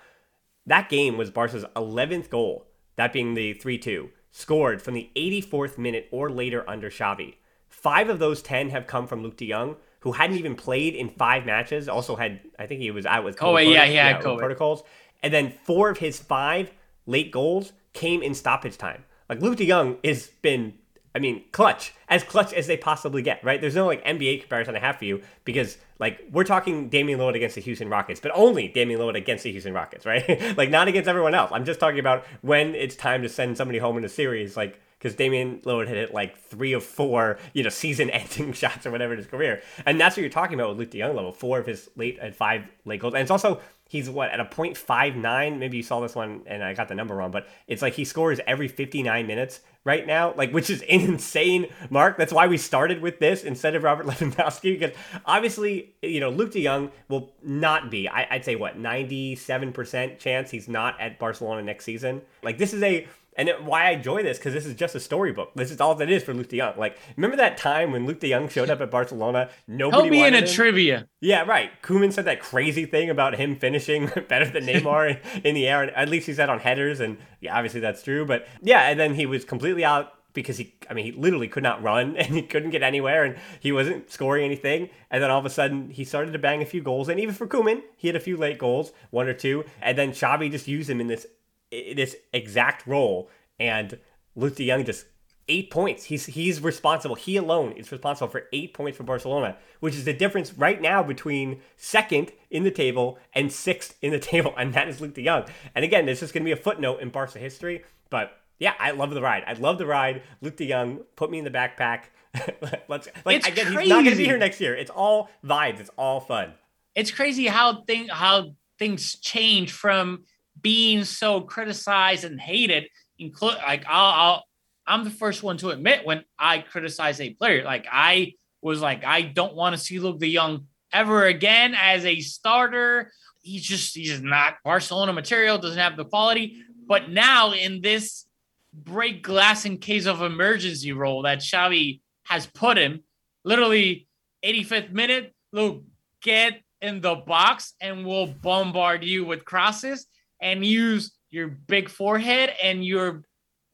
That 0.68 0.90
game 0.90 1.18
was 1.18 1.32
Barca's 1.32 1.66
11th 1.76 2.30
goal, 2.30 2.68
that 2.98 3.12
being 3.14 3.34
the 3.34 3.54
3 3.54 3.78
2, 3.80 4.10
scored 4.32 4.82
from 4.82 4.94
the 4.94 5.10
84th 5.16 5.78
minute 5.80 6.08
or 6.12 6.30
later 6.30 6.64
under 6.70 6.90
Xavi. 6.92 7.36
Five 7.68 8.10
of 8.10 8.20
those 8.20 8.42
10 8.44 8.70
have 8.70 8.86
come 8.86 9.08
from 9.08 9.24
Luuk 9.24 9.38
de 9.38 9.50
Jong, 9.50 9.76
who 10.02 10.12
hadn't 10.12 10.38
even 10.38 10.56
played 10.56 10.94
in 10.94 11.10
five 11.10 11.46
matches. 11.46 11.90
Also 11.90 12.16
had, 12.16 12.42
I 12.60 12.68
think 12.68 12.80
he 12.82 12.92
was 12.92 13.06
out 13.08 13.24
with 13.24 13.42
Oh, 13.42 13.54
COVID 13.54 13.66
yeah, 13.74 13.78
proto- 13.80 13.90
he 13.92 13.96
had 13.98 14.18
with 14.18 14.26
COVID. 14.26 14.38
protocols. 14.40 14.84
And 15.24 15.34
then 15.34 15.52
four 15.64 15.90
of 15.90 15.98
his 15.98 16.20
five 16.20 16.72
late 17.08 17.32
goals 17.32 17.74
came 17.94 18.22
in 18.22 18.36
stoppage 18.36 18.78
time. 18.78 19.04
Like 19.28 19.40
Luuk 19.40 19.56
de 19.56 19.68
Jong 19.68 19.98
has 20.04 20.28
been, 20.44 20.76
I 21.18 21.20
mean, 21.20 21.44
clutch, 21.52 21.96
as 22.10 22.24
clutch 22.24 22.54
as 22.54 22.68
they 22.68 22.78
possibly 22.78 23.24
get, 23.24 23.44
right? 23.44 23.60
There's 23.60 23.74
no 23.74 23.88
like 23.88 24.06
NBA 24.06 24.42
comparison 24.42 24.76
I 24.76 24.80
have 24.80 24.98
for 24.98 25.06
you 25.06 25.24
because 25.46 25.80
like 25.98 26.24
we're 26.32 26.44
talking 26.44 26.90
Damian 26.90 27.18
Lillard 27.18 27.36
against 27.36 27.56
the 27.56 27.62
Houston 27.62 27.90
Rockets, 27.90 28.20
but 28.20 28.32
only 28.36 28.68
Damian 28.68 29.00
Lillard 29.00 29.16
against 29.16 29.44
the 29.44 29.52
Houston 29.52 29.74
Rockets, 29.74 30.06
right? 30.06 30.56
like 30.58 30.70
not 30.70 30.88
against 30.88 31.10
everyone 31.10 31.34
else. 31.34 31.50
I'm 31.52 31.66
just 31.66 31.80
talking 31.80 31.98
about 31.98 32.24
when 32.42 32.76
it's 32.76 32.96
time 32.96 33.24
to 33.24 33.30
send 33.30 33.58
somebody 33.58 33.80
home 33.80 33.98
in 33.98 34.06
a 34.06 34.10
series, 34.10 34.56
like 34.56 34.80
because 35.00 35.16
Damian 35.16 35.60
Lillard 35.62 35.88
had 35.88 35.98
hit 35.98 36.14
like 36.14 36.38
three 36.38 36.74
of 36.74 36.84
four, 36.84 37.40
you 37.54 37.64
know, 37.64 37.70
season-ending 37.84 38.54
shots 38.54 38.86
or 38.86 38.92
whatever 38.92 39.14
in 39.14 39.18
his 39.18 39.26
career, 39.26 39.64
and 39.88 40.00
that's 40.00 40.16
what 40.16 40.22
you're 40.22 40.30
talking 40.30 40.54
about 40.60 40.78
with 40.78 40.88
Luuk 40.88 40.92
de 40.92 41.00
Jong 41.00 41.16
level. 41.16 41.32
Four 41.32 41.58
of 41.58 41.66
his 41.66 41.90
late 41.96 42.20
and 42.22 42.36
five 42.36 42.64
late 42.86 43.00
goals, 43.00 43.16
and 43.16 43.24
it's 43.24 43.32
also 43.32 43.60
he's 43.88 44.10
what 44.10 44.30
at 44.30 44.40
a 44.40 44.46
.59. 44.46 45.58
Maybe 45.58 45.78
you 45.78 45.84
saw 45.84 46.00
this 46.00 46.16
one, 46.16 46.42
and 46.46 46.64
I 46.64 46.74
got 46.74 46.88
the 46.88 46.96
number 46.96 47.16
wrong, 47.16 47.32
but 47.32 47.48
it's 47.68 47.82
like 47.82 47.94
he 47.94 48.06
scores 48.06 48.40
every 48.46 48.68
59 48.68 49.26
minutes 49.28 49.62
right 49.84 50.06
now, 50.06 50.34
like 50.36 50.52
which 50.52 50.70
is 50.70 50.82
an 50.82 50.88
insane 50.90 51.68
mark. 51.90 52.18
That's 52.18 52.34
why 52.34 52.48
we 52.48 52.58
started 52.58 53.02
with 53.02 53.20
this 53.20 53.44
instead 53.44 53.76
of 53.76 53.84
Robert 53.84 54.06
Lewandowski, 54.08 54.78
because 54.78 54.96
obviously, 55.26 55.96
you 56.02 56.20
know, 56.20 56.32
Luuk 56.32 56.52
de 56.52 56.64
Jong 56.64 56.92
will 57.08 57.34
not 57.42 57.90
be. 57.90 58.08
I, 58.08 58.28
I'd 58.30 58.46
say 58.46 58.56
what 58.56 58.78
97% 58.78 60.20
chance 60.20 60.52
he's 60.52 60.68
not 60.68 61.00
at 61.00 61.18
Barcelona 61.20 61.64
next 61.64 61.86
season. 61.86 62.22
Like 62.44 62.58
this 62.58 62.74
is 62.74 62.84
a 62.84 63.08
and 63.38 63.48
it, 63.48 63.64
why 63.64 63.86
I 63.86 63.92
enjoy 63.92 64.24
this 64.24 64.38
because 64.38 64.54
this 64.54 64.66
is 64.66 64.76
just 64.76 64.96
a 64.96 65.00
storybook. 65.00 65.54
This 65.56 65.72
is 65.72 65.80
all 65.80 65.96
that 65.96 66.10
is 66.10 66.24
for 66.24 66.34
Luuk 66.34 66.50
de 66.50 66.58
Jong. 66.58 66.74
Like, 66.78 66.98
remember 67.16 67.38
that 67.38 67.58
time 67.58 67.92
when 67.92 68.06
Luuk 68.08 68.20
de 68.20 68.32
Jong 68.32 68.50
showed 68.50 68.70
up 68.70 68.82
at 68.82 68.92
Barcelona? 68.92 69.50
Nobody 69.68 70.04
He'll 70.04 70.12
be 70.12 70.24
in 70.24 70.34
a 70.34 70.40
him? 70.40 70.48
trivia. 70.48 71.08
Yeah, 71.22 71.44
right. 71.44 71.72
Koeman 71.82 72.12
said 72.12 72.26
that 72.26 72.40
crazy 72.42 72.86
thing 72.86 73.10
about 73.10 73.36
him 73.36 73.56
finishing 73.56 74.08
better 74.28 74.50
than 74.50 74.64
Neymar 74.68 75.22
in, 75.36 75.42
in 75.44 75.56
the 75.56 75.68
air. 75.68 75.84
And 75.84 75.92
at 75.92 76.10
least 76.10 76.28
he 76.28 76.34
said 76.34 76.50
on 76.50 76.60
headers, 76.60 77.00
and 77.00 77.18
yeah, 77.40 77.56
obviously 77.56 77.80
that's 77.80 78.04
true. 78.04 78.26
But 78.26 78.48
yeah, 78.62 78.90
and 78.90 79.00
then 79.00 79.14
he 79.14 79.26
was 79.26 79.46
completely 79.46 79.86
out 79.86 80.14
because 80.34 80.58
he, 80.58 80.76
I 80.88 80.94
mean, 80.94 81.06
he 81.06 81.12
literally 81.12 81.48
could 81.48 81.64
not 81.64 81.82
run 81.82 82.16
and 82.18 82.36
he 82.36 82.44
couldn't 82.44 82.70
get 82.70 82.84
anywhere, 82.84 83.24
and 83.24 83.38
he 83.60 83.72
wasn't 83.72 84.12
scoring 84.12 84.46
anything. 84.46 84.90
And 85.10 85.24
then 85.24 85.32
all 85.32 85.40
of 85.40 85.46
a 85.46 85.50
sudden, 85.50 85.90
he 85.90 86.04
started 86.04 86.32
to 86.34 86.40
bang 86.40 86.62
a 86.62 86.66
few 86.66 86.82
goals, 86.82 87.10
and 87.10 87.20
even 87.20 87.34
for 87.34 87.48
Koeman, 87.48 87.82
he 87.96 88.08
had 88.08 88.16
a 88.16 88.20
few 88.20 88.38
late 88.38 88.58
goals, 88.60 88.92
one 89.10 89.28
or 89.28 89.34
two. 89.34 89.64
And 89.82 89.98
then 89.98 90.12
Xavi 90.12 90.52
just 90.52 90.68
used 90.68 90.90
him 90.90 91.02
in 91.02 91.08
this 91.08 91.26
this 91.72 92.16
exact 92.34 92.86
role, 92.88 93.30
and 93.60 93.98
Luuk 94.38 94.56
de 94.56 94.68
Jong 94.68 94.86
just 94.86 95.06
eight 95.50 95.72
points. 95.72 96.06
He's 96.06 96.26
he's 96.26 96.62
responsible. 96.62 97.16
He 97.16 97.38
alone 97.38 97.74
is 97.74 97.92
responsible 97.92 98.30
for 98.30 98.44
eight 98.54 98.74
points 98.74 98.98
for 98.98 99.04
Barcelona, 99.04 99.58
which 99.80 99.96
is 99.96 100.06
the 100.06 100.14
difference 100.14 100.54
right 100.54 100.82
now 100.82 101.04
between 101.04 101.62
second 101.76 102.32
in 102.50 102.64
the 102.64 102.72
table 102.72 103.18
and 103.34 103.52
sixth 103.52 103.96
in 104.02 104.12
the 104.12 104.20
table, 104.34 104.54
and 104.58 104.74
that 104.74 104.88
is 104.88 105.00
Luuk 105.00 105.14
de 105.14 105.24
Jong. 105.24 105.46
And 105.76 105.84
again, 105.86 106.06
this 106.06 106.22
is 106.24 106.32
going 106.32 106.44
to 106.44 106.46
be 106.46 106.52
a 106.52 106.62
footnote 106.62 107.02
in 107.02 107.10
Barca 107.10 107.40
history, 107.40 107.84
but 108.10 108.38
yeah, 108.60 108.74
I 108.80 108.92
love 108.92 109.12
the 109.12 109.22
ride. 109.22 109.44
I 109.46 109.54
love 109.54 109.78
the 109.78 109.86
ride. 109.86 110.24
Luuk 110.42 110.56
de 110.56 110.70
Jong, 110.70 111.02
put 111.16 111.30
me 111.30 111.38
in 111.38 111.44
the 111.44 111.52
backpack. 111.52 112.06
Let's 112.88 113.08
like 113.26 113.38
It's 113.38 113.48
again, 113.48 113.68
he's 113.68 113.90
not 113.90 114.04
going 114.04 114.12
to 114.12 114.16
be 114.16 114.26
here 114.26 114.38
next 114.38 114.60
year. 114.62 114.76
It's 114.76 114.92
all 114.92 115.30
vibes. 115.44 115.80
It's 115.80 115.90
all 115.98 116.20
fun. 116.20 116.54
it's 116.96 117.12
crazy 117.12 117.48
how 117.48 117.84
thing 117.84 118.08
how 118.10 118.56
things 118.78 119.16
change 119.16 119.72
from 119.72 120.24
being 120.68 121.06
so 121.06 121.40
criticized 121.40 122.26
and 122.26 122.42
hated. 122.42 122.90
Include 123.18 123.56
like 123.66 123.86
I'll, 123.88 124.34
I'll 124.34 124.44
I'm 124.86 125.06
the 125.06 125.10
first 125.10 125.42
one 125.42 125.56
to 125.60 125.70
admit 125.70 126.06
when 126.06 126.26
I 126.38 126.60
criticize 126.60 127.22
a 127.22 127.30
player. 127.30 127.64
Like 127.64 127.88
I 127.90 128.34
was 128.62 128.82
like 128.82 129.06
I 129.06 129.22
don't 129.22 129.56
want 129.56 129.78
to 129.78 129.82
see 129.82 129.98
Luuk 129.98 130.20
de 130.20 130.36
Jong 130.36 130.68
ever 130.92 131.26
again 131.26 131.74
as 131.74 132.04
a 132.04 132.20
starter. 132.20 133.14
He's 133.44 133.64
just 133.64 133.96
he's 133.96 134.22
not 134.22 134.56
Barcelona 134.66 135.14
material. 135.14 135.58
Doesn't 135.58 135.80
have 135.80 135.96
the 135.96 136.04
quality. 136.04 136.62
But 136.86 137.12
now 137.12 137.54
in 137.54 137.80
this 137.80 138.26
break 138.74 139.24
glass 139.24 139.64
in 139.64 139.78
case 139.78 140.06
of 140.06 140.22
emergency 140.22 140.92
role 140.92 141.22
that 141.22 141.40
Xavi 141.40 142.02
has 142.24 142.46
put 142.46 142.78
him, 142.78 143.04
literally 143.46 144.06
85th 144.44 144.92
minute, 144.92 145.34
Luke, 145.54 145.86
get 146.22 146.62
in 146.82 147.00
the 147.00 147.16
box 147.16 147.74
and 147.80 148.06
we'll 148.06 148.28
bombard 148.28 149.06
you 149.06 149.24
with 149.24 149.46
crosses 149.46 150.08
and 150.42 150.66
use 150.66 151.12
your 151.30 151.48
big 151.48 151.90
forehead 151.90 152.54
and 152.62 152.86
your 152.86 153.24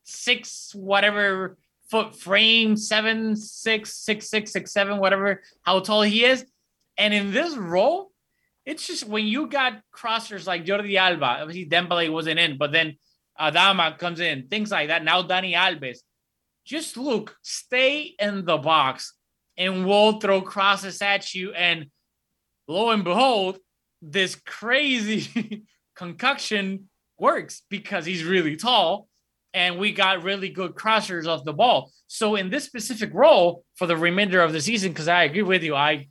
six 0.04 0.72
whatever 0.74 1.58
foot 1.90 2.16
frame, 2.16 2.76
seven, 2.76 3.36
six, 3.36 3.94
six, 3.98 4.30
six, 4.30 4.52
six, 4.52 4.72
seven, 4.72 4.98
whatever, 4.98 5.42
how 5.62 5.80
tall 5.80 6.02
he 6.02 6.26
is. 6.26 6.46
And 6.98 7.14
in 7.14 7.32
this 7.32 7.56
role, 7.56 8.12
it's 8.66 8.88
just 8.88 9.08
when 9.08 9.26
you 9.26 9.48
got 9.48 9.82
crossers 9.96 10.48
like 10.48 10.66
Jordi 10.66 10.96
Alba, 10.96 11.42
obviously 11.42 11.68
Dembele 11.68 12.12
wasn't 12.12 12.40
in, 12.40 12.58
but 12.58 12.72
then 12.72 12.98
Adama 13.40 13.98
comes 13.98 14.20
in, 14.20 14.48
things 14.48 14.72
like 14.72 14.88
that. 14.88 15.04
Now 15.04 15.22
Dani 15.24 15.54
Alves. 15.54 16.00
Just 16.66 16.96
look, 16.96 17.36
stay 17.42 18.16
in 18.20 18.46
the 18.46 18.58
box 18.58 19.14
and 19.58 19.86
we'll 19.86 20.20
throw 20.20 20.42
crosses 20.42 21.02
at 21.02 21.34
you. 21.36 21.52
And 21.54 21.88
lo 22.68 22.90
and 22.92 23.04
behold, 23.04 23.60
this 24.02 24.36
crazy 24.36 25.66
concoction 25.96 26.90
works 27.20 27.62
because 27.70 28.06
he's 28.06 28.24
really 28.24 28.56
tall 28.56 29.08
and 29.54 29.78
we 29.78 29.92
got 29.92 30.24
really 30.24 30.50
good 30.50 30.74
crossers 30.74 31.28
off 31.28 31.44
the 31.44 31.54
ball. 31.54 31.92
So 32.08 32.36
in 32.36 32.50
this 32.50 32.66
specific 32.66 33.12
role 33.14 33.64
for 33.76 33.88
the 33.88 33.96
remainder 33.96 34.42
of 34.42 34.52
the 34.52 34.62
season, 34.62 34.92
because 34.92 35.08
I 35.08 35.24
agree 35.24 35.44
with 35.44 35.64
you, 35.64 35.76
I 35.76 36.08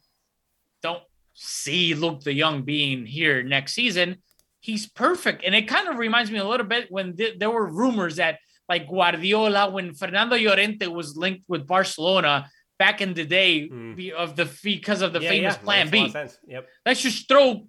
don't 0.82 1.02
see 1.34 1.94
Luuk 1.94 2.22
de 2.22 2.38
Jong 2.38 2.62
being 2.62 3.04
here 3.04 3.42
next 3.42 3.74
season. 3.74 4.18
He's 4.60 4.88
perfect, 4.88 5.42
and 5.44 5.56
it 5.56 5.66
kind 5.66 5.88
of 5.88 5.98
reminds 5.98 6.30
me 6.30 6.38
a 6.38 6.46
little 6.46 6.66
bit 6.66 6.86
when 6.88 7.16
th- 7.16 7.40
there 7.40 7.50
were 7.50 7.66
rumors 7.66 8.16
that 8.16 8.38
like 8.68 8.88
Guardiola, 8.88 9.70
when 9.70 9.92
Fernando 9.92 10.36
Llorente 10.36 10.86
was 10.86 11.16
linked 11.16 11.44
with 11.48 11.66
Barcelona 11.66 12.48
back 12.78 13.00
in 13.00 13.12
the 13.12 13.24
day 13.24 13.68
mm. 13.68 14.12
of 14.12 14.36
the 14.36 14.48
because 14.62 15.02
of 15.02 15.12
the 15.12 15.20
yeah, 15.20 15.28
famous 15.28 15.54
yeah. 15.54 15.64
Plan 15.64 15.90
B. 15.90 16.14
Yep. 16.46 16.68
Let's 16.86 17.00
just 17.00 17.28
throw 17.28 17.66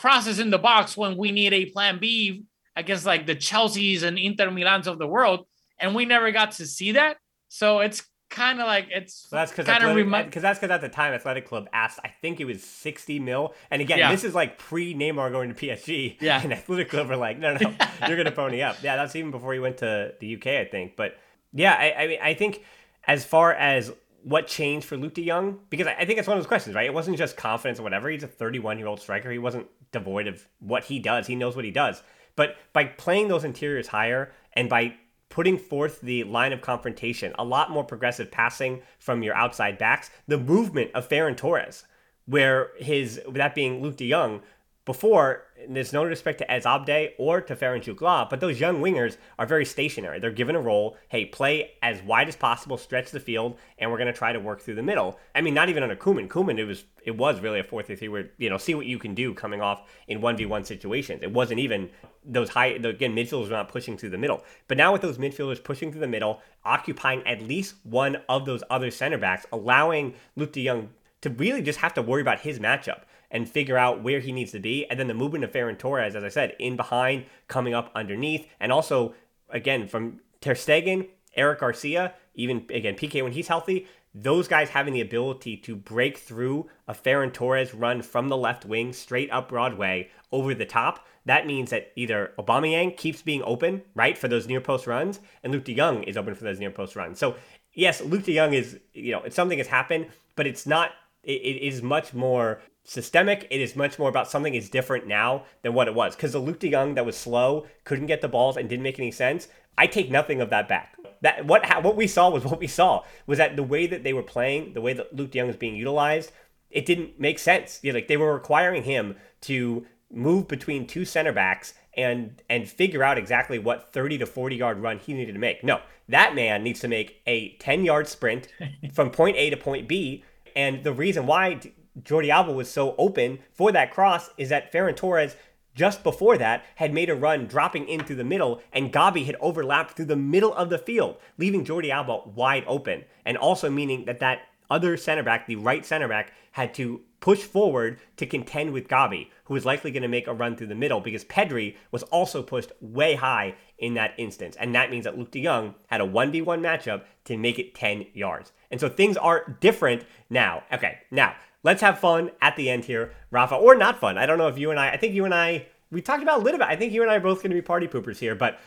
crosses 0.00 0.38
in 0.38 0.48
the 0.48 0.58
box 0.58 0.96
when 0.96 1.14
we 1.18 1.30
need 1.30 1.52
a 1.52 1.66
Plan 1.66 1.98
B 1.98 2.44
against 2.74 3.04
like 3.04 3.26
the 3.26 3.36
Chelseas 3.36 4.02
and 4.02 4.18
Inter 4.18 4.48
Milans 4.48 4.86
of 4.86 4.98
the 4.98 5.06
world, 5.06 5.46
and 5.78 5.94
we 5.94 6.06
never 6.06 6.32
got 6.32 6.52
to 6.52 6.66
see 6.66 6.92
that. 6.92 7.18
So 7.48 7.80
it's 7.80 8.02
kind 8.30 8.60
of 8.60 8.66
like 8.66 8.86
it's 8.90 9.28
so 9.28 9.36
that's 9.36 9.50
because 9.50 9.66
kind 9.66 9.84
of 9.84 9.94
remi- 9.94 10.22
because 10.22 10.40
that's 10.40 10.58
because 10.58 10.72
at 10.72 10.80
the 10.80 10.88
time 10.88 11.12
Athletic 11.12 11.46
Club 11.46 11.68
asked 11.74 11.98
I 12.02 12.14
think 12.22 12.40
it 12.40 12.46
was 12.46 12.62
sixty 12.62 13.18
mil. 13.18 13.54
And 13.70 13.82
again 13.82 13.98
yeah. 13.98 14.10
this 14.10 14.24
is 14.24 14.34
like 14.34 14.56
pre 14.56 14.94
Neymar 14.94 15.32
going 15.32 15.52
to 15.52 15.54
PSG 15.54 16.16
yeah. 16.20 16.40
And 16.42 16.52
Athletic 16.52 16.88
Club 16.88 17.08
were 17.08 17.16
like 17.16 17.38
no 17.38 17.54
no 17.54 17.74
you're 18.08 18.16
gonna 18.16 18.32
pony 18.32 18.62
up. 18.62 18.76
Yeah 18.82 18.96
that's 18.96 19.14
even 19.16 19.30
before 19.30 19.52
he 19.52 19.58
went 19.58 19.78
to 19.78 20.14
the 20.18 20.36
UK 20.36 20.46
I 20.46 20.64
think. 20.64 20.96
But 20.96 21.18
yeah 21.52 21.74
I 21.74 22.04
I 22.04 22.06
mean 22.06 22.18
I 22.22 22.34
think 22.34 22.64
as 23.06 23.24
far 23.24 23.52
as 23.52 23.92
what 24.22 24.46
changed 24.46 24.86
for 24.86 24.96
Luuk 24.96 25.14
de 25.14 25.26
Jong 25.26 25.60
because 25.70 25.86
I 25.86 26.04
think 26.04 26.18
it's 26.18 26.28
one 26.28 26.36
of 26.36 26.42
those 26.42 26.48
questions 26.48 26.74
right? 26.74 26.86
It 26.86 26.94
wasn't 26.94 27.16
just 27.16 27.36
confidence 27.36 27.80
or 27.80 27.82
whatever. 27.82 28.08
He's 28.08 28.22
a 28.22 28.28
31 28.28 28.78
year 28.78 28.86
old 28.86 29.00
striker. 29.00 29.30
He 29.30 29.38
wasn't 29.38 29.66
devoid 29.92 30.26
of 30.26 30.46
what 30.58 30.84
he 30.84 30.98
does. 30.98 31.26
He 31.26 31.34
knows 31.34 31.56
what 31.56 31.64
he 31.64 31.70
does. 31.70 32.02
But 32.36 32.56
by 32.72 32.84
playing 32.84 33.28
those 33.28 33.44
interiors 33.44 33.88
higher 33.88 34.32
and 34.52 34.68
by 34.68 34.94
putting 35.28 35.58
forth 35.58 36.00
the 36.00 36.24
line 36.24 36.52
of 36.52 36.60
confrontation, 36.60 37.32
a 37.38 37.44
lot 37.44 37.70
more 37.70 37.84
progressive 37.84 38.30
passing 38.30 38.82
from 38.98 39.22
your 39.22 39.34
outside 39.34 39.78
backs, 39.78 40.10
the 40.26 40.38
movement 40.38 40.90
of 40.94 41.08
Ferran 41.08 41.36
Torres, 41.36 41.84
where 42.26 42.70
his 42.78 43.20
that 43.32 43.54
being 43.54 43.80
Luuk 43.80 43.96
de 43.96 44.10
Jong 44.10 44.42
before, 44.86 45.44
there's 45.68 45.92
no 45.92 46.04
respect 46.04 46.38
to 46.38 46.50
Ez 46.50 46.64
Abde 46.64 47.10
or 47.18 47.40
to 47.42 47.54
Ferran 47.54 47.82
Jutgla, 47.82 48.30
but 48.30 48.40
those 48.40 48.58
young 48.58 48.80
wingers 48.80 49.18
are 49.38 49.44
very 49.44 49.64
stationary. 49.66 50.18
They're 50.18 50.30
given 50.30 50.56
a 50.56 50.60
role. 50.60 50.96
Hey, 51.08 51.26
play 51.26 51.72
as 51.82 52.02
wide 52.02 52.28
as 52.28 52.36
possible, 52.36 52.78
stretch 52.78 53.10
the 53.10 53.20
field, 53.20 53.58
and 53.78 53.90
we're 53.90 53.98
going 53.98 54.12
to 54.12 54.18
try 54.18 54.32
to 54.32 54.40
work 54.40 54.62
through 54.62 54.76
the 54.76 54.82
middle. 54.82 55.20
I 55.34 55.42
mean, 55.42 55.52
not 55.52 55.68
even 55.68 55.82
under 55.82 55.96
Koeman. 55.96 56.28
Kuman, 56.28 56.58
it 56.58 56.64
was 56.64 56.84
it 57.04 57.16
was 57.16 57.40
really 57.40 57.60
a 57.60 57.64
4-3-3 57.64 58.10
where, 58.10 58.30
you 58.38 58.48
know, 58.48 58.56
see 58.56 58.74
what 58.74 58.86
you 58.86 58.98
can 58.98 59.14
do 59.14 59.34
coming 59.34 59.60
off 59.60 59.88
in 60.08 60.20
1v1 60.20 60.64
situations. 60.64 61.22
It 61.22 61.32
wasn't 61.32 61.60
even 61.60 61.90
those 62.24 62.50
high, 62.50 62.66
again, 62.66 63.14
midfielders 63.14 63.44
were 63.44 63.56
not 63.56 63.68
pushing 63.68 63.96
through 63.96 64.10
the 64.10 64.18
middle. 64.18 64.42
But 64.66 64.78
now 64.78 64.92
with 64.92 65.02
those 65.02 65.18
midfielders 65.18 65.62
pushing 65.62 65.92
through 65.92 66.00
the 66.00 66.08
middle, 66.08 66.40
occupying 66.64 67.26
at 67.26 67.42
least 67.42 67.74
one 67.84 68.18
of 68.28 68.46
those 68.46 68.62
other 68.70 68.90
center 68.90 69.18
backs, 69.18 69.46
allowing 69.52 70.14
Luuk 70.38 70.52
de 70.52 70.64
Jong 70.64 70.90
to 71.20 71.30
really 71.30 71.62
just 71.62 71.80
have 71.80 71.94
to 71.94 72.02
worry 72.02 72.22
about 72.22 72.40
his 72.40 72.58
matchup 72.58 73.02
and 73.30 73.48
figure 73.48 73.78
out 73.78 74.02
where 74.02 74.20
he 74.20 74.32
needs 74.32 74.52
to 74.52 74.58
be. 74.58 74.86
And 74.90 74.98
then 74.98 75.08
the 75.08 75.14
movement 75.14 75.44
of 75.44 75.52
Ferran 75.52 75.78
Torres, 75.78 76.16
as 76.16 76.24
I 76.24 76.28
said, 76.28 76.56
in 76.58 76.76
behind, 76.76 77.26
coming 77.48 77.74
up 77.74 77.90
underneath, 77.94 78.46
and 78.58 78.72
also 78.72 79.14
again 79.48 79.86
from 79.86 80.20
Ter 80.40 80.54
Stegen, 80.54 81.08
Eric 81.34 81.60
Garcia, 81.60 82.14
even 82.34 82.66
again 82.70 82.94
Piqué 82.94 83.22
when 83.22 83.32
he's 83.32 83.48
healthy. 83.48 83.86
Those 84.12 84.48
guys 84.48 84.70
having 84.70 84.92
the 84.92 85.00
ability 85.00 85.56
to 85.58 85.76
break 85.76 86.18
through 86.18 86.68
a 86.88 86.94
Ferran 86.94 87.32
Torres 87.32 87.72
run 87.72 88.02
from 88.02 88.28
the 88.28 88.36
left 88.36 88.64
wing 88.64 88.92
straight 88.92 89.30
up 89.30 89.48
Broadway 89.48 90.10
over 90.32 90.52
the 90.52 90.66
top. 90.66 91.06
That 91.26 91.46
means 91.46 91.70
that 91.70 91.92
either 91.94 92.32
Aubameyang 92.36 92.96
keeps 92.96 93.22
being 93.22 93.42
open, 93.44 93.82
right, 93.94 94.18
for 94.18 94.26
those 94.26 94.48
near 94.48 94.60
post 94.60 94.88
runs, 94.88 95.20
and 95.44 95.54
Luuk 95.54 95.64
de 95.64 95.76
Jong 95.76 96.02
is 96.04 96.16
open 96.16 96.34
for 96.34 96.42
those 96.42 96.58
near 96.58 96.72
post 96.72 96.96
runs. 96.96 97.20
So 97.20 97.36
yes, 97.72 98.00
Luuk 98.00 98.24
de 98.24 98.34
Jong 98.34 98.52
is, 98.52 98.80
you 98.92 99.12
know, 99.12 99.22
it's 99.22 99.36
something 99.36 99.58
has 99.58 99.68
happened, 99.68 100.08
but 100.34 100.46
it's 100.46 100.66
not 100.66 100.90
it, 101.22 101.32
it 101.32 101.62
is 101.62 101.82
much 101.82 102.14
more 102.14 102.62
systemic. 102.90 103.46
It 103.50 103.60
is 103.60 103.76
much 103.76 104.00
more 104.00 104.08
about 104.08 104.28
something 104.28 104.52
is 104.52 104.68
different 104.68 105.06
now 105.06 105.44
than 105.62 105.74
what 105.74 105.86
it 105.86 105.94
was. 105.94 106.16
Because 106.16 106.32
the 106.32 106.40
Luuk 106.40 106.58
de 106.58 106.72
Jong 106.72 106.94
that 106.94 107.06
was 107.06 107.16
slow, 107.16 107.66
couldn't 107.84 108.06
get 108.06 108.20
the 108.20 108.28
balls, 108.28 108.56
and 108.56 108.68
didn't 108.68 108.82
make 108.82 108.98
any 108.98 109.12
sense. 109.12 109.46
I 109.78 109.86
take 109.86 110.10
nothing 110.10 110.40
of 110.40 110.50
that 110.50 110.68
back. 110.68 110.96
That 111.20 111.46
what 111.46 111.64
what 111.84 111.94
we 111.94 112.08
saw 112.08 112.30
was 112.30 112.44
what 112.44 112.58
we 112.58 112.66
saw 112.66 113.04
was 113.28 113.38
that 113.38 113.54
the 113.54 113.62
way 113.62 113.86
that 113.86 114.02
they 114.02 114.12
were 114.12 114.24
playing, 114.24 114.72
the 114.72 114.80
way 114.80 114.92
that 114.92 115.14
Luuk 115.14 115.30
de 115.30 115.38
Jong 115.38 115.46
was 115.46 115.56
being 115.56 115.76
utilized, 115.76 116.32
it 116.68 116.84
didn't 116.84 117.20
make 117.20 117.38
sense. 117.38 117.78
You 117.82 117.92
know, 117.92 117.98
like 117.98 118.08
they 118.08 118.16
were 118.16 118.34
requiring 118.34 118.82
him 118.82 119.14
to 119.42 119.86
move 120.10 120.48
between 120.48 120.88
two 120.88 121.04
center 121.04 121.32
backs 121.32 121.74
and 121.96 122.42
and 122.50 122.68
figure 122.68 123.04
out 123.04 123.18
exactly 123.18 123.60
what 123.60 123.92
30 123.92 124.18
to 124.18 124.26
40 124.26 124.56
yard 124.56 124.78
run 124.80 124.98
he 124.98 125.14
needed 125.14 125.34
to 125.34 125.38
make. 125.38 125.62
No, 125.62 125.80
that 126.08 126.34
man 126.34 126.64
needs 126.64 126.80
to 126.80 126.88
make 126.88 127.22
a 127.28 127.50
10 127.58 127.84
yard 127.84 128.08
sprint 128.08 128.48
from 128.92 129.10
point 129.10 129.36
A 129.36 129.48
to 129.50 129.56
point 129.56 129.86
B. 129.86 130.24
And 130.56 130.82
the 130.82 130.92
reason 130.92 131.26
why 131.26 131.60
Jordi 132.04 132.28
Alba 132.28 132.52
was 132.52 132.70
so 132.70 132.94
open 132.98 133.40
for 133.52 133.72
that 133.72 133.90
cross 133.90 134.30
is 134.36 134.48
that 134.48 134.72
Ferran 134.72 134.96
Torres 134.96 135.36
just 135.74 136.02
before 136.02 136.36
that 136.38 136.64
had 136.76 136.92
made 136.92 137.08
a 137.08 137.14
run 137.14 137.46
dropping 137.46 137.88
in 137.88 138.04
through 138.04 138.16
the 138.16 138.24
middle 138.24 138.60
and 138.72 138.92
Gavi 138.92 139.26
had 139.26 139.36
overlapped 139.40 139.96
through 139.96 140.06
the 140.06 140.16
middle 140.16 140.54
of 140.54 140.70
the 140.70 140.78
field, 140.78 141.16
leaving 141.38 141.64
Jordi 141.64 141.90
Alba 141.90 142.22
wide 142.34 142.64
open. 142.66 143.04
And 143.24 143.36
also 143.36 143.70
meaning 143.70 144.04
that 144.06 144.20
that 144.20 144.40
other 144.68 144.96
center 144.96 145.22
back, 145.22 145.46
the 145.46 145.56
right 145.56 145.84
center 145.84 146.08
back, 146.08 146.32
had 146.52 146.74
to 146.74 147.00
push 147.20 147.42
forward 147.42 148.00
to 148.16 148.26
contend 148.26 148.72
with 148.72 148.88
Gavi, 148.88 149.28
who 149.44 149.54
was 149.54 149.66
likely 149.66 149.90
going 149.90 150.02
to 150.02 150.08
make 150.08 150.26
a 150.26 150.32
run 150.32 150.56
through 150.56 150.68
the 150.68 150.74
middle 150.74 151.00
because 151.00 151.24
Pedri 151.24 151.76
was 151.90 152.02
also 152.04 152.42
pushed 152.42 152.72
way 152.80 153.14
high 153.14 153.54
in 153.78 153.94
that 153.94 154.14
instance. 154.16 154.56
And 154.58 154.74
that 154.74 154.90
means 154.90 155.04
that 155.04 155.18
Luuk 155.18 155.30
de 155.30 155.44
Jong 155.44 155.74
had 155.88 156.00
a 156.00 156.06
1v1 156.06 156.60
matchup 156.60 157.04
to 157.24 157.36
make 157.36 157.58
it 157.58 157.74
10 157.74 158.06
yards. 158.14 158.52
And 158.70 158.80
so 158.80 158.88
things 158.88 159.16
are 159.16 159.56
different 159.60 160.04
now. 160.30 160.62
Okay, 160.72 160.98
now 161.10 161.34
let's 161.62 161.82
have 161.82 161.98
fun 161.98 162.30
at 162.40 162.56
the 162.56 162.70
end 162.70 162.84
here, 162.84 163.12
Rafa, 163.30 163.54
or 163.54 163.74
not 163.74 164.00
fun. 164.00 164.18
I 164.18 164.26
don't 164.26 164.38
know 164.38 164.48
if 164.48 164.58
you 164.58 164.70
and 164.70 164.80
I, 164.80 164.90
I 164.90 164.96
think 164.96 165.14
you 165.14 165.24
and 165.24 165.34
I, 165.34 165.66
we 165.90 166.00
talked 166.00 166.22
about 166.22 166.40
a 166.40 166.42
little 166.42 166.58
bit. 166.58 166.68
I 166.68 166.76
think 166.76 166.92
you 166.92 167.02
and 167.02 167.10
I 167.10 167.16
are 167.16 167.20
both 167.20 167.38
going 167.38 167.50
to 167.50 167.54
be 167.54 167.62
party 167.62 167.88
poopers 167.88 168.18
here, 168.18 168.34
but 168.34 168.58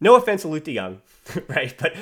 no 0.00 0.14
offense 0.14 0.42
to 0.42 0.48
Luke 0.48 0.64
Jong, 0.64 1.02
right? 1.48 1.74
But 1.78 1.94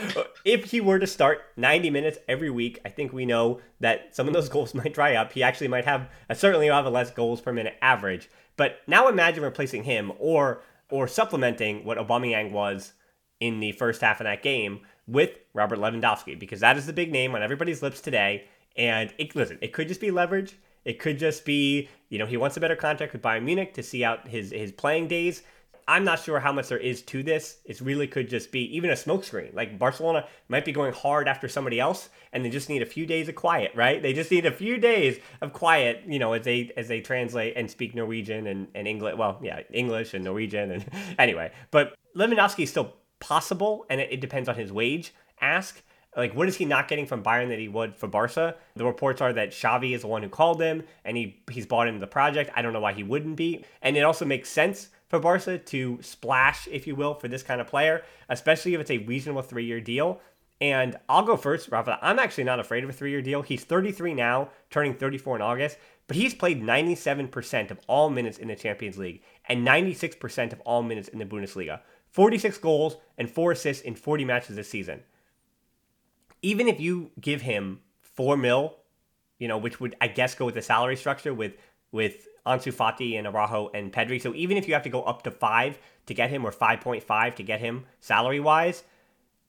if 0.45 0.71
he 0.71 0.81
were 0.81 0.99
to 0.99 1.07
start 1.07 1.41
90 1.57 1.91
minutes 1.91 2.19
every 2.29 2.51
week, 2.51 2.79
I 2.85 2.89
think 2.89 3.13
we 3.13 3.27
know 3.27 3.61
that 3.81 4.15
some 4.15 4.29
of 4.29 4.35
those 4.35 4.49
goals 4.49 4.75
might 4.75 4.95
dry 4.95 5.17
up. 5.17 5.33
He 5.33 5.43
actually 5.43 5.69
might 5.69 5.85
have, 5.85 6.09
uh, 6.31 6.35
certainly 6.35 6.69
have 6.69 6.87
a 6.87 6.91
less 6.91 7.11
goals 7.11 7.41
per 7.41 7.53
minute 7.53 7.77
average. 7.83 8.31
But 8.57 8.81
now 8.87 9.09
imagine 9.09 9.43
replacing 9.43 9.85
him 9.85 10.13
or 10.19 10.63
or 10.91 11.07
supplementing 11.07 11.85
what 11.85 11.99
Aubameyang 11.99 12.51
was 12.51 12.95
in 13.41 13.61
the 13.61 13.73
first 13.73 14.01
half 14.01 14.21
of 14.21 14.25
that 14.25 14.43
game 14.43 14.81
with 15.07 15.31
Robert 15.53 15.79
Lewandowski, 15.79 16.39
because 16.39 16.61
that 16.61 16.79
is 16.79 16.87
the 16.87 16.95
big 16.95 17.13
name 17.13 17.35
on 17.35 17.43
everybody's 17.43 17.83
lips 17.83 18.01
today. 18.01 18.47
And 18.79 19.13
it, 19.19 19.35
listen, 19.35 19.59
it 19.61 19.73
could 19.73 19.89
just 19.89 20.01
be 20.01 20.11
leverage. 20.11 20.57
It 20.85 20.99
could 20.99 21.19
just 21.19 21.45
be, 21.45 21.89
you 22.09 22.19
know, 22.19 22.25
he 22.25 22.37
wants 22.39 22.57
a 22.57 22.61
better 22.61 22.77
contract 22.77 23.13
with 23.13 23.21
Bayern 23.21 23.43
Munich 23.43 23.75
to 23.75 23.83
see 23.83 24.05
out 24.05 24.27
his 24.29 24.53
his 24.53 24.73
playing 24.73 25.09
days. 25.09 25.43
I'm 25.89 26.05
not 26.05 26.21
sure 26.21 26.39
how 26.39 26.53
much 26.53 26.69
there 26.69 26.79
is 26.79 27.01
to 27.03 27.23
this. 27.23 27.59
It 27.65 27.81
really 27.81 28.07
could 28.07 28.29
just 28.29 28.53
be 28.53 28.77
even 28.77 28.91
a 28.91 28.93
smokescreen. 28.93 29.55
Like 29.55 29.79
Barcelona 29.79 30.27
might 30.49 30.67
be 30.67 30.73
going 30.73 30.93
hard 30.93 31.29
after 31.29 31.49
somebody 31.49 31.81
else, 31.81 32.11
and 32.33 32.45
they 32.45 32.51
just 32.51 32.69
need 32.69 32.83
a 32.83 32.87
few 32.87 33.07
days 33.07 33.29
of 33.29 33.35
quiet, 33.35 33.73
right? 33.75 34.03
They 34.03 34.13
just 34.13 34.31
need 34.31 34.45
a 34.45 34.53
few 34.53 34.77
days 34.77 35.19
of 35.41 35.55
quiet, 35.55 36.03
you 36.07 36.19
know, 36.19 36.35
as 36.35 36.45
they 36.45 36.71
as 36.77 36.89
they 36.89 37.01
translate 37.01 37.55
and 37.57 37.71
speak 37.71 37.95
Norwegian 37.95 38.47
and, 38.47 38.69
and 38.75 38.87
English. 38.87 39.17
Well, 39.17 39.41
yeah, 39.43 39.61
English 39.73 40.15
and 40.15 40.25
Norwegian, 40.25 40.71
and 40.71 40.85
anyway. 41.19 41.51
But 41.71 41.95
Lewandowski 42.15 42.65
is 42.65 42.71
still 42.71 42.95
possible, 43.19 43.87
and 43.91 44.01
it, 44.01 44.13
it 44.13 44.21
depends 44.21 44.49
on 44.49 44.55
his 44.55 44.71
wage 44.71 45.13
ask. 45.41 45.83
Like, 46.19 46.35
what 46.35 46.49
is 46.49 46.57
he 46.57 46.65
not 46.65 46.89
getting 46.89 47.07
from 47.07 47.23
Bayern 47.23 47.49
that 47.51 47.61
he 47.61 47.69
would 47.69 47.95
for 47.95 48.09
Barca? 48.09 48.57
The 48.75 48.85
reports 48.85 49.21
are 49.21 49.33
that 49.35 49.53
Xavi 49.53 49.95
is 49.95 50.01
the 50.01 50.09
one 50.09 50.25
who 50.25 50.29
called 50.29 50.61
him 50.61 50.83
and 51.05 51.17
he, 51.17 51.41
he's 51.49 51.65
bought 51.65 51.87
into 51.87 52.01
the 52.01 52.09
project. 52.09 52.51
I 52.57 52.61
don't 52.61 52.73
know 52.73 52.81
why 52.81 52.93
he 52.93 53.05
wouldn't 53.05 53.37
be. 53.37 53.65
And 53.83 53.97
it 53.97 54.01
also 54.01 54.25
makes 54.25 54.51
sense 54.51 54.89
for 55.07 55.21
Barca 55.21 55.59
to 55.59 55.99
splash, 56.03 56.67
if 56.67 56.89
you 56.89 56.97
will, 56.97 57.15
for 57.15 57.29
this 57.29 57.45
kind 57.45 57.61
of 57.61 57.69
player, 57.69 58.03
especially 58.29 58.75
if 58.75 58.81
it's 58.81 58.91
a 58.91 58.99
reasonable 58.99 59.43
three 59.43 59.65
year 59.65 59.81
deal. 59.81 60.21
And 60.61 60.97
I'll 61.09 61.23
go 61.23 61.37
first, 61.37 61.69
Rafa. 61.69 62.01
I'm 62.03 62.19
actually 62.19 62.43
not 62.43 62.59
afraid 62.59 62.83
of 62.83 62.91
a 62.91 62.93
three 62.93 63.13
year 63.13 63.23
deal. 63.23 63.43
He's 63.43 63.63
33 63.63 64.15
now, 64.15 64.49
turning 64.71 64.95
34 64.95 65.37
in 65.37 65.43
August, 65.43 65.79
but 66.09 66.17
he's 66.17 66.35
played 66.35 66.61
97% 66.61 67.71
of 67.71 67.79
all 67.87 68.11
minutes 68.11 68.39
in 68.39 68.49
the 68.49 68.57
Champions 68.57 68.99
League 68.99 69.23
and 69.49 69.65
96% 69.65 70.53
of 70.53 70.59
all 70.63 70.83
minutes 70.83 71.07
in 71.07 71.21
the 71.21 71.25
Bundesliga. 71.25 71.79
46 72.11 72.59
goals 72.59 72.97
and 73.19 73.31
4 73.31 73.53
assists 73.53 73.85
in 73.85 73.95
40 73.95 74.25
matches 74.25 74.57
this 74.57 74.69
season 74.69 75.05
even 76.43 76.69
if 76.69 76.81
you 76.81 77.11
give 77.21 77.43
him 77.43 77.81
four 78.01 78.37
mil, 78.37 78.77
you 79.39 79.49
know, 79.49 79.59
which 79.59 79.81
would 79.81 79.97
I 80.01 80.09
guess 80.09 80.35
go 80.35 80.47
with 80.47 80.55
the 80.55 80.63
salary 80.63 80.97
structure 80.97 81.35
with 81.35 81.55
with 81.93 82.27
Ansu 82.47 82.73
Fati 82.73 83.19
and 83.19 83.27
Araujo 83.27 83.71
and 83.75 83.93
Pedri. 83.93 84.21
So 84.21 84.35
even 84.35 84.57
if 84.57 84.67
you 84.67 84.75
have 84.75 84.83
to 84.85 84.89
go 84.89 85.03
up 85.03 85.23
to 85.23 85.31
five 85.31 85.79
to 86.07 86.15
get 86.15 86.31
him, 86.31 86.45
or 86.45 86.53
five 86.53 86.81
point 86.81 87.03
five 87.03 87.35
to 87.37 87.43
get 87.43 87.61
him 87.61 87.85
salary 88.01 88.41
wise, 88.41 88.85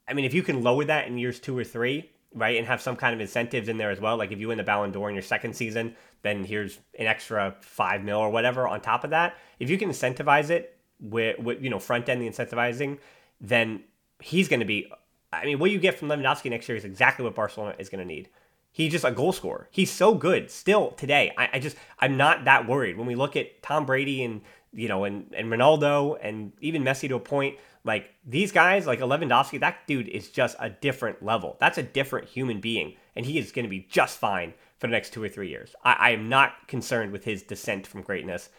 I 0.07 0.13
mean, 0.13 0.25
if 0.25 0.33
you 0.33 0.43
can 0.43 0.63
lower 0.63 0.85
that 0.85 1.07
in 1.07 1.17
years 1.17 1.39
two 1.39 1.57
or 1.57 1.63
three, 1.63 2.09
right, 2.33 2.57
and 2.57 2.67
have 2.67 2.81
some 2.81 2.95
kind 2.95 3.13
of 3.13 3.21
incentives 3.21 3.69
in 3.69 3.77
there 3.77 3.91
as 3.91 3.99
well. 3.99 4.17
Like 4.17 4.31
if 4.31 4.39
you 4.39 4.49
win 4.49 4.57
the 4.57 4.63
Ballon 4.63 4.91
d'Or 4.91 5.09
in 5.09 5.15
your 5.15 5.23
second 5.23 5.55
season, 5.55 5.95
then 6.21 6.43
here's 6.43 6.79
an 6.97 7.07
extra 7.07 7.55
five 7.61 8.03
mil 8.03 8.17
or 8.17 8.29
whatever 8.29 8.67
on 8.67 8.81
top 8.81 9.03
of 9.03 9.11
that. 9.11 9.37
If 9.59 9.69
you 9.69 9.77
can 9.77 9.89
incentivize 9.89 10.49
it 10.49 10.77
with, 10.99 11.39
with 11.39 11.63
you 11.63 11.69
know 11.69 11.79
front 11.79 12.09
end 12.09 12.21
the 12.21 12.29
incentivizing, 12.29 12.99
then 13.39 13.83
he's 14.19 14.47
going 14.47 14.59
to 14.59 14.65
be. 14.65 14.91
I 15.31 15.45
mean, 15.45 15.59
what 15.59 15.71
you 15.71 15.79
get 15.79 15.97
from 15.97 16.09
Lewandowski 16.09 16.49
next 16.49 16.67
year 16.67 16.77
is 16.77 16.85
exactly 16.85 17.23
what 17.23 17.35
Barcelona 17.35 17.75
is 17.77 17.89
going 17.89 17.99
to 17.99 18.05
need. 18.05 18.29
He's 18.71 18.91
just 18.91 19.05
a 19.05 19.11
goal 19.11 19.31
scorer. 19.31 19.67
He's 19.71 19.91
so 19.91 20.13
good 20.13 20.51
still 20.51 20.91
today. 20.91 21.33
I, 21.37 21.49
I 21.53 21.59
just 21.59 21.75
I'm 21.99 22.17
not 22.17 22.45
that 22.45 22.67
worried 22.67 22.97
when 22.97 23.07
we 23.07 23.15
look 23.15 23.35
at 23.35 23.61
Tom 23.63 23.85
Brady 23.85 24.23
and 24.23 24.41
you 24.71 24.87
know 24.87 25.03
and 25.05 25.33
and 25.35 25.51
Ronaldo 25.51 26.17
and 26.21 26.53
even 26.61 26.83
Messi 26.83 27.09
to 27.09 27.15
a 27.15 27.19
point. 27.19 27.57
Like 27.83 28.13
these 28.25 28.51
guys, 28.51 28.85
like 28.85 28.99
Lewandowski, 28.99 29.59
that 29.61 29.87
dude 29.87 30.07
is 30.07 30.29
just 30.29 30.55
a 30.59 30.69
different 30.69 31.23
level. 31.23 31.57
That's 31.59 31.77
a 31.77 31.83
different 31.83 32.27
human 32.27 32.59
being, 32.59 32.95
and 33.15 33.25
he 33.25 33.39
is 33.39 33.51
going 33.51 33.63
to 33.63 33.69
be 33.69 33.87
just 33.89 34.19
fine 34.19 34.53
for 34.77 34.87
the 34.87 34.91
next 34.91 35.13
two 35.13 35.23
or 35.23 35.29
three 35.29 35.49
years. 35.49 35.75
I, 35.83 35.93
I 35.93 36.09
am 36.11 36.29
not 36.29 36.67
concerned 36.67 37.11
with 37.11 37.23
his 37.23 37.41
descent 37.41 37.87
from 37.87 38.01
greatness 38.01 38.49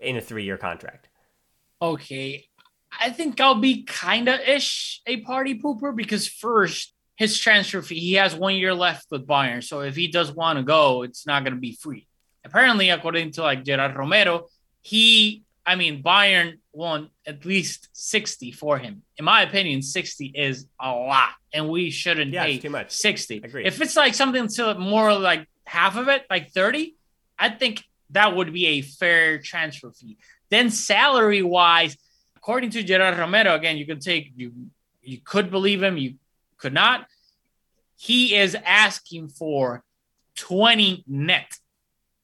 in 0.00 0.16
a 0.16 0.20
three 0.20 0.44
year 0.44 0.56
contract. 0.56 1.08
Okay, 1.82 2.46
I 2.98 3.10
think 3.10 3.40
I'll 3.40 3.54
be 3.60 3.82
kind 3.84 4.28
of 4.28 4.40
ish 4.40 5.00
a 5.06 5.18
party 5.18 5.58
pooper 5.58 5.94
because 5.94 6.26
first 6.26 6.92
his 7.16 7.38
transfer 7.38 7.82
fee, 7.82 8.00
he 8.00 8.14
has 8.14 8.34
one 8.34 8.54
year 8.54 8.74
left 8.74 9.06
with 9.10 9.26
Bayern. 9.26 9.62
So 9.62 9.80
if 9.80 9.94
he 9.94 10.08
does 10.08 10.32
want 10.32 10.58
to 10.58 10.62
go, 10.62 11.02
it's 11.02 11.26
not 11.26 11.44
going 11.44 11.54
to 11.54 11.60
be 11.60 11.72
free. 11.80 12.06
Apparently, 12.44 12.88
according 12.90 13.32
to 13.32 13.42
like 13.42 13.64
Gerard 13.64 13.94
Romero, 13.94 14.46
he, 14.80 15.42
I 15.66 15.76
mean, 15.76 16.02
Bayern 16.02 16.54
won 16.72 17.10
at 17.26 17.44
least 17.44 17.88
60 17.92 18.52
for 18.52 18.78
him. 18.78 19.02
In 19.18 19.26
my 19.26 19.42
opinion, 19.42 19.82
60 19.82 20.32
is 20.34 20.66
a 20.80 20.90
lot, 20.90 21.30
and 21.52 21.68
we 21.68 21.90
shouldn't 21.90 22.32
Yeah, 22.32 22.44
pay 22.44 22.56
too 22.58 22.70
much. 22.70 22.90
60. 22.90 23.42
Agreed. 23.44 23.66
If 23.66 23.80
it's 23.82 23.96
like 23.96 24.14
something 24.14 24.48
to 24.48 24.74
more 24.76 25.12
like 25.12 25.46
half 25.64 25.96
of 25.96 26.08
it, 26.08 26.24
like 26.30 26.50
30, 26.52 26.96
I 27.38 27.50
think 27.50 27.84
that 28.10 28.34
would 28.34 28.52
be 28.52 28.66
a 28.66 28.80
fair 28.80 29.38
transfer 29.38 29.90
fee. 29.92 30.16
Then 30.48 30.70
salary 30.70 31.42
wise, 31.42 31.98
according 32.42 32.70
to 32.70 32.82
Gerard 32.82 33.18
Romero, 33.18 33.54
again, 33.54 33.76
you 33.76 33.86
could 33.86 34.00
take 34.00 34.32
you 34.36 34.52
you 35.02 35.18
could 35.22 35.50
believe 35.50 35.82
him, 35.82 35.96
you 35.96 36.14
could 36.58 36.72
not. 36.72 37.06
He 37.96 38.34
is 38.34 38.56
asking 38.64 39.28
for 39.28 39.82
20 40.36 41.04
net. 41.06 41.52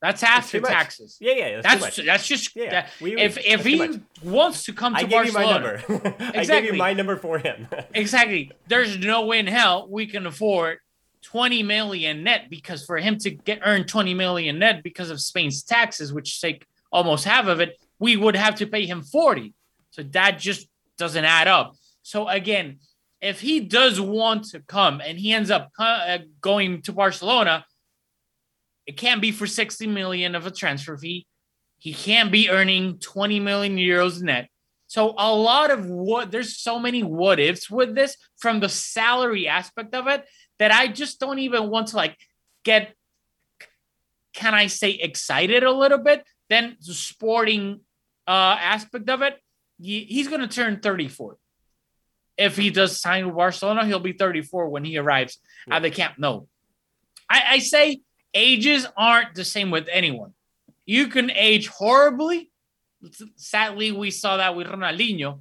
That's 0.01 0.23
after 0.23 0.61
taxes. 0.61 1.17
Yeah, 1.21 1.33
yeah, 1.33 1.61
that's, 1.63 1.83
That's 1.83 1.97
that's 2.07 2.27
just 2.27 2.55
Yeah, 2.55 2.71
that- 2.71 2.91
we- 3.01 3.17
if 3.17 3.39
if 3.39 3.65
he 3.65 4.01
wants 4.23 4.65
to 4.65 4.73
come 4.73 4.95
to 4.95 5.01
I 5.01 5.05
gave 5.05 5.27
you 5.27 5.33
my 5.33 5.43
Barcelona, 5.43 5.83
number. 5.89 6.15
I 6.39 6.45
gave 6.45 6.65
you 6.65 6.73
my 6.75 6.93
number 6.93 7.17
for 7.17 7.39
him. 7.39 7.67
exactly. 7.95 8.53
There's 8.69 8.99
no 8.99 9.27
way 9.27 9.39
in 9.39 9.47
hell 9.47 9.87
we 9.91 10.07
can 10.07 10.27
afford 10.27 10.79
20 11.23 11.63
million 11.63 12.23
net 12.23 12.49
because 12.51 12.85
for 12.85 12.99
him 12.99 13.19
to 13.19 13.31
get 13.31 13.61
earn 13.65 13.85
20 13.85 14.15
million 14.15 14.59
net 14.59 14.83
because 14.83 15.11
of 15.11 15.21
Spain's 15.21 15.63
taxes, 15.63 16.13
which 16.13 16.41
take 16.41 16.67
almost 16.93 17.25
half 17.25 17.47
of 17.47 17.61
it, 17.61 17.79
we 17.99 18.17
would 18.17 18.37
have 18.37 18.55
to 18.57 18.67
pay 18.67 18.87
him 18.87 19.03
40. 19.03 19.55
So 19.97 20.03
that 20.03 20.39
just 20.39 20.69
doesn't 20.99 21.25
add 21.25 21.49
up. 21.49 21.75
So 22.03 22.29
again, 22.29 22.81
if 23.23 23.41
he 23.41 23.61
does 23.61 23.99
want 23.99 24.45
to 24.51 24.61
come 24.61 25.01
and 25.01 25.19
he 25.19 25.33
ends 25.33 25.51
up 25.51 25.71
uh, 25.79 26.19
going 26.43 26.83
to 26.83 26.93
Barcelona, 26.93 27.65
it 28.87 28.99
can't 28.99 29.23
be 29.23 29.33
for 29.33 29.47
60 29.47 29.87
million 29.87 30.35
of 30.35 30.45
a 30.45 30.51
transfer 30.51 30.99
fee. 30.99 31.27
He 31.79 31.95
can't 31.95 32.31
be 32.31 32.51
earning 32.51 32.99
20 32.99 33.41
million 33.41 33.79
euros 33.79 34.21
net. 34.21 34.51
So 34.87 35.15
a 35.17 35.35
lot 35.35 35.71
of 35.71 35.87
what 35.87 36.31
there's 36.31 36.59
so 36.59 36.79
many 36.79 37.03
what 37.03 37.41
ifs 37.41 37.71
with 37.71 37.95
this 37.95 38.19
from 38.37 38.61
the 38.61 38.69
salary 38.69 39.49
aspect 39.49 39.95
of 39.95 40.09
it 40.09 40.27
that 40.59 40.73
I 40.73 40.89
just 40.89 41.19
don't 41.19 41.39
even 41.39 41.71
want 41.71 41.89
to 41.89 41.97
like 41.97 42.19
get 42.65 42.95
can 44.35 44.53
I 44.53 44.67
say 44.67 44.91
excited 44.91 45.63
a 45.63 45.73
little 45.73 45.99
bit? 45.99 46.23
Then 46.51 46.77
the 46.87 46.93
sporting 46.93 47.81
uh 48.29 48.57
aspect 48.61 49.09
of 49.09 49.23
it, 49.23 49.41
he- 49.81 50.05
he's 50.05 50.29
gonna 50.29 50.49
turn 50.49 50.81
34. 50.81 51.39
If 52.37 52.57
he 52.57 52.71
does 52.71 53.01
sign 53.01 53.27
with 53.27 53.37
Barcelona, 53.37 53.87
he'll 53.87 53.99
be 54.01 54.13
34 54.13 54.69
when 54.69 54.85
he 54.85 54.99
arrives 54.99 55.39
at 55.71 55.83
the 55.83 55.91
camp. 55.91 56.19
No. 56.19 56.49
I, 57.31 57.43
I 57.53 57.59
say 57.59 58.01
ages 58.35 58.87
aren't 58.97 59.35
the 59.35 59.45
same 59.45 59.71
with 59.71 59.89
anyone. 59.91 60.35
You 60.85 61.09
can 61.09 61.31
age 61.31 61.69
horribly. 61.69 62.51
Sadly, 63.37 63.91
we 63.93 64.11
saw 64.11 64.37
that 64.37 64.55
with 64.55 64.67
Ronaldinho, 64.67 65.41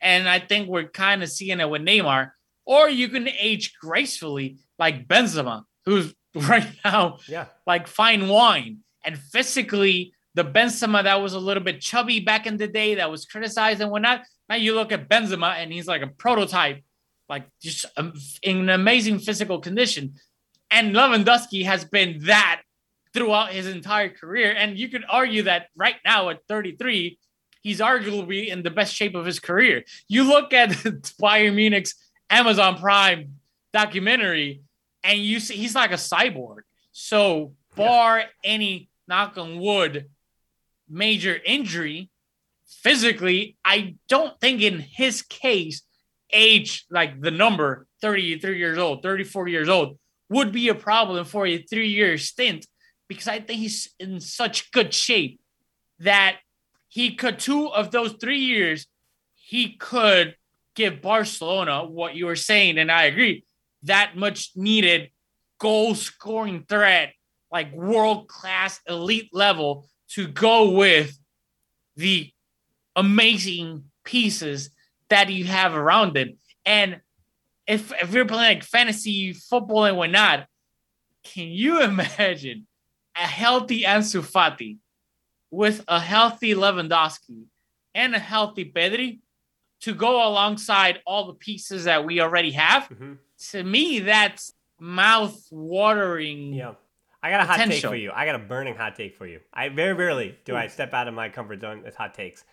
and 0.00 0.28
I 0.28 0.38
think 0.38 0.68
we're 0.68 0.88
kind 0.88 1.22
of 1.22 1.28
seeing 1.30 1.60
it 1.60 1.68
with 1.68 1.82
Neymar. 1.82 2.30
Or 2.64 2.88
you 2.88 3.08
can 3.08 3.28
age 3.28 3.74
gracefully, 3.80 4.58
like 4.78 5.06
Benzema, 5.06 5.64
who's 5.84 6.14
right 6.34 6.66
now 6.84 7.18
yeah. 7.28 7.46
like 7.66 7.86
fine 7.86 8.28
wine. 8.28 8.78
And 9.04 9.16
physically, 9.16 10.12
the 10.36 10.44
Benzema 10.44 11.02
that 11.02 11.22
was 11.22 11.32
a 11.32 11.38
little 11.38 11.62
bit 11.62 11.80
chubby 11.80 12.20
back 12.20 12.46
in 12.46 12.58
the 12.58 12.68
day, 12.68 12.96
that 12.96 13.10
was 13.10 13.24
criticized 13.24 13.80
and 13.80 13.90
whatnot. 13.90 14.20
Now 14.50 14.56
you 14.56 14.74
look 14.74 14.92
at 14.92 15.08
Benzema, 15.08 15.56
and 15.56 15.72
he's 15.72 15.88
like 15.88 16.02
a 16.02 16.06
prototype, 16.06 16.82
like 17.26 17.46
just 17.60 17.86
in 18.42 18.58
an 18.58 18.68
amazing 18.68 19.18
physical 19.18 19.60
condition. 19.60 20.14
And 20.70 20.94
Lewandowski 20.94 21.64
has 21.64 21.86
been 21.86 22.18
that 22.26 22.60
throughout 23.14 23.52
his 23.52 23.66
entire 23.66 24.10
career. 24.10 24.54
And 24.54 24.78
you 24.78 24.90
could 24.90 25.04
argue 25.08 25.44
that 25.44 25.68
right 25.74 25.96
now 26.04 26.28
at 26.28 26.46
33, 26.48 27.18
he's 27.62 27.80
arguably 27.80 28.48
in 28.48 28.62
the 28.62 28.70
best 28.70 28.94
shape 28.94 29.14
of 29.14 29.24
his 29.24 29.40
career. 29.40 29.84
You 30.06 30.24
look 30.24 30.52
at 30.52 30.68
Bayern 31.22 31.54
Munich's 31.54 31.94
Amazon 32.28 32.76
Prime 32.76 33.36
documentary, 33.72 34.60
and 35.02 35.18
you 35.18 35.40
see 35.40 35.56
he's 35.56 35.74
like 35.74 35.92
a 35.92 35.94
cyborg. 35.94 36.58
So, 36.92 37.54
bar 37.74 38.24
any 38.44 38.90
knock 39.08 39.38
on 39.38 39.58
wood 39.58 40.10
major 40.88 41.38
injury, 41.44 42.10
physically, 42.82 43.56
I 43.64 43.96
don't 44.08 44.38
think 44.40 44.62
in 44.62 44.80
his 44.80 45.22
case, 45.22 45.82
age 46.32 46.84
like 46.90 47.20
the 47.20 47.30
number 47.30 47.86
33 48.02 48.58
years 48.58 48.78
old, 48.78 49.02
34 49.02 49.48
years 49.48 49.68
old 49.68 49.98
would 50.28 50.52
be 50.52 50.68
a 50.68 50.74
problem 50.74 51.24
for 51.24 51.46
a 51.46 51.58
three 51.58 51.88
year 51.88 52.18
stint 52.18 52.66
because 53.08 53.28
I 53.28 53.40
think 53.40 53.60
he's 53.60 53.90
in 54.00 54.20
such 54.20 54.72
good 54.72 54.92
shape 54.92 55.40
that 56.00 56.38
he 56.88 57.14
could, 57.14 57.38
two 57.38 57.68
of 57.68 57.90
those 57.90 58.14
three 58.14 58.40
years, 58.40 58.86
he 59.34 59.76
could 59.76 60.34
give 60.74 61.00
Barcelona 61.00 61.84
what 61.84 62.16
you 62.16 62.26
were 62.26 62.36
saying. 62.36 62.78
And 62.78 62.90
I 62.90 63.04
agree 63.04 63.44
that 63.84 64.16
much 64.16 64.50
needed 64.56 65.10
goal 65.58 65.94
scoring 65.94 66.64
threat, 66.68 67.12
like 67.50 67.72
world 67.72 68.28
class 68.28 68.80
elite 68.88 69.30
level 69.32 69.88
to 70.10 70.26
go 70.26 70.70
with 70.70 71.18
the 71.96 72.30
amazing 72.94 73.84
pieces 74.04 74.70
that 75.08 75.30
you 75.30 75.44
have 75.44 75.74
around 75.74 76.16
it. 76.16 76.36
And 76.64 77.00
if, 77.66 77.92
if 78.00 78.12
you're 78.12 78.24
playing 78.24 78.58
like 78.58 78.64
fantasy 78.64 79.32
football 79.32 79.84
and 79.84 79.96
whatnot, 79.96 80.46
can 81.24 81.48
you 81.48 81.82
imagine 81.82 82.66
a 83.14 83.26
healthy 83.26 83.82
Ansu 83.82 84.20
Fati 84.22 84.78
with 85.50 85.84
a 85.88 86.00
healthy 86.00 86.54
Lewandowski 86.54 87.44
and 87.94 88.14
a 88.14 88.18
healthy 88.18 88.64
Pedri 88.64 89.20
to 89.80 89.94
go 89.94 90.26
alongside 90.26 91.00
all 91.06 91.26
the 91.26 91.34
pieces 91.34 91.84
that 91.84 92.04
we 92.04 92.20
already 92.20 92.52
have? 92.52 92.86
hmm 92.86 93.14
To 93.50 93.62
me, 93.62 94.00
that's 94.00 94.52
mouth 94.78 95.38
watering. 95.50 96.54
Yeah. 96.54 96.74
I 97.26 97.30
got 97.30 97.40
a 97.40 97.44
hot 97.44 97.58
take 97.68 97.82
for 97.84 97.96
you. 97.96 98.12
I 98.14 98.24
got 98.24 98.36
a 98.36 98.38
burning 98.38 98.76
hot 98.76 98.94
take 98.94 99.16
for 99.16 99.26
you. 99.26 99.40
I 99.52 99.68
very 99.68 99.92
rarely 99.94 100.38
do 100.44 100.54
I 100.54 100.68
step 100.68 100.94
out 100.94 101.08
of 101.08 101.14
my 101.14 101.28
comfort 101.28 101.60
zone 101.60 101.82
with 101.82 101.96
hot 101.96 102.14
takes. 102.14 102.44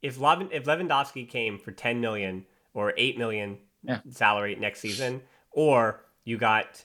If 0.00 0.18
Levin, 0.18 0.48
if 0.52 0.64
Lewandowski 0.64 1.28
came 1.28 1.58
for 1.58 1.70
10 1.70 2.00
million 2.00 2.46
or 2.72 2.94
8 2.96 3.18
million 3.18 3.58
Yeah. 3.82 4.00
salary 4.10 4.54
next 4.54 4.80
season, 4.80 5.20
or 5.50 6.00
you 6.24 6.38
got 6.38 6.84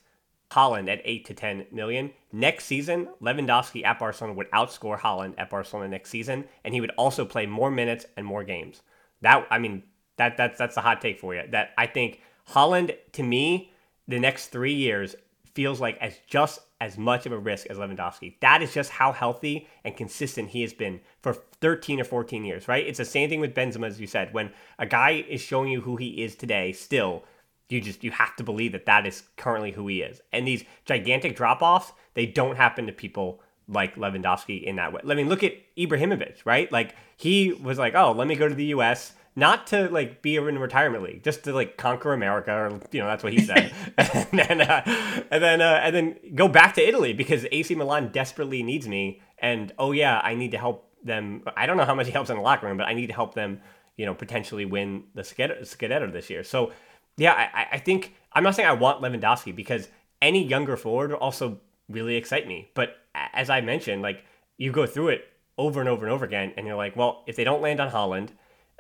Haaland 0.51 0.89
at 0.91 1.01
8 1.05 1.25
to 1.25 1.33
10 1.33 1.67
million, 1.71 2.11
next 2.33 2.65
season, 2.65 3.07
Lewandowski 3.21 3.85
at 3.85 3.97
Barcelona 3.99 4.33
would 4.35 4.51
outscore 4.51 4.99
Haaland 4.99 5.35
at 5.37 5.49
Barcelona 5.49 5.87
next 5.87 6.09
season, 6.09 6.45
and 6.65 6.73
he 6.73 6.81
would 6.81 6.91
also 6.97 7.23
play 7.23 7.45
more 7.45 7.71
minutes 7.71 8.05
and 8.17 8.25
more 8.25 8.43
games. 8.43 8.81
That 9.21 9.47
I 9.49 9.57
mean, 9.57 9.83
that 10.17 10.35
that's 10.35 10.57
that's 10.57 10.75
the 10.75 10.81
hot 10.81 10.99
take 11.01 11.17
for 11.19 11.33
you. 11.33 11.43
That 11.49 11.71
I 11.77 11.87
think 11.87 12.21
Haaland 12.49 12.95
to 13.13 13.23
me, 13.23 13.71
the 14.07 14.19
next 14.19 14.47
three 14.47 14.73
years 14.73 15.15
feels 15.57 15.81
like 15.81 15.97
as 15.97 16.19
just 16.27 16.59
as 16.79 16.99
much 16.99 17.25
of 17.25 17.31
a 17.31 17.37
risk 17.37 17.65
as 17.65 17.77
Lewandowski. 17.77 18.39
That 18.41 18.61
is 18.61 18.75
just 18.75 18.91
how 18.91 19.11
healthy 19.11 19.67
and 19.83 19.97
consistent 19.97 20.49
he 20.49 20.61
has 20.61 20.71
been 20.71 20.99
for 21.23 21.33
13 21.33 21.99
or 21.99 22.03
14 22.03 22.45
years, 22.45 22.67
right? 22.67 22.85
It's 22.85 22.99
the 22.99 23.05
same 23.05 23.27
thing 23.27 23.39
with 23.39 23.55
Benzema, 23.55 23.87
as 23.87 23.99
you 23.99 24.05
said. 24.05 24.35
When 24.35 24.51
a 24.77 24.85
guy 24.85 25.25
is 25.27 25.41
showing 25.41 25.71
you 25.71 25.81
who 25.81 25.95
he 25.95 26.23
is 26.23 26.35
today, 26.35 26.73
still, 26.73 27.23
you 27.69 27.81
just 27.81 28.03
you 28.03 28.11
have 28.11 28.35
to 28.35 28.43
believe 28.43 28.71
that 28.73 28.85
that 28.85 29.07
is 29.07 29.23
currently 29.35 29.71
who 29.71 29.87
he 29.87 30.03
is. 30.03 30.21
And 30.31 30.47
these 30.47 30.63
gigantic 30.85 31.35
drop 31.35 31.63
offs, 31.63 31.91
they 32.13 32.27
don't 32.27 32.57
happen 32.57 32.85
to 32.85 32.93
people 32.93 33.41
like 33.67 33.95
Lewandowski 33.95 34.61
in 34.61 34.75
that 34.75 34.93
way. 34.93 35.01
I 35.09 35.15
mean, 35.15 35.27
look 35.27 35.43
at 35.43 35.55
Ibrahimovic, 35.75 36.45
right? 36.45 36.71
Like 36.71 36.93
he 37.17 37.53
was 37.53 37.79
like, 37.79 37.95
oh, 37.95 38.11
let 38.11 38.27
me 38.27 38.35
go 38.35 38.47
to 38.47 38.53
the 38.53 38.65
U.S. 38.65 39.13
not 39.37 39.67
to 39.67 39.87
like 39.89 40.23
be 40.23 40.35
in 40.35 40.57
retirement 40.57 41.03
league, 41.03 41.23
just 41.23 41.43
to 41.43 41.53
like 41.53 41.77
conquer 41.77 42.11
America, 42.11 42.51
or 42.51 42.81
you 42.91 42.99
know 42.99 43.05
that's 43.05 43.23
what 43.23 43.33
he 43.33 43.41
said, 43.41 43.71
and 43.97 44.27
then 44.31 44.61
uh, 44.61 45.23
and 45.29 45.43
then 45.43 45.61
uh, 45.61 45.79
and 45.83 45.95
then 45.95 46.15
go 46.33 46.47
back 46.47 46.73
to 46.73 46.85
Italy 46.85 47.13
because 47.13 47.45
AC 47.51 47.75
Milan 47.75 48.09
desperately 48.11 48.63
needs 48.63 48.87
me, 48.87 49.21
and 49.37 49.71
oh 49.77 49.91
yeah, 49.91 50.19
I 50.23 50.33
need 50.33 50.51
to 50.51 50.57
help 50.57 50.89
them. 51.03 51.43
I 51.55 51.67
don't 51.67 51.77
know 51.77 51.85
how 51.85 51.93
much 51.93 52.07
he 52.07 52.11
helps 52.11 52.31
in 52.31 52.35
the 52.35 52.41
locker 52.41 52.65
room, 52.65 52.77
but 52.77 52.87
I 52.87 52.93
need 52.93 53.07
to 53.07 53.13
help 53.13 53.35
them, 53.35 53.61
you 53.95 54.07
know, 54.07 54.15
potentially 54.15 54.65
win 54.65 55.03
the 55.13 55.21
Scudetto 55.21 56.11
this 56.11 56.31
year. 56.31 56.43
So 56.43 56.71
yeah, 57.15 57.33
I, 57.33 57.67
I 57.73 57.77
think 57.77 58.15
I'm 58.33 58.43
not 58.43 58.55
saying 58.55 58.67
I 58.67 58.73
want 58.73 59.03
Lewandowski 59.03 59.55
because 59.55 59.87
any 60.19 60.43
younger 60.43 60.75
forward 60.75 61.11
will 61.11 61.19
also 61.19 61.59
really 61.89 62.15
excite 62.15 62.47
me, 62.47 62.71
but 62.73 62.97
as 63.13 63.51
I 63.51 63.61
mentioned, 63.61 64.01
like 64.01 64.25
you 64.57 64.71
go 64.71 64.87
through 64.87 65.09
it 65.09 65.25
over 65.59 65.79
and 65.79 65.87
over 65.87 66.05
and 66.05 66.11
over 66.11 66.25
again, 66.25 66.53
and 66.57 66.65
you're 66.65 66.75
like, 66.75 66.95
well, 66.95 67.23
if 67.27 67.35
they 67.35 67.43
don't 67.43 67.61
land 67.61 67.79
on 67.79 67.91
Haaland 67.91 68.29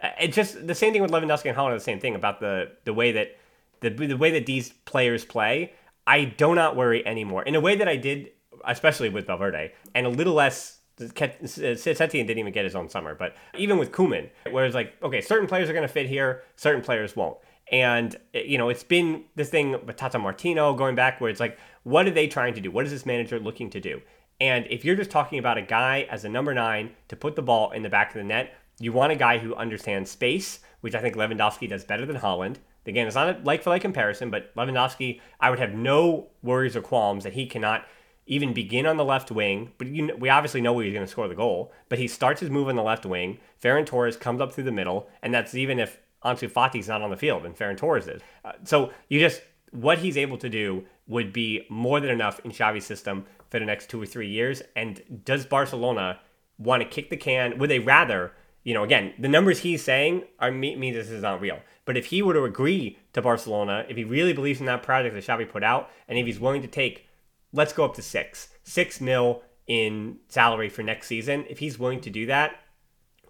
uh, 0.01 0.09
it's 0.21 0.35
just 0.35 0.67
the 0.67 0.75
same 0.75 0.93
thing 0.93 1.01
with 1.01 1.11
Lewandowski 1.11 1.49
and 1.49 1.57
Haaland. 1.57 1.77
The 1.77 1.83
same 1.83 1.99
thing 1.99 2.15
about 2.15 2.39
the 2.39 2.71
the 2.85 2.93
way 2.93 3.11
that 3.11 3.37
the 3.81 3.89
the 3.89 4.17
way 4.17 4.31
that 4.31 4.45
these 4.45 4.69
players 4.85 5.25
play. 5.25 5.73
I 6.05 6.23
do 6.23 6.55
not 6.55 6.75
worry 6.75 7.05
anymore 7.05 7.43
in 7.43 7.55
a 7.55 7.59
way 7.59 7.75
that 7.75 7.87
I 7.87 7.97
did, 7.97 8.31
especially 8.65 9.09
with 9.09 9.27
Valverde, 9.27 9.73
and 9.93 10.05
a 10.05 10.09
little 10.09 10.33
less. 10.33 10.75
Setien 10.99 12.09
didn't 12.09 12.39
even 12.39 12.51
get 12.51 12.65
his 12.65 12.73
own 12.73 12.89
summer, 12.89 13.13
but 13.13 13.35
even 13.55 13.77
with 13.77 13.91
Koeman, 13.91 14.31
where 14.49 14.65
it's 14.65 14.73
like, 14.73 14.95
okay, 15.03 15.21
certain 15.21 15.47
players 15.47 15.69
are 15.69 15.73
going 15.73 15.87
to 15.87 15.87
fit 15.87 16.07
here, 16.07 16.41
certain 16.55 16.81
players 16.81 17.15
won't. 17.15 17.37
And, 17.71 18.15
you 18.33 18.57
know, 18.57 18.69
it's 18.69 18.83
been 18.83 19.25
this 19.35 19.49
thing 19.49 19.73
with 19.85 19.95
Tata 19.95 20.17
Martino 20.17 20.73
going 20.73 20.95
back 20.95 21.21
where 21.21 21.29
it's 21.29 21.39
like, 21.39 21.59
what 21.83 22.07
are 22.07 22.11
they 22.11 22.25
trying 22.25 22.55
to 22.55 22.61
do? 22.61 22.71
What 22.71 22.85
is 22.85 22.91
this 22.91 23.05
manager 23.05 23.39
looking 23.39 23.69
to 23.71 23.79
do? 23.79 24.01
And 24.39 24.65
if 24.71 24.85
you're 24.85 24.95
just 24.95 25.11
talking 25.11 25.37
about 25.37 25.57
a 25.57 25.61
guy 25.61 26.07
as 26.09 26.23
a 26.25 26.29
number 26.29 26.53
nine 26.53 26.91
to 27.09 27.15
put 27.15 27.35
the 27.35 27.41
ball 27.41 27.71
in 27.71 27.83
the 27.83 27.89
back 27.89 28.09
of 28.09 28.15
the 28.15 28.23
net, 28.23 28.55
you 28.79 28.91
want 28.91 29.11
a 29.11 29.15
guy 29.15 29.37
who 29.39 29.55
understands 29.55 30.11
space, 30.11 30.59
which 30.81 30.95
I 30.95 31.01
think 31.01 31.15
Lewandowski 31.15 31.69
does 31.69 31.83
better 31.83 32.05
than 32.05 32.17
Haaland. 32.17 32.57
Again, 32.85 33.07
it's 33.07 33.15
not 33.15 33.29
a 33.29 33.39
like 33.43 33.63
for 33.63 33.69
like 33.69 33.81
comparison, 33.81 34.29
but 34.29 34.55
Lewandowski, 34.55 35.19
I 35.39 35.49
would 35.49 35.59
have 35.59 35.73
no 35.73 36.27
worries 36.41 36.75
or 36.75 36.81
qualms 36.81 37.25
that 37.25 37.33
he 37.33 37.45
cannot 37.45 37.85
even 38.27 38.53
begin 38.53 38.85
on 38.85 38.97
the 38.97 39.05
left 39.05 39.31
wing. 39.31 39.71
But 39.77 39.87
you, 39.87 40.15
we 40.17 40.29
obviously 40.29 40.61
know 40.61 40.73
where 40.73 40.85
he's 40.85 40.93
going 40.93 41.05
to 41.05 41.11
score 41.11 41.27
the 41.27 41.35
goal. 41.35 41.73
But 41.89 41.99
he 41.99 42.07
starts 42.07 42.39
his 42.39 42.49
move 42.49 42.69
on 42.69 42.75
the 42.75 42.83
left 42.83 43.05
wing. 43.05 43.39
Ferran 43.61 43.85
Torres 43.85 44.15
comes 44.15 44.39
up 44.39 44.53
through 44.53 44.65
the 44.65 44.71
middle, 44.71 45.09
and 45.21 45.33
that's 45.33 45.53
even 45.53 45.79
if 45.79 45.99
Ansu 46.23 46.49
Fati's 46.49 46.87
not 46.87 47.01
on 47.01 47.09
the 47.09 47.17
field 47.17 47.45
and 47.45 47.55
Ferran 47.55 47.77
Torres 47.77 48.07
is. 48.07 48.21
Uh, 48.45 48.53
so 48.63 48.91
you 49.09 49.19
just 49.19 49.41
what 49.71 49.99
he's 49.99 50.17
able 50.17 50.37
to 50.37 50.49
do 50.49 50.85
would 51.07 51.33
be 51.33 51.65
more 51.69 51.99
than 51.99 52.09
enough 52.09 52.39
in 52.43 52.51
Xavi's 52.51 52.85
system 52.85 53.25
for 53.49 53.59
the 53.59 53.65
next 53.65 53.89
two 53.89 54.01
or 54.01 54.05
three 54.05 54.29
years. 54.29 54.61
And 54.75 55.21
does 55.25 55.45
Barcelona 55.45 56.19
want 56.57 56.83
to 56.83 56.89
kick 56.89 57.09
the 57.09 57.17
can? 57.17 57.57
Would 57.57 57.69
they 57.69 57.79
rather? 57.79 58.33
You 58.67 58.73
know, 58.73 58.83
again, 58.83 59.13
the 59.17 59.29
numbers 59.29 59.59
he's 59.59 59.81
saying 59.81 60.23
are 60.41 60.51
me 60.51 60.91
this 60.91 61.09
is 61.09 61.21
not 61.21 61.39
real. 61.39 61.61
But 61.85 61.95
if 61.95 62.07
he 62.07 62.21
were 62.21 62.33
to 62.33 62.43
agree 62.43 62.99
to 63.13 63.21
Barcelona, 63.21 63.85
if 63.87 63.95
he 63.95 64.03
really 64.03 64.33
believes 64.33 64.59
in 64.59 64.65
that 64.65 64.83
project 64.83 65.15
that 65.15 65.23
Xavi 65.23 65.49
put 65.49 65.63
out, 65.63 65.89
and 66.05 66.19
if 66.19 66.25
he's 66.25 66.37
willing 66.37 66.61
to 66.63 66.67
take, 66.67 67.07
let's 67.53 67.71
go 67.71 67.85
up 67.85 67.95
to 67.95 68.01
six, 68.01 68.49
six 68.63 68.99
mil 68.99 69.41
in 69.67 70.17
salary 70.27 70.67
for 70.67 70.83
next 70.83 71.07
season, 71.07 71.45
if 71.49 71.59
he's 71.59 71.79
willing 71.79 72.01
to 72.01 72.09
do 72.09 72.25
that, 72.25 72.57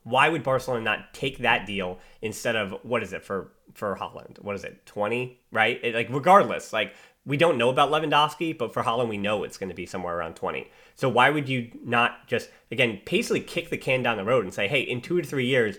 why 0.01 0.27
would 0.27 0.41
Barcelona 0.41 0.83
not 0.83 1.13
take 1.13 1.37
that 1.37 1.67
deal 1.67 1.99
instead 2.19 2.55
of 2.55 2.73
what 2.81 3.03
is 3.03 3.13
it 3.13 3.23
for 3.23 3.51
for 3.73 3.95
Haaland. 3.95 4.41
What 4.41 4.55
is 4.55 4.63
it, 4.63 4.85
twenty? 4.85 5.39
Right? 5.51 5.79
It, 5.83 5.95
like 5.95 6.09
regardless, 6.09 6.73
like 6.73 6.95
we 7.25 7.37
don't 7.37 7.57
know 7.57 7.69
about 7.69 7.91
Lewandowski, 7.91 8.57
but 8.57 8.73
for 8.73 8.83
Haaland 8.83 9.09
we 9.09 9.17
know 9.17 9.43
it's 9.43 9.57
going 9.57 9.69
to 9.69 9.75
be 9.75 9.85
somewhere 9.85 10.17
around 10.17 10.35
twenty. 10.35 10.69
So 10.95 11.09
why 11.09 11.29
would 11.29 11.49
you 11.49 11.71
not 11.83 12.27
just 12.27 12.49
again 12.71 13.01
basically 13.05 13.41
kick 13.41 13.69
the 13.69 13.77
can 13.77 14.03
down 14.03 14.17
the 14.17 14.23
road 14.23 14.43
and 14.43 14.53
say, 14.53 14.67
hey, 14.67 14.81
in 14.81 15.01
two 15.01 15.21
to 15.21 15.27
three 15.27 15.45
years, 15.45 15.77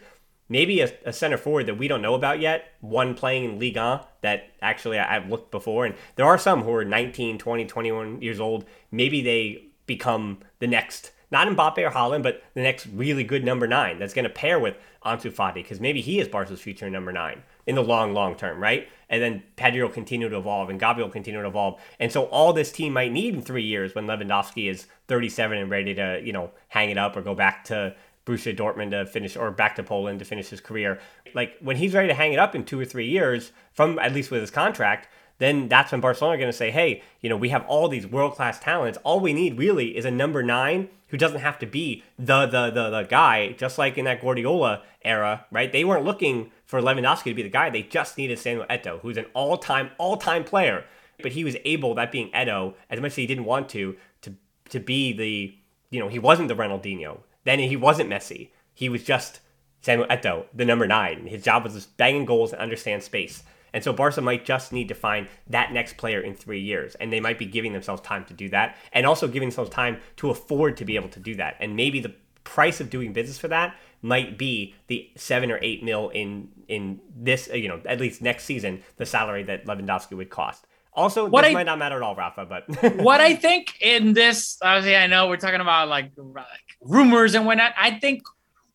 maybe 0.49 0.81
a, 0.81 0.93
a 1.05 1.13
center 1.13 1.37
forward 1.37 1.67
that 1.67 1.79
we 1.79 1.89
don't 1.89 2.03
know 2.03 2.15
about 2.15 2.41
yet, 2.41 2.73
one 2.81 3.15
playing 3.15 3.45
in 3.45 3.59
Ligue 3.59 3.77
1 3.77 4.01
that 4.23 4.51
actually 4.63 4.99
I, 4.99 5.15
have 5.15 5.29
looked 5.29 5.51
before, 5.51 5.85
and 5.85 5.95
there 6.17 6.27
are 6.27 6.39
some 6.39 6.63
who 6.63 6.73
are 6.73 6.85
19, 6.85 7.39
20, 7.39 7.65
21 7.67 8.23
years 8.23 8.41
old. 8.41 8.65
Maybe 8.91 9.23
they 9.23 9.65
become 9.87 10.39
the 10.59 10.67
next 10.67 11.13
not 11.31 11.47
Mbappe 11.47 11.79
or 11.79 11.91
Haaland, 11.91 12.23
but 12.23 12.43
the 12.55 12.63
next 12.63 12.87
really 12.87 13.25
good 13.25 13.45
number 13.45 13.67
nine 13.67 13.99
that's 13.99 14.15
going 14.15 14.25
to 14.25 14.31
pair 14.31 14.59
with 14.59 14.77
Ansu 15.05 15.31
Fati 15.31 15.55
because 15.55 15.81
maybe 15.81 16.01
he 16.01 16.21
is 16.21 16.29
Barca's 16.29 16.61
future 16.61 16.89
number 16.89 17.13
nine 17.13 17.43
in 17.69 17.75
the 17.75 17.85
long, 17.85 18.15
long 18.15 18.35
term, 18.35 18.59
right? 18.59 18.89
And 19.11 19.23
then 19.23 19.43
Pedri 19.57 19.83
will 19.83 19.91
continue 19.91 20.29
to 20.31 20.39
evolve 20.39 20.71
and 20.71 20.81
Gavi 20.81 20.99
will 20.99 21.11
continue 21.11 21.43
to 21.43 21.47
evolve. 21.47 21.79
And 22.01 22.11
so 22.11 22.25
all 22.25 22.55
this 22.55 22.73
team 22.73 22.95
might 22.95 23.13
need 23.13 23.35
in 23.35 23.43
three 23.43 23.63
years 23.63 23.95
when 23.95 24.07
Lewandowski 24.07 24.71
is 24.71 24.87
37 25.07 25.59
and 25.59 25.71
ready 25.71 25.95
to, 25.95 26.21
you 26.25 26.33
know, 26.33 26.51
hang 26.69 26.89
it 26.89 26.97
up 26.97 27.15
or 27.15 27.21
go 27.21 27.35
back 27.35 27.65
to 27.65 27.95
Borussia 28.25 28.57
Dortmund 28.57 28.91
to 28.93 29.05
finish 29.05 29.37
or 29.37 29.51
back 29.51 29.77
to 29.77 29.83
Poland 29.83 30.19
to 30.21 30.25
finish 30.25 30.49
his 30.49 30.63
career. 30.63 30.99
Like 31.35 31.59
when 31.61 31.77
he's 31.77 31.93
ready 31.93 32.09
to 32.09 32.15
hang 32.15 32.33
it 32.33 32.39
up 32.39 32.55
in 32.55 32.65
two 32.65 32.81
or 32.81 32.87
three 32.87 33.07
years 33.07 33.53
from 33.75 33.99
at 33.99 34.15
least 34.15 34.31
with 34.31 34.41
his 34.41 34.51
contract, 34.51 35.07
then 35.37 35.69
that's 35.69 35.93
when 35.93 36.01
Barcelona 36.01 36.35
are 36.35 36.39
going 36.39 36.51
to 36.51 36.57
say, 36.57 36.71
hey, 36.71 37.03
you 37.21 37.29
know, 37.29 37.37
we 37.37 37.51
have 37.51 37.67
all 37.67 37.89
these 37.89 38.07
world 38.07 38.35
class 38.35 38.59
talents. 38.59 38.99
All 39.05 39.21
we 39.21 39.35
need 39.35 39.59
really 39.59 39.95
is 39.95 40.07
a 40.07 40.11
number 40.11 40.43
nine 40.43 40.89
who 41.09 41.17
doesn't 41.17 41.41
have 41.41 41.59
to 41.59 41.67
be 41.67 42.03
the, 42.19 42.47
the 42.47 42.71
the 42.71 42.91
the 42.91 43.03
guy, 43.03 43.53
just 43.53 43.79
like 43.79 43.99
in 43.99 44.05
that 44.05 44.21
Guardiola 44.21 44.83
era, 45.03 45.47
right? 45.51 45.71
They 45.73 45.85
weren't 45.85 46.05
looking 46.05 46.51
for 46.65 46.81
Lewandowski 46.81 47.25
to 47.25 47.35
be 47.35 47.43
the 47.43 47.49
guy. 47.49 47.71
They 47.71 47.83
just 47.83 48.19
needed 48.19 48.39
Samuel 48.39 48.67
Eto'o, 48.69 49.01
who's 49.01 49.17
an 49.17 49.27
all 49.35 49.57
time 49.57 49.91
all 49.99 50.17
time 50.17 50.45
player. 50.45 50.85
But 51.21 51.33
he 51.33 51.43
was 51.43 51.57
able, 51.65 51.95
that 51.97 52.13
being 52.13 52.31
Eto'o, 52.31 52.75
as 52.89 53.01
much 53.01 53.13
as 53.13 53.17
he 53.17 53.27
didn't 53.27 53.45
want 53.45 53.69
to, 53.71 53.97
to 54.23 54.35
to 54.71 54.81
be 54.81 55.13
the 55.13 55.57
you 55.91 56.01
know 56.01 56.09
he 56.09 56.19
wasn't 56.19 56.49
the 56.49 56.57
Ronaldinho. 56.57 57.21
Then 57.45 57.59
he 57.59 57.77
wasn't 57.77 58.11
Messi. 58.11 58.51
He 58.75 58.89
was 58.89 59.03
just 59.03 59.41
Samuel 59.81 60.09
Eto'o, 60.09 60.45
the 60.55 60.65
number 60.65 60.87
nine. 60.87 61.27
His 61.27 61.43
job 61.43 61.65
was 61.65 61.75
just 61.75 61.97
banging 61.97 62.25
goals 62.25 62.53
and 62.53 62.61
understand 62.61 63.03
space. 63.03 63.43
And 63.73 63.85
so 63.85 63.93
Barca 63.93 64.21
might 64.21 64.45
just 64.45 64.73
need 64.73 64.89
to 64.89 64.95
find 64.95 65.29
that 65.49 65.73
next 65.73 65.97
player 65.97 66.21
in 66.21 66.35
three 66.35 66.61
years. 66.61 66.95
And 66.97 67.13
they 67.13 67.21
might 67.21 67.39
be 67.39 67.47
giving 67.47 67.73
themselves 67.73 68.03
time 68.03 68.25
to 68.27 68.35
do 68.35 68.49
that 68.51 68.77
and 68.93 69.07
also 69.07 69.27
giving 69.27 69.49
themselves 69.49 69.71
time 69.71 70.01
to 70.17 70.31
afford 70.31 70.77
to 70.79 70.85
be 70.85 70.97
able 70.97 71.09
to 71.11 71.21
do 71.21 71.35
that. 71.37 71.57
And 71.61 71.77
maybe 71.77 72.01
the 72.01 72.15
price 72.45 72.81
of 72.81 72.89
doing 72.91 73.13
business 73.13 73.39
for 73.39 73.49
that 73.49 73.77
might 74.01 74.39
be 74.39 74.75
the 74.87 75.11
seven 75.17 75.51
or 75.51 75.59
eight 75.61 75.83
mil 75.83 76.09
in 76.11 76.49
in 76.69 77.01
this, 77.17 77.49
uh, 77.53 77.57
you 77.57 77.69
know, 77.69 77.81
at 77.85 78.01
least 78.01 78.23
next 78.23 78.45
season, 78.45 78.83
the 78.97 79.07
salary 79.07 79.43
that 79.45 79.67
Lewandowski 79.67 80.17
would 80.17 80.31
cost. 80.31 80.67
Also, 80.95 81.29
what 81.29 81.43
this 81.43 81.51
I, 81.51 81.55
might 81.55 81.67
not 81.67 81.79
matter 81.79 81.97
at 81.97 82.03
all, 82.03 82.15
Rafa. 82.15 82.47
But 82.47 82.97
what 82.97 83.21
I 83.21 83.35
think 83.35 83.81
in 83.81 84.15
this, 84.15 84.59
obviously, 84.63 84.97
I 84.97 85.07
know 85.07 85.29
we're 85.29 85.37
talking 85.37 85.61
about 85.61 85.89
like, 85.89 86.11
like 86.17 86.47
rumors 86.81 87.35
and 87.35 87.47
whatnot. 87.47 87.73
I 87.79 87.93
think 87.99 88.23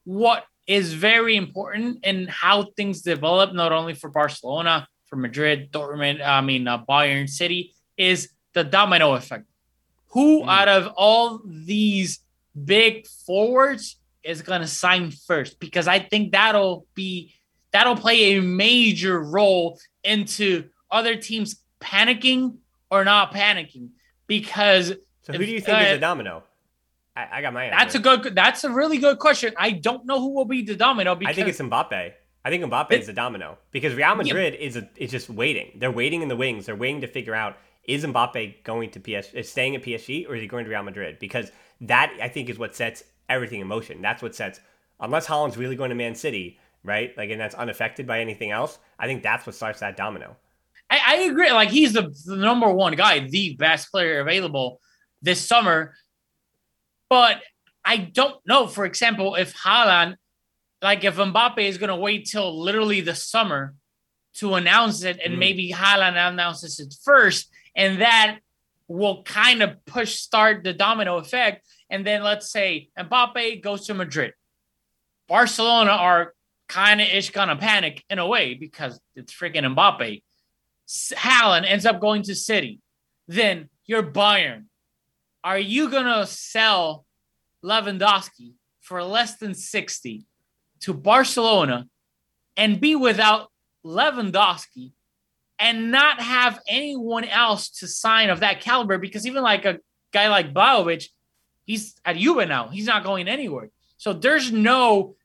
what 0.05 0.45
is 0.67 0.93
very 0.93 1.35
important 1.35 2.05
in 2.05 2.27
how 2.27 2.63
things 2.77 3.01
develop, 3.01 3.53
not 3.53 3.71
only 3.71 3.93
for 3.93 4.09
Barcelona, 4.09 4.87
for 5.07 5.15
Madrid, 5.17 5.71
Dortmund, 5.71 6.25
I 6.25 6.41
mean, 6.41 6.67
uh, 6.67 6.83
Bayern 6.85 7.29
City, 7.29 7.73
is 7.97 8.29
the 8.53 8.63
domino 8.63 9.13
effect. 9.13 9.45
Who 10.09 10.43
mm. 10.43 10.47
out 10.47 10.67
of 10.67 10.87
all 10.95 11.41
these 11.45 12.19
big 12.65 13.07
forwards 13.07 13.97
is 14.23 14.41
going 14.41 14.61
to 14.61 14.67
sign 14.67 15.11
first? 15.11 15.59
Because 15.59 15.87
I 15.87 15.99
think 15.99 16.31
that'll 16.31 16.87
be 16.95 17.33
that'll 17.71 17.95
play 17.95 18.37
a 18.37 18.41
major 18.41 19.21
role 19.21 19.79
into 20.03 20.65
other 20.89 21.15
teams 21.15 21.57
panicking 21.81 22.57
or 22.89 23.03
not 23.03 23.33
panicking. 23.33 23.89
Because 24.27 24.93
so, 25.23 25.33
who 25.33 25.39
do 25.39 25.51
you 25.51 25.61
think 25.61 25.77
uh, 25.77 25.81
is 25.81 25.97
a 25.97 25.99
domino? 25.99 26.43
I, 27.15 27.27
I 27.31 27.41
got 27.41 27.53
my 27.53 27.65
answer. 27.65 27.77
That's 27.77 27.95
a 27.95 27.99
good. 27.99 28.35
That's 28.35 28.63
a 28.63 28.71
really 28.71 28.97
good 28.97 29.19
question. 29.19 29.53
I 29.57 29.71
don't 29.71 30.05
know 30.05 30.19
who 30.19 30.33
will 30.33 30.45
be 30.45 30.63
the 30.63 30.75
domino. 30.75 31.15
Because 31.15 31.31
I 31.31 31.35
think 31.35 31.47
it's 31.47 31.59
Mbappe. 31.59 32.13
I 32.45 32.49
think 32.49 32.63
Mbappe 32.63 32.91
it, 32.91 33.01
is 33.01 33.07
the 33.07 33.13
domino 33.13 33.57
because 33.71 33.93
Real 33.93 34.15
Madrid 34.15 34.53
yeah. 34.53 34.59
is 34.59 34.75
a, 34.75 34.89
is 34.97 35.11
just 35.11 35.29
waiting. 35.29 35.71
They're 35.75 35.91
waiting 35.91 36.21
in 36.21 36.27
the 36.27 36.35
wings. 36.35 36.65
They're 36.65 36.75
waiting 36.75 37.01
to 37.01 37.07
figure 37.07 37.35
out 37.35 37.57
is 37.85 38.03
Mbappe 38.03 38.63
going 38.63 38.89
to 38.91 38.99
PS 38.99 39.33
is 39.33 39.49
staying 39.49 39.75
at 39.75 39.83
PSG 39.83 40.27
or 40.27 40.35
is 40.35 40.41
he 40.41 40.47
going 40.47 40.65
to 40.65 40.69
Real 40.69 40.83
Madrid? 40.83 41.19
Because 41.19 41.51
that 41.81 42.13
I 42.21 42.27
think 42.27 42.49
is 42.49 42.57
what 42.57 42.75
sets 42.75 43.03
everything 43.29 43.61
in 43.61 43.67
motion. 43.67 44.01
That's 44.01 44.21
what 44.21 44.35
sets 44.35 44.59
unless 44.99 45.27
Haaland's 45.27 45.57
really 45.57 45.75
going 45.75 45.89
to 45.89 45.95
Man 45.95 46.15
City, 46.15 46.59
right? 46.83 47.15
Like 47.17 47.29
and 47.29 47.39
that's 47.39 47.55
unaffected 47.55 48.07
by 48.07 48.19
anything 48.19 48.51
else. 48.51 48.79
I 48.99 49.07
think 49.07 49.23
that's 49.23 49.45
what 49.45 49.55
starts 49.55 49.79
that 49.79 49.95
domino. 49.95 50.35
I, 50.89 51.01
I 51.05 51.15
agree. 51.23 51.51
Like 51.51 51.69
he's 51.69 51.93
the, 51.93 52.13
the 52.25 52.35
number 52.35 52.69
one 52.69 52.95
guy, 52.95 53.19
the 53.19 53.55
best 53.55 53.89
player 53.91 54.19
available 54.19 54.79
this 55.21 55.45
summer. 55.45 55.95
But 57.13 57.43
I 57.85 57.97
don't 57.97 58.37
know, 58.43 58.65
for 58.65 58.85
example, 58.85 59.35
if 59.35 59.53
Haaland, 59.53 60.15
like 60.81 61.03
if 61.03 61.17
Mbappe 61.17 61.59
is 61.59 61.77
going 61.77 61.91
to 61.91 61.95
wait 61.95 62.25
till 62.25 62.59
literally 62.59 63.01
the 63.01 63.13
summer 63.13 63.75
to 64.37 64.55
announce 64.55 65.03
it, 65.03 65.19
and 65.23 65.35
mm. 65.35 65.37
maybe 65.37 65.71
Haaland 65.71 66.17
announces 66.17 66.79
it 66.79 66.91
first, 67.03 67.51
and 67.75 68.01
that 68.01 68.39
will 68.87 69.21
kind 69.21 69.61
of 69.61 69.85
push 69.85 70.15
start 70.15 70.63
the 70.63 70.73
domino 70.73 71.17
effect. 71.17 71.67
And 71.87 72.03
then 72.03 72.23
let's 72.23 72.49
say 72.49 72.89
Mbappe 72.97 73.61
goes 73.61 73.85
to 73.85 73.93
Madrid. 73.93 74.33
Barcelona 75.27 75.91
are 75.91 76.33
kind 76.67 76.99
of 76.99 77.07
ish 77.09 77.29
gonna 77.29 77.57
panic 77.57 78.03
in 78.09 78.17
a 78.17 78.25
way 78.25 78.55
because 78.55 78.99
it's 79.15 79.31
freaking 79.31 79.71
Mbappe. 79.75 80.23
Haaland 80.89 81.65
ends 81.67 81.85
up 81.85 82.01
going 82.01 82.23
to 82.23 82.33
City. 82.33 82.79
Then 83.27 83.69
you're 83.85 84.01
Bayern 84.01 84.63
are 85.43 85.59
you 85.59 85.89
gonna 85.89 86.25
sell 86.25 87.05
Lewandowski 87.63 88.53
for 88.81 89.03
less 89.03 89.37
than 89.37 89.53
60 89.53 90.25
to 90.81 90.93
Barcelona 90.93 91.87
and 92.57 92.79
be 92.79 92.95
without 92.95 93.51
Lewandowski 93.85 94.91
and 95.59 95.91
not 95.91 96.21
have 96.21 96.59
anyone 96.67 97.23
else 97.25 97.69
to 97.69 97.87
sign 97.87 98.29
of 98.29 98.41
that 98.41 98.61
caliber 98.61 98.97
because 98.97 99.25
even 99.25 99.43
like 99.43 99.65
a 99.65 99.79
guy 100.11 100.27
like 100.27 100.53
Vlahovic, 100.53 101.07
he's 101.65 101.95
at 102.03 102.17
Juve 102.17 102.47
now. 102.47 102.67
He's 102.67 102.85
not 102.85 103.03
going 103.03 103.27
anywhere. 103.27 103.69
So 103.97 104.13
there's 104.13 104.51
no 104.51 105.15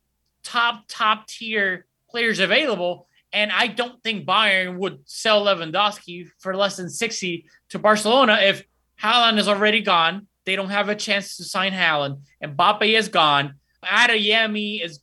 top, 0.43 0.85
top 0.89 1.27
tier 1.27 1.87
players 2.11 2.39
available. 2.39 3.07
And 3.33 3.51
I 3.53 3.67
don't 3.67 4.03
think 4.03 4.27
Bayern 4.27 4.79
would 4.79 5.01
sell 5.05 5.45
Lewandowski 5.45 6.29
for 6.39 6.57
less 6.57 6.77
than 6.77 6.89
60 6.89 7.45
to 7.71 7.79
Barcelona 7.79 8.39
if 8.41 8.65
Haaland 9.03 9.39
is 9.39 9.49
already 9.49 9.81
gone. 9.81 10.27
They 10.45 10.57
don't 10.57 10.71
have 10.71 10.89
a 10.89 10.95
chance 10.95 11.37
to 11.37 11.45
sign 11.45 11.73
Haaland. 11.73 12.21
And 12.41 12.57
Mbappe 12.57 12.99
is 12.99 13.09
gone. 13.09 13.55
Adeyemi 13.85 14.85
is 14.85 15.01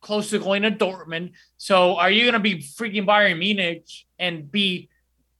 close 0.00 0.30
to 0.30 0.38
going 0.38 0.62
to 0.62 0.70
Dortmund. 0.70 1.32
So 1.56 1.96
are 1.96 2.10
you 2.10 2.22
going 2.22 2.34
to 2.34 2.40
be 2.40 2.58
freaking 2.58 3.06
Bayern 3.06 3.38
Munich 3.38 3.84
and 4.18 4.50
be 4.50 4.88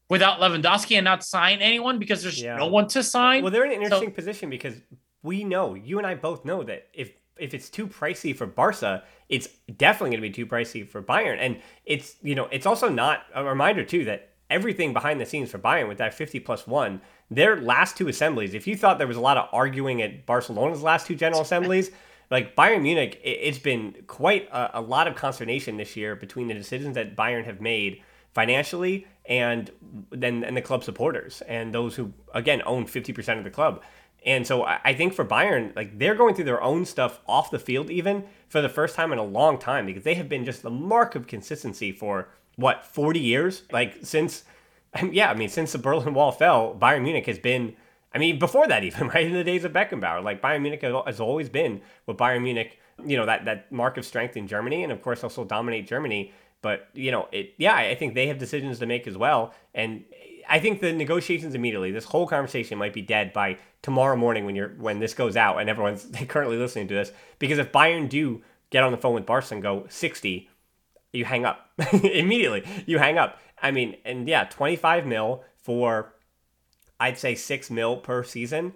without 0.08 0.40
Lewandowski 0.40 0.96
and 0.96 1.04
not 1.04 1.24
sign 1.24 1.60
anyone 1.60 1.98
because 1.98 2.22
there's 2.22 2.40
yeah. 2.40 2.56
no 2.56 2.66
one 2.66 2.88
to 2.88 3.02
sign? 3.02 3.42
Well, 3.42 3.52
they're 3.52 3.64
in 3.64 3.72
an 3.72 3.82
interesting 3.82 4.10
so, 4.10 4.14
position 4.14 4.50
because 4.50 4.74
we 5.22 5.44
know, 5.44 5.74
you 5.74 5.98
and 5.98 6.06
I 6.06 6.14
both 6.14 6.44
know 6.44 6.62
that 6.64 6.88
if 6.92 7.12
if 7.38 7.54
it's 7.54 7.70
too 7.70 7.86
pricey 7.86 8.36
for 8.36 8.46
Barca, 8.46 9.04
it's 9.28 9.48
definitely 9.76 10.16
going 10.16 10.22
to 10.22 10.28
be 10.28 10.44
too 10.44 10.46
pricey 10.46 10.88
for 10.88 11.00
Bayern. 11.00 11.38
And 11.38 11.60
it's, 11.84 12.16
you 12.20 12.34
know, 12.34 12.48
it's 12.50 12.66
also 12.66 12.88
not 12.88 13.22
a 13.32 13.44
reminder 13.44 13.84
too 13.84 14.04
that 14.06 14.30
everything 14.50 14.92
behind 14.92 15.20
the 15.20 15.26
scenes 15.26 15.50
for 15.50 15.58
Bayern 15.58 15.88
with 15.88 15.98
that 15.98 16.14
50 16.14 16.40
plus 16.40 16.66
1, 16.66 17.00
their 17.30 17.60
last 17.60 17.96
two 17.96 18.08
assemblies, 18.08 18.54
if 18.54 18.66
you 18.66 18.76
thought 18.76 18.98
there 18.98 19.06
was 19.06 19.16
a 19.16 19.20
lot 19.20 19.36
of 19.36 19.48
arguing 19.52 20.00
at 20.00 20.24
Barcelona's 20.24 20.82
last 20.82 21.06
two 21.06 21.14
general 21.14 21.42
assemblies, 21.42 21.90
like 22.30 22.56
Bayern 22.56 22.82
Munich, 22.82 23.20
it's 23.22 23.58
been 23.58 23.94
quite 24.06 24.48
a, 24.50 24.78
a, 24.78 24.80
lot 24.80 25.08
of 25.08 25.14
consternation 25.14 25.76
this 25.76 25.96
year 25.96 26.14
between 26.14 26.48
the 26.48 26.54
decisions 26.54 26.94
that 26.94 27.16
Bayern 27.16 27.44
have 27.44 27.60
made 27.60 28.02
financially 28.34 29.06
and 29.24 29.70
then 30.10 30.44
and 30.44 30.56
the 30.56 30.62
club 30.62 30.84
supporters 30.84 31.42
and 31.48 31.74
those 31.74 31.96
who 31.96 32.12
again 32.34 32.62
own 32.66 32.86
50% 32.86 33.38
of 33.38 33.44
the 33.44 33.50
club. 33.50 33.82
And 34.26 34.46
so 34.46 34.64
I 34.64 34.94
think 34.94 35.14
for 35.14 35.24
Bayern, 35.24 35.74
like 35.76 35.98
they're 35.98 36.14
going 36.14 36.34
through 36.34 36.44
their 36.44 36.62
own 36.62 36.84
stuff 36.84 37.20
off 37.26 37.50
the 37.50 37.58
field 37.58 37.88
even 37.88 38.24
for 38.48 38.60
the 38.60 38.68
first 38.68 38.94
time 38.94 39.12
in 39.12 39.18
a 39.18 39.24
long 39.24 39.58
time 39.58 39.86
because 39.86 40.02
they 40.02 40.14
have 40.14 40.28
been 40.28 40.44
just 40.44 40.62
the 40.62 40.70
mark 40.70 41.14
of 41.14 41.26
consistency 41.26 41.92
for 41.92 42.28
what 42.56 42.84
40 42.84 43.20
years 43.20 43.62
like 43.70 43.98
since 44.02 44.44
yeah 45.12 45.30
i 45.30 45.34
mean 45.34 45.48
since 45.48 45.72
the 45.72 45.78
berlin 45.78 46.14
wall 46.14 46.32
fell 46.32 46.76
bayern 46.80 47.02
munich 47.02 47.26
has 47.26 47.38
been 47.38 47.74
I 48.14 48.18
mean, 48.18 48.38
before 48.38 48.66
that, 48.66 48.84
even 48.84 49.08
right 49.14 49.26
in 49.26 49.32
the 49.32 49.44
days 49.44 49.64
of 49.64 49.72
Beckenbauer, 49.72 50.22
like 50.22 50.40
Bayern 50.42 50.62
Munich 50.62 50.82
has 50.82 51.20
always 51.20 51.48
been 51.48 51.80
what 52.06 52.16
Bayern 52.16 52.42
Munich, 52.42 52.78
you 53.04 53.16
know, 53.16 53.26
that 53.26 53.44
that 53.44 53.70
mark 53.70 53.96
of 53.96 54.04
strength 54.04 54.36
in 54.36 54.46
Germany, 54.46 54.82
and 54.82 54.92
of 54.92 55.02
course 55.02 55.22
also 55.22 55.44
dominate 55.44 55.86
Germany. 55.86 56.32
But 56.62 56.88
you 56.94 57.10
know, 57.10 57.28
it 57.32 57.54
yeah, 57.58 57.74
I 57.74 57.94
think 57.94 58.14
they 58.14 58.26
have 58.28 58.38
decisions 58.38 58.78
to 58.78 58.86
make 58.86 59.06
as 59.06 59.16
well, 59.16 59.54
and 59.74 60.04
I 60.48 60.58
think 60.58 60.80
the 60.80 60.92
negotiations 60.92 61.54
immediately, 61.54 61.90
this 61.90 62.04
whole 62.04 62.26
conversation 62.26 62.78
might 62.78 62.94
be 62.94 63.02
dead 63.02 63.32
by 63.32 63.58
tomorrow 63.82 64.16
morning 64.16 64.46
when 64.46 64.56
you're 64.56 64.70
when 64.70 64.98
this 64.98 65.14
goes 65.14 65.36
out 65.36 65.60
and 65.60 65.68
everyone's 65.68 66.08
currently 66.28 66.56
listening 66.56 66.88
to 66.88 66.94
this. 66.94 67.12
Because 67.38 67.58
if 67.58 67.70
Bayern 67.70 68.08
do 68.08 68.42
get 68.70 68.82
on 68.82 68.92
the 68.92 68.98
phone 68.98 69.14
with 69.14 69.26
Barca 69.26 69.54
and 69.54 69.62
go 69.62 69.86
sixty, 69.90 70.48
you 71.12 71.24
hang 71.24 71.44
up 71.44 71.70
immediately. 72.02 72.64
You 72.86 72.98
hang 72.98 73.18
up. 73.18 73.38
I 73.62 73.70
mean, 73.70 73.96
and 74.04 74.28
yeah, 74.28 74.44
twenty 74.44 74.76
five 74.76 75.06
mil 75.06 75.44
for 75.56 76.14
I'd 77.00 77.18
say 77.18 77.34
six 77.34 77.70
mil 77.70 77.96
per 77.96 78.22
season. 78.22 78.74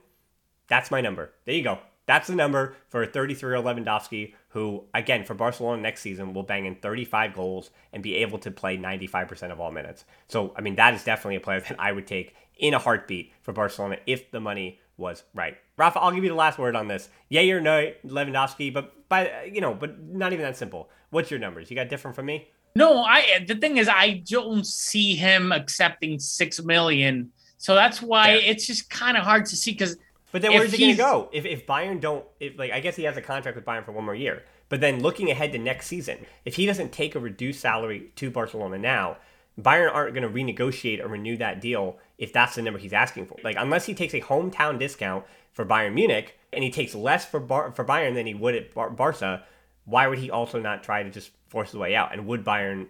That's 0.69 0.91
my 0.91 1.01
number. 1.01 1.33
There 1.45 1.55
you 1.55 1.63
go. 1.63 1.79
That's 2.07 2.27
the 2.27 2.35
number 2.35 2.75
for 2.89 3.07
33 3.07 3.53
year 3.53 3.63
Lewandowski, 3.63 4.35
who, 4.49 4.85
again, 4.93 5.25
for 5.25 5.35
Barcelona 5.35 5.81
next 5.81 6.01
season 6.01 6.35
will 6.35 6.43
bang 6.43 6.67
in 6.67 6.75
35 6.77 7.33
goals 7.33 7.71
and 7.93 8.03
be 8.03 8.17
able 8.17 8.39
to 8.41 8.51
play 8.51 8.77
95% 8.77 9.53
of 9.53 9.61
all 9.61 9.71
minutes. 9.71 10.05
So, 10.29 10.53
I 10.57 10.63
mean, 10.63 10.75
that 10.77 10.95
is 10.95 11.05
definitely 11.05 11.37
a 11.37 11.41
player 11.41 11.61
that 11.69 11.77
I 11.79 11.93
would 11.93 12.07
take 12.07 12.35
in 12.59 12.75
a 12.75 12.79
heartbeat 12.79 13.33
for 13.43 13.53
Barcelona 13.53 13.99
if 14.07 14.31
the 14.31 14.41
money 14.41 14.81
was 14.97 15.23
right. 15.35 15.57
Rafa, 15.77 16.01
I'll 16.01 16.13
give 16.13 16.25
you 16.25 16.31
the 16.31 16.37
last 16.37 16.59
word 16.59 16.77
on 16.77 16.89
this. 16.89 17.09
Yay 17.29 17.51
or 17.51 17.61
no, 17.61 17.93
Lewandowski, 18.05 18.73
but 18.73 19.09
by 19.09 19.51
you 19.53 19.61
know, 19.61 19.75
but 19.75 20.01
not 20.01 20.33
even 20.33 20.45
that 20.45 20.57
simple. 20.57 20.91
What's 21.11 21.31
your 21.31 21.41
numbers? 21.41 21.71
You 21.71 21.77
got 21.77 21.89
different 21.89 22.15
from 22.15 22.27
me? 22.27 22.49
No, 22.75 23.03
I. 23.03 23.45
The 23.47 23.55
thing 23.57 23.77
is, 23.77 23.89
I 23.89 24.23
don't 24.29 24.67
see 24.67 25.15
him 25.15 25.53
accepting 25.53 26.19
six 26.19 26.63
million 26.63 27.31
so 27.63 27.77
that's 27.77 28.03
why 28.03 28.33
yeah. 28.33 28.51
it's 28.51 28.67
just 28.67 28.91
kind 28.91 29.17
of 29.17 29.23
hard 29.23 29.47
to 29.47 29.57
see 29.57 29.71
because. 29.71 29.97
But 30.33 30.43
then 30.43 30.53
where's 30.53 30.73
he 30.73 30.79
going 30.79 30.97
to 30.97 30.97
go? 30.97 31.29
If, 31.33 31.45
if 31.45 31.65
Bayern 31.65 32.01
don't, 32.01 32.25
if 32.41 32.59
like 32.59 32.73
I 32.73 32.81
guess 32.81 32.97
he 32.97 33.05
has 33.05 33.17
a 33.17 33.23
contract 33.23 33.55
with 33.55 33.65
Bayern 33.65 33.85
for 33.85 33.93
one 33.93 34.05
more 34.05 34.17
year. 34.17 34.43
But 34.69 34.81
then 34.81 35.01
looking 35.01 35.31
ahead 35.31 35.53
to 35.53 35.59
next 35.59 35.87
season, 35.87 36.27
if 36.45 36.57
he 36.57 36.67
doesn't 36.67 36.91
take 36.91 37.15
a 37.15 37.21
reduced 37.21 37.61
salary 37.61 38.11
to 38.17 38.33
Barcelona 38.33 38.79
now, 38.79 39.19
Bayern 39.61 39.95
aren't 39.95 40.13
going 40.13 40.25
to 40.25 40.29
renegotiate 40.29 41.01
or 41.01 41.07
renew 41.07 41.37
that 41.37 41.61
deal 41.61 41.99
if 42.19 42.33
that's 42.33 42.57
the 42.57 42.63
number 42.63 42.81
he's 42.81 42.93
asking 42.93 43.27
for. 43.27 43.37
Like 43.45 43.55
unless 43.57 43.87
he 43.87 43.95
takes 43.95 44.15
a 44.15 44.21
hometown 44.21 44.77
discount 44.77 45.25
for 45.53 45.65
Bayern 45.65 45.95
Munich 45.95 46.37
and 46.53 46.65
he 46.65 46.71
takes 46.71 46.97
less 46.97 47.25
for 47.25 47.39
Bar- 47.39 47.71
for 47.71 47.85
Bayern 47.85 48.15
than 48.15 48.27
he 48.27 48.35
would 48.35 48.57
at 48.57 48.75
Bar- 48.75 48.91
Barca, 48.91 49.45
why 49.85 50.07
would 50.07 50.19
he 50.19 50.31
also 50.31 50.61
not 50.61 50.83
try 50.83 51.03
to 51.03 51.11
just 51.11 51.31
force 51.49 51.71
his 51.71 51.79
way 51.79 51.95
out? 51.95 52.13
And 52.13 52.27
would 52.27 52.45
Bayern, 52.45 52.87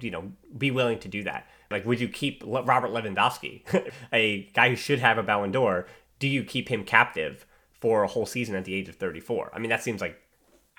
you 0.00 0.10
know, 0.10 0.32
be 0.56 0.70
willing 0.70 0.98
to 1.00 1.08
do 1.08 1.24
that? 1.24 1.46
Like, 1.70 1.84
would 1.84 2.00
you 2.00 2.08
keep 2.08 2.42
Robert 2.46 2.90
Lewandowski, 2.90 3.62
a 4.12 4.44
guy 4.54 4.70
who 4.70 4.76
should 4.76 5.00
have 5.00 5.18
a 5.18 5.22
Ballon 5.22 5.52
d'Or? 5.52 5.86
Do 6.18 6.26
you 6.26 6.42
keep 6.42 6.68
him 6.68 6.84
captive 6.84 7.46
for 7.80 8.02
a 8.02 8.08
whole 8.08 8.26
season 8.26 8.54
at 8.54 8.64
the 8.64 8.74
age 8.74 8.88
of 8.88 8.96
34? 8.96 9.50
I 9.52 9.58
mean, 9.58 9.70
that 9.70 9.82
seems 9.82 10.00
like. 10.00 10.20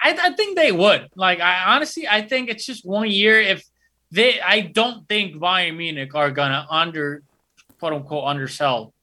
I, 0.01 0.17
I 0.19 0.33
think 0.33 0.57
they 0.57 0.71
would. 0.71 1.09
Like, 1.15 1.39
I 1.39 1.75
honestly, 1.75 2.07
I 2.07 2.23
think 2.23 2.49
it's 2.49 2.65
just 2.65 2.85
one 2.85 3.09
year. 3.09 3.39
If 3.39 3.63
they, 4.11 4.41
I 4.41 4.61
don't 4.61 5.07
think 5.07 5.35
Bayern 5.35 5.77
Munich 5.77 6.15
are 6.15 6.31
gonna 6.31 6.65
under, 6.69 7.21
quote 7.79 7.93
unquote, 7.93 8.25
undersell 8.25 8.93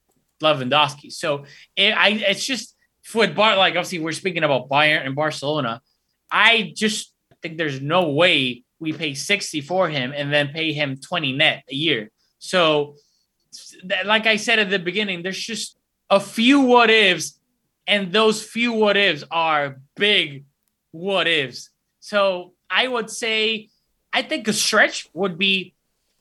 Lewandowski. 0.41 1.11
So 1.11 1.45
it, 1.75 1.91
I, 1.91 2.09
it's 2.09 2.45
just 2.45 2.75
for 3.03 3.27
Bar. 3.27 3.55
Like, 3.55 3.71
obviously, 3.71 3.99
we're 3.99 4.11
speaking 4.11 4.43
about 4.43 4.69
Bayern 4.69 5.05
and 5.05 5.15
Barcelona. 5.15 5.81
I 6.31 6.73
just 6.75 7.13
think 7.41 7.57
there's 7.57 7.81
no 7.81 8.09
way 8.09 8.63
we 8.79 8.93
pay 8.93 9.13
60 9.13 9.61
for 9.61 9.89
him 9.89 10.13
and 10.15 10.31
then 10.31 10.49
pay 10.49 10.73
him 10.73 10.97
20 10.97 11.33
net 11.33 11.63
a 11.69 11.75
year. 11.75 12.11
So, 12.39 12.95
like 14.05 14.27
I 14.27 14.35
said 14.35 14.59
at 14.59 14.69
the 14.69 14.79
beginning, 14.79 15.23
there's 15.23 15.39
just 15.39 15.77
a 16.09 16.19
few 16.19 16.61
what 16.61 16.89
ifs, 16.89 17.39
and 17.87 18.11
those 18.11 18.43
few 18.43 18.73
what 18.73 18.97
ifs 18.97 19.23
are 19.31 19.81
big 19.95 20.45
what 20.91 21.27
ifs. 21.27 21.69
So, 21.99 22.53
I 22.69 22.87
would 22.87 23.09
say, 23.09 23.69
I 24.13 24.21
think 24.21 24.47
a 24.47 24.53
stretch 24.53 25.09
would 25.13 25.37
be 25.37 25.73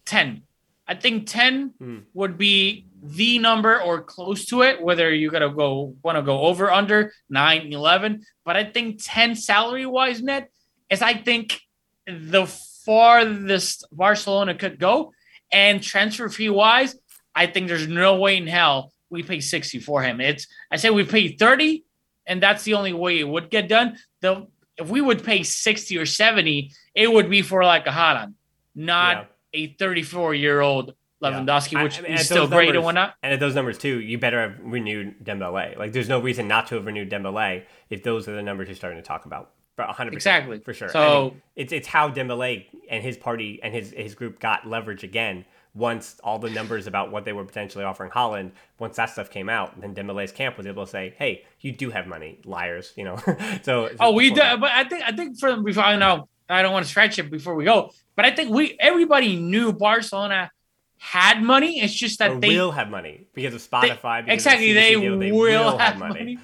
10. 0.06 0.42
I 0.88 0.94
think 0.94 1.26
10 1.26 1.74
hmm. 1.78 1.98
would 2.14 2.38
be 2.38 2.85
the 3.02 3.38
number 3.38 3.80
or 3.80 4.02
close 4.02 4.46
to 4.46 4.62
it, 4.62 4.82
whether 4.82 5.12
you're 5.12 5.30
going 5.30 5.48
to 5.48 5.54
go, 5.54 5.94
want 6.02 6.16
to 6.16 6.22
go 6.22 6.42
over, 6.42 6.70
under 6.70 7.12
9, 7.30 7.72
11. 7.72 8.22
But 8.44 8.56
I 8.56 8.64
think 8.64 9.00
10 9.02 9.34
salary 9.34 9.86
wise 9.86 10.22
net 10.22 10.50
is, 10.90 11.02
I 11.02 11.14
think, 11.14 11.60
the 12.06 12.46
farthest 12.46 13.84
Barcelona 13.92 14.54
could 14.54 14.78
go. 14.78 15.12
And 15.52 15.82
transfer 15.82 16.28
fee 16.28 16.50
wise, 16.50 16.96
I 17.34 17.46
think 17.46 17.68
there's 17.68 17.86
no 17.86 18.16
way 18.16 18.36
in 18.36 18.46
hell 18.46 18.92
we 19.10 19.22
pay 19.22 19.40
60 19.40 19.78
for 19.80 20.02
him. 20.02 20.20
It's 20.20 20.46
I 20.70 20.76
say 20.76 20.90
we 20.90 21.04
pay 21.04 21.36
30, 21.36 21.84
and 22.26 22.42
that's 22.42 22.64
the 22.64 22.74
only 22.74 22.92
way 22.92 23.20
it 23.20 23.28
would 23.28 23.50
get 23.50 23.68
done. 23.68 23.98
Though 24.20 24.48
if 24.76 24.88
we 24.88 25.00
would 25.00 25.24
pay 25.24 25.42
60 25.42 25.96
or 25.98 26.06
70, 26.06 26.72
it 26.94 27.12
would 27.12 27.30
be 27.30 27.42
for 27.42 27.64
like 27.64 27.86
a 27.86 27.90
Haaland, 27.90 28.34
not 28.74 29.28
yeah. 29.52 29.60
a 29.60 29.74
34 29.74 30.34
year 30.34 30.60
old 30.60 30.94
Lewandowski, 31.22 31.72
yeah. 31.72 31.82
which 31.82 31.98
I, 31.98 32.02
mean, 32.02 32.12
is 32.12 32.26
still 32.26 32.46
great 32.46 32.66
numbers, 32.66 32.76
and 32.76 32.84
whatnot. 32.84 33.14
And 33.22 33.32
at 33.32 33.40
those 33.40 33.54
numbers 33.54 33.78
too, 33.78 34.00
you 34.00 34.18
better 34.18 34.40
have 34.40 34.58
renewed 34.60 35.24
Dembele. 35.24 35.76
Like, 35.78 35.92
there's 35.92 36.08
no 36.08 36.20
reason 36.20 36.46
not 36.46 36.66
to 36.68 36.74
have 36.74 36.86
renewed 36.86 37.10
Dembele 37.10 37.64
if 37.88 38.02
those 38.02 38.28
are 38.28 38.34
the 38.34 38.42
numbers 38.42 38.68
you're 38.68 38.76
starting 38.76 38.98
to 38.98 39.06
talk 39.06 39.24
about. 39.24 39.52
100 39.84 40.14
exactly 40.14 40.58
for 40.58 40.72
sure. 40.72 40.88
So 40.88 41.00
I 41.00 41.24
mean, 41.24 41.42
it's 41.54 41.72
it's 41.72 41.88
how 41.88 42.10
Dembele 42.10 42.66
and 42.88 43.02
his 43.02 43.16
party 43.16 43.60
and 43.62 43.74
his 43.74 43.90
his 43.90 44.14
group 44.14 44.40
got 44.40 44.66
leverage 44.66 45.04
again. 45.04 45.44
Once 45.74 46.18
all 46.24 46.38
the 46.38 46.48
numbers 46.48 46.86
about 46.86 47.12
what 47.12 47.26
they 47.26 47.34
were 47.34 47.44
potentially 47.44 47.84
offering 47.84 48.10
Haaland, 48.10 48.52
once 48.78 48.96
that 48.96 49.10
stuff 49.10 49.28
came 49.28 49.50
out, 49.50 49.78
then 49.78 49.94
Dembele's 49.94 50.32
camp 50.32 50.56
was 50.56 50.66
able 50.66 50.86
to 50.86 50.90
say, 50.90 51.14
"Hey, 51.18 51.44
you 51.60 51.70
do 51.70 51.90
have 51.90 52.06
money, 52.06 52.40
liars," 52.46 52.94
you 52.96 53.04
know. 53.04 53.18
so, 53.62 53.90
oh, 54.00 54.12
we 54.12 54.30
do, 54.30 54.40
but 54.40 54.70
I 54.72 54.84
think 54.84 55.02
I 55.04 55.12
think 55.12 55.38
for 55.38 55.60
before 55.60 55.84
I 55.84 55.96
know 55.96 56.30
I 56.48 56.62
don't 56.62 56.72
want 56.72 56.86
to 56.86 56.90
stretch 56.90 57.18
it 57.18 57.30
before 57.30 57.54
we 57.54 57.64
go, 57.64 57.90
but 58.14 58.24
I 58.24 58.34
think 58.34 58.54
we 58.54 58.74
everybody 58.80 59.36
knew 59.36 59.70
Barcelona 59.70 60.50
had 60.98 61.42
money. 61.42 61.80
It's 61.80 61.94
just 61.94 62.18
that 62.18 62.30
or 62.30 62.40
they 62.40 62.48
will 62.56 62.72
have 62.72 62.88
money 62.90 63.26
because 63.34 63.54
of 63.54 63.62
Spotify. 63.62 64.20
They, 64.20 64.22
because 64.22 64.34
exactly, 64.34 64.70
of 64.70 64.74
they, 64.76 64.94
deal, 64.94 65.18
they, 65.18 65.32
will, 65.32 65.38
will 65.40 65.78
have, 65.78 65.92
have 65.92 65.98
money. 65.98 66.18
money. 66.20 66.38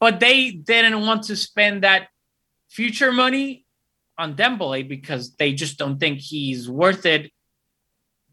But 0.00 0.20
they 0.20 0.50
didn't 0.50 1.00
want 1.00 1.24
to 1.24 1.36
spend 1.36 1.84
that 1.84 2.08
future 2.68 3.12
money 3.12 3.64
on 4.18 4.34
Dembele 4.34 4.88
because 4.88 5.34
they 5.34 5.52
just 5.52 5.78
don't 5.78 5.98
think 5.98 6.18
he's 6.18 6.68
worth 6.68 7.06
it 7.06 7.30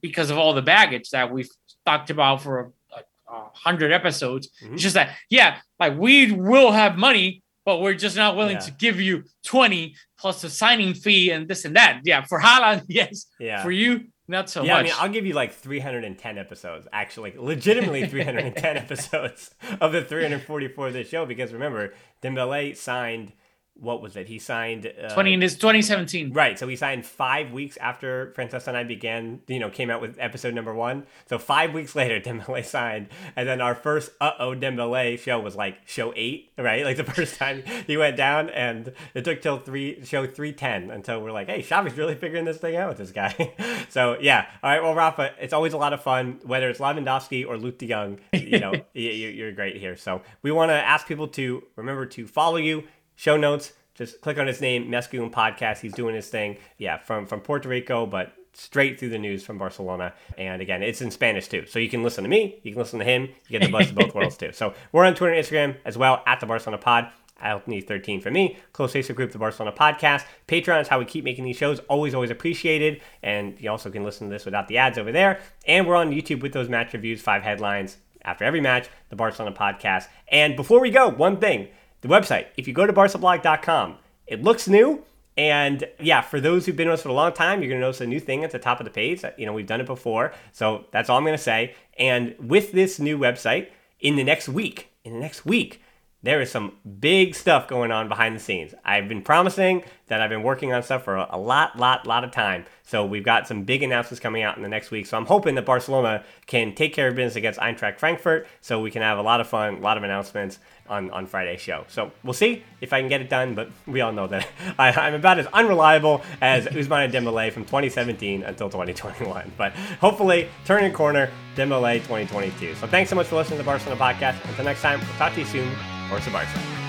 because 0.01 0.30
of 0.30 0.38
all 0.38 0.53
the 0.53 0.61
baggage 0.61 1.09
that 1.11 1.32
we've 1.32 1.49
talked 1.86 2.09
about 2.09 2.41
for 2.41 2.72
a, 2.93 3.34
a 3.34 3.49
hundred 3.53 3.91
episodes. 3.91 4.49
Mm-hmm. 4.63 4.74
It's 4.76 4.84
just 4.84 4.95
that, 4.95 5.15
yeah, 5.30 5.57
like 5.80 5.97
we 5.97 6.32
will 6.32 6.72
have 6.72 6.97
money, 6.97 7.43
but 7.65 7.82
we're 7.82 7.93
just 7.93 8.15
not 8.15 8.36
willing 8.36 8.55
Yeah. 8.55 8.59
to 8.61 8.72
give 8.72 8.99
you 8.99 9.24
20 9.45 9.95
plus 10.17 10.43
a 10.43 10.49
signing 10.49 10.93
fee 10.93 11.32
and 11.32 11.47
this 11.47 11.65
and 11.65 11.76
that. 11.76 12.01
Yeah, 12.03 12.24
for 12.24 12.39
Haaland, 12.39 12.86
yes. 12.88 13.26
Yeah. 13.39 13.61
For 13.63 13.72
you, 13.72 14.07
not 14.30 14.50
so 14.50 14.64
yeah, 14.64 14.78
I 14.78 14.84
mean, 14.84 14.94
I'll 14.98 15.10
give 15.10 15.26
you 15.26 15.34
like 15.34 15.54
310 15.54 16.38
episodes, 16.38 16.88
actually, 16.94 17.32
like, 17.32 17.40
legitimately 17.40 18.08
310 18.08 18.78
episodes 18.78 19.56
of 19.82 19.92
the 19.92 20.04
344 20.04 20.88
of 20.88 20.94
this 20.94 21.10
show. 21.10 21.26
Because 21.26 21.52
remember, 21.52 21.94
Dembele 22.22 22.78
signed, 22.78 23.34
what 23.82 24.02
was 24.02 24.16
it? 24.16 24.28
He 24.28 24.40
signed 24.40 24.92
uh, 25.02 25.10
20 25.14 25.34
in 25.34 25.40
this 25.40 25.56
2017. 25.56 26.34
Right, 26.34 26.58
so 26.60 26.68
he 26.68 26.76
signed 26.76 27.06
five 27.06 27.52
weeks 27.52 27.78
after 27.78 28.32
Francesca 28.36 28.70
and 28.70 28.78
I 28.78 28.84
began, 28.84 29.42
you 29.48 29.60
know, 29.60 29.70
came 29.70 29.90
out 29.90 30.02
with 30.02 30.18
episode 30.20 30.54
number 30.54 30.74
one. 30.74 31.06
So 31.28 31.38
five 31.40 31.74
weeks 31.74 31.96
later, 32.02 32.20
Dembele 32.20 32.64
signed, 32.66 33.08
and 33.36 33.48
then 33.48 33.62
our 33.62 33.76
first 33.76 34.12
"Uh 34.20 34.32
Oh 34.40 34.56
Dembele" 34.56 35.18
show 35.20 35.40
was 35.40 35.56
like 35.56 35.78
show 35.86 36.14
eight, 36.16 36.52
right? 36.58 36.84
Like 36.84 36.98
the 36.98 37.04
first 37.16 37.36
time 37.36 37.64
he 37.88 37.98
went 37.98 38.18
down, 38.18 38.50
and 38.50 38.94
it 39.14 39.24
took 39.26 39.42
till 39.42 39.58
three 39.60 40.04
show 40.06 40.26
three 40.28 40.54
ten 40.54 40.90
until 40.92 41.22
we're 41.22 41.32
like, 41.32 41.48
hey, 41.48 41.62
Xavi's 41.62 41.98
really 41.98 42.16
figuring 42.16 42.46
this 42.46 42.58
thing 42.58 42.76
out 42.76 42.90
with 42.90 42.98
this 42.98 43.12
guy. 43.12 43.54
so 43.90 44.18
yeah, 44.20 44.46
all 44.64 44.70
right, 44.70 44.82
well, 44.84 44.96
Rafa, 44.96 45.34
it's 45.40 45.54
always 45.54 45.74
a 45.74 45.78
lot 45.78 45.94
of 45.94 46.02
fun, 46.02 46.40
whether 46.44 46.70
it's 46.70 46.80
Lewandowski 46.80 47.48
or 47.48 47.56
Luuk 47.58 47.78
de 47.78 47.88
Jong. 47.88 48.20
You 48.34 48.60
know, 48.60 48.74
you- 48.94 49.10
you're 49.12 49.52
great 49.52 49.78
here. 49.78 49.96
So 49.96 50.22
we 50.42 50.52
want 50.52 50.70
to 50.70 50.76
ask 50.76 51.08
people 51.08 51.28
to 51.30 51.64
remember 51.76 52.06
to 52.08 52.28
follow 52.28 52.58
you 52.58 52.84
show 53.20 53.36
notes. 53.36 53.74
Just 53.95 54.22
click 54.22 54.38
on 54.38 54.47
his 54.47 54.61
name, 54.61 54.89
Més 54.89 55.07
Que 55.07 55.22
Un 55.22 55.30
Podcast. 55.30 55.82
He's 55.82 55.93
doing 55.93 56.15
his 56.15 56.30
thing. 56.30 56.57
Yeah, 56.78 56.97
from 56.97 57.26
from 57.26 57.41
Puerto 57.41 57.67
Rico, 57.67 58.05
but 58.05 58.34
straight 58.53 58.97
through 58.97 59.09
the 59.09 59.20
news 59.20 59.43
from 59.43 59.57
Barcelona. 59.57 60.13
And 60.38 60.61
again, 60.61 60.82
it's 60.82 61.01
in 61.01 61.11
Spanish 61.11 61.49
too. 61.49 61.65
So 61.65 61.80
you 61.80 61.89
can 61.89 62.01
listen 62.01 62.24
to 62.24 62.30
me, 62.30 62.59
you 62.63 62.72
can 62.72 62.82
listen 62.82 62.99
to 62.99 63.05
him, 63.05 63.24
you 63.47 63.59
get 63.59 63.61
the 63.65 63.72
best 63.72 63.89
of 63.89 63.95
both 63.95 64.15
worlds 64.15 64.38
too. 64.38 64.53
So 64.53 64.74
we're 64.93 65.05
on 65.05 65.15
Twitter 65.15 65.34
and 65.34 65.45
Instagram 65.45 65.76
as 65.84 65.97
well 65.97 66.24
at 66.26 66.39
the 66.39 66.45
Barcelona 66.45 66.82
Pod. 66.82 67.11
Althany13 67.43 68.22
for 68.22 68.30
me, 68.32 68.57
close 68.74 68.91
Facebook 68.91 69.15
group, 69.15 69.32
the 69.32 69.38
Barcelona 69.38 69.74
Podcast. 69.74 70.26
Patreon 70.49 70.82
is 70.82 70.89
how 70.89 70.99
we 70.99 71.05
keep 71.05 71.24
making 71.24 71.45
these 71.45 71.55
shows. 71.55 71.80
Always, 71.88 72.13
always 72.13 72.32
appreciated. 72.32 73.01
And 73.24 73.57
you 73.61 73.72
also 73.72 73.89
can 73.89 74.03
listen 74.03 74.28
to 74.28 74.34
this 74.34 74.43
without 74.43 74.67
the 74.67 74.78
ads 74.78 74.97
over 74.97 75.13
there. 75.13 75.39
And 75.65 75.88
we're 75.88 75.95
on 75.95 76.11
YouTube 76.11 76.41
with 76.41 76.51
those 76.51 76.67
match 76.67 76.91
reviews, 76.91 77.22
five 77.22 77.43
headlines 77.43 77.95
after 78.24 78.43
every 78.43 78.59
match, 78.59 78.89
the 79.07 79.15
Barcelona 79.15 79.55
Podcast. 79.55 80.07
And 80.28 80.57
before 80.57 80.82
we 80.82 80.89
go, 80.89 81.07
one 81.07 81.38
thing 81.38 81.70
the 82.02 82.08
website. 82.08 82.47
If 82.58 82.68
you 82.68 82.74
go 82.74 82.86
to 82.86 82.93
barcablog.com, 82.93 83.97
it 84.28 84.43
looks 84.43 84.68
new. 84.68 85.04
And 85.38 85.86
yeah, 86.02 86.22
for 86.22 86.41
those 86.41 86.66
who've 86.66 86.76
been 86.76 86.89
with 86.89 87.00
us 87.00 87.04
for 87.04 87.10
a 87.10 87.14
long 87.14 87.32
time, 87.32 87.62
you're 87.62 87.70
going 87.70 87.80
to 87.80 87.86
notice 87.86 88.02
a 88.02 88.08
new 88.08 88.20
thing 88.20 88.43
at 88.43 88.52
the 88.52 88.60
top 88.60 88.80
of 88.80 88.86
the 88.86 88.91
page. 88.91 89.24
You 89.38 89.45
know, 89.45 89.54
we've 89.54 89.66
done 89.66 89.80
it 89.80 89.86
before. 89.86 90.34
So 90.52 90.86
that's 90.91 91.10
all 91.10 91.18
I'm 91.18 91.24
going 91.24 91.38
to 91.38 91.41
say. 91.41 91.76
And 91.97 92.36
with 92.39 92.74
this 92.74 93.00
new 93.00 93.18
website, 93.18 93.70
in 94.00 94.16
the 94.16 94.24
next 94.24 94.50
week, 94.50 94.91
in 95.04 95.14
the 95.14 95.20
next 95.20 95.45
week, 95.45 95.82
there 96.22 96.41
is 96.41 96.52
some 96.52 96.74
big 97.00 97.36
stuff 97.36 97.68
going 97.68 97.91
on 97.91 98.10
behind 98.10 98.36
the 98.36 98.39
scenes. 98.39 98.74
I've 98.84 99.08
been 99.08 99.22
promising 99.22 99.84
that 100.10 100.22
I've 100.22 100.30
been 100.30 100.43
working 100.43 100.74
on 100.74 100.84
stuff 100.84 101.03
for 101.03 101.16
a 101.16 101.38
lot, 101.38 101.78
lot, 101.78 102.05
lot 102.05 102.24
of 102.24 102.32
time. 102.32 102.66
So 102.84 103.05
we've 103.05 103.24
got 103.24 103.47
some 103.47 103.64
big 103.64 103.84
announcements 103.84 104.20
coming 104.20 104.41
out 104.41 104.57
in 104.57 104.64
the 104.64 104.70
next 104.70 104.89
week. 104.89 105.05
So 105.05 105.18
I'm 105.18 105.28
hoping 105.28 105.55
that 105.55 105.66
Barcelona 105.66 106.24
can 106.47 106.74
take 106.74 106.93
care 106.93 107.07
of 107.07 107.16
business 107.16 107.36
against 107.36 107.60
Eintracht 107.60 107.99
Frankfurt 107.99 108.47
so 108.62 108.82
we 108.82 108.89
can 108.89 109.03
have 109.03 109.20
a 109.20 109.22
lot 109.22 109.39
of 109.39 109.47
fun, 109.47 109.76
a 109.76 109.80
lot 109.80 109.97
of 109.97 110.03
announcements 110.03 110.57
on, 110.89 111.12
on 111.12 111.28
Friday's 111.28 111.62
show. 111.62 111.86
So 111.88 112.12
we'll 112.24 112.34
see 112.34 112.64
if 112.82 112.91
I 112.91 112.99
can 112.99 113.07
get 113.07 113.22
it 113.22 113.30
done, 113.30 113.53
but 113.53 113.70
we 113.88 114.01
all 114.01 114.12
know 114.12 114.28
that 114.28 114.47
I, 114.80 114.91
I'm 114.91 115.14
about 115.14 115.38
as 115.38 115.45
unreliable 115.47 116.24
as 116.41 116.66
Ousmane 116.68 117.12
Dembele 117.12 117.51
from 117.51 117.64
2017 117.66 118.43
until 118.43 118.70
2021. 118.70 119.51
But 119.55 119.74
hopefully, 120.01 120.49
turning 120.66 120.91
corner, 120.91 121.30
Dembele 121.55 121.97
2022. 121.97 122.76
So 122.76 122.88
thanks 122.88 123.12
so 123.12 123.16
much 123.16 123.28
for 123.28 123.36
listening 123.36 123.60
to 123.60 123.64
the 123.64 123.68
Barcelona 123.68 124.01
podcast. 124.01 124.43
Until 124.49 124.66
next 124.66 124.82
time, 124.82 124.99
we'll 124.99 125.18
talk 125.18 125.34
to 125.34 125.41
you 125.41 125.45
soon. 125.45 125.70
Forza 126.10 126.32
Barca. 126.32 126.89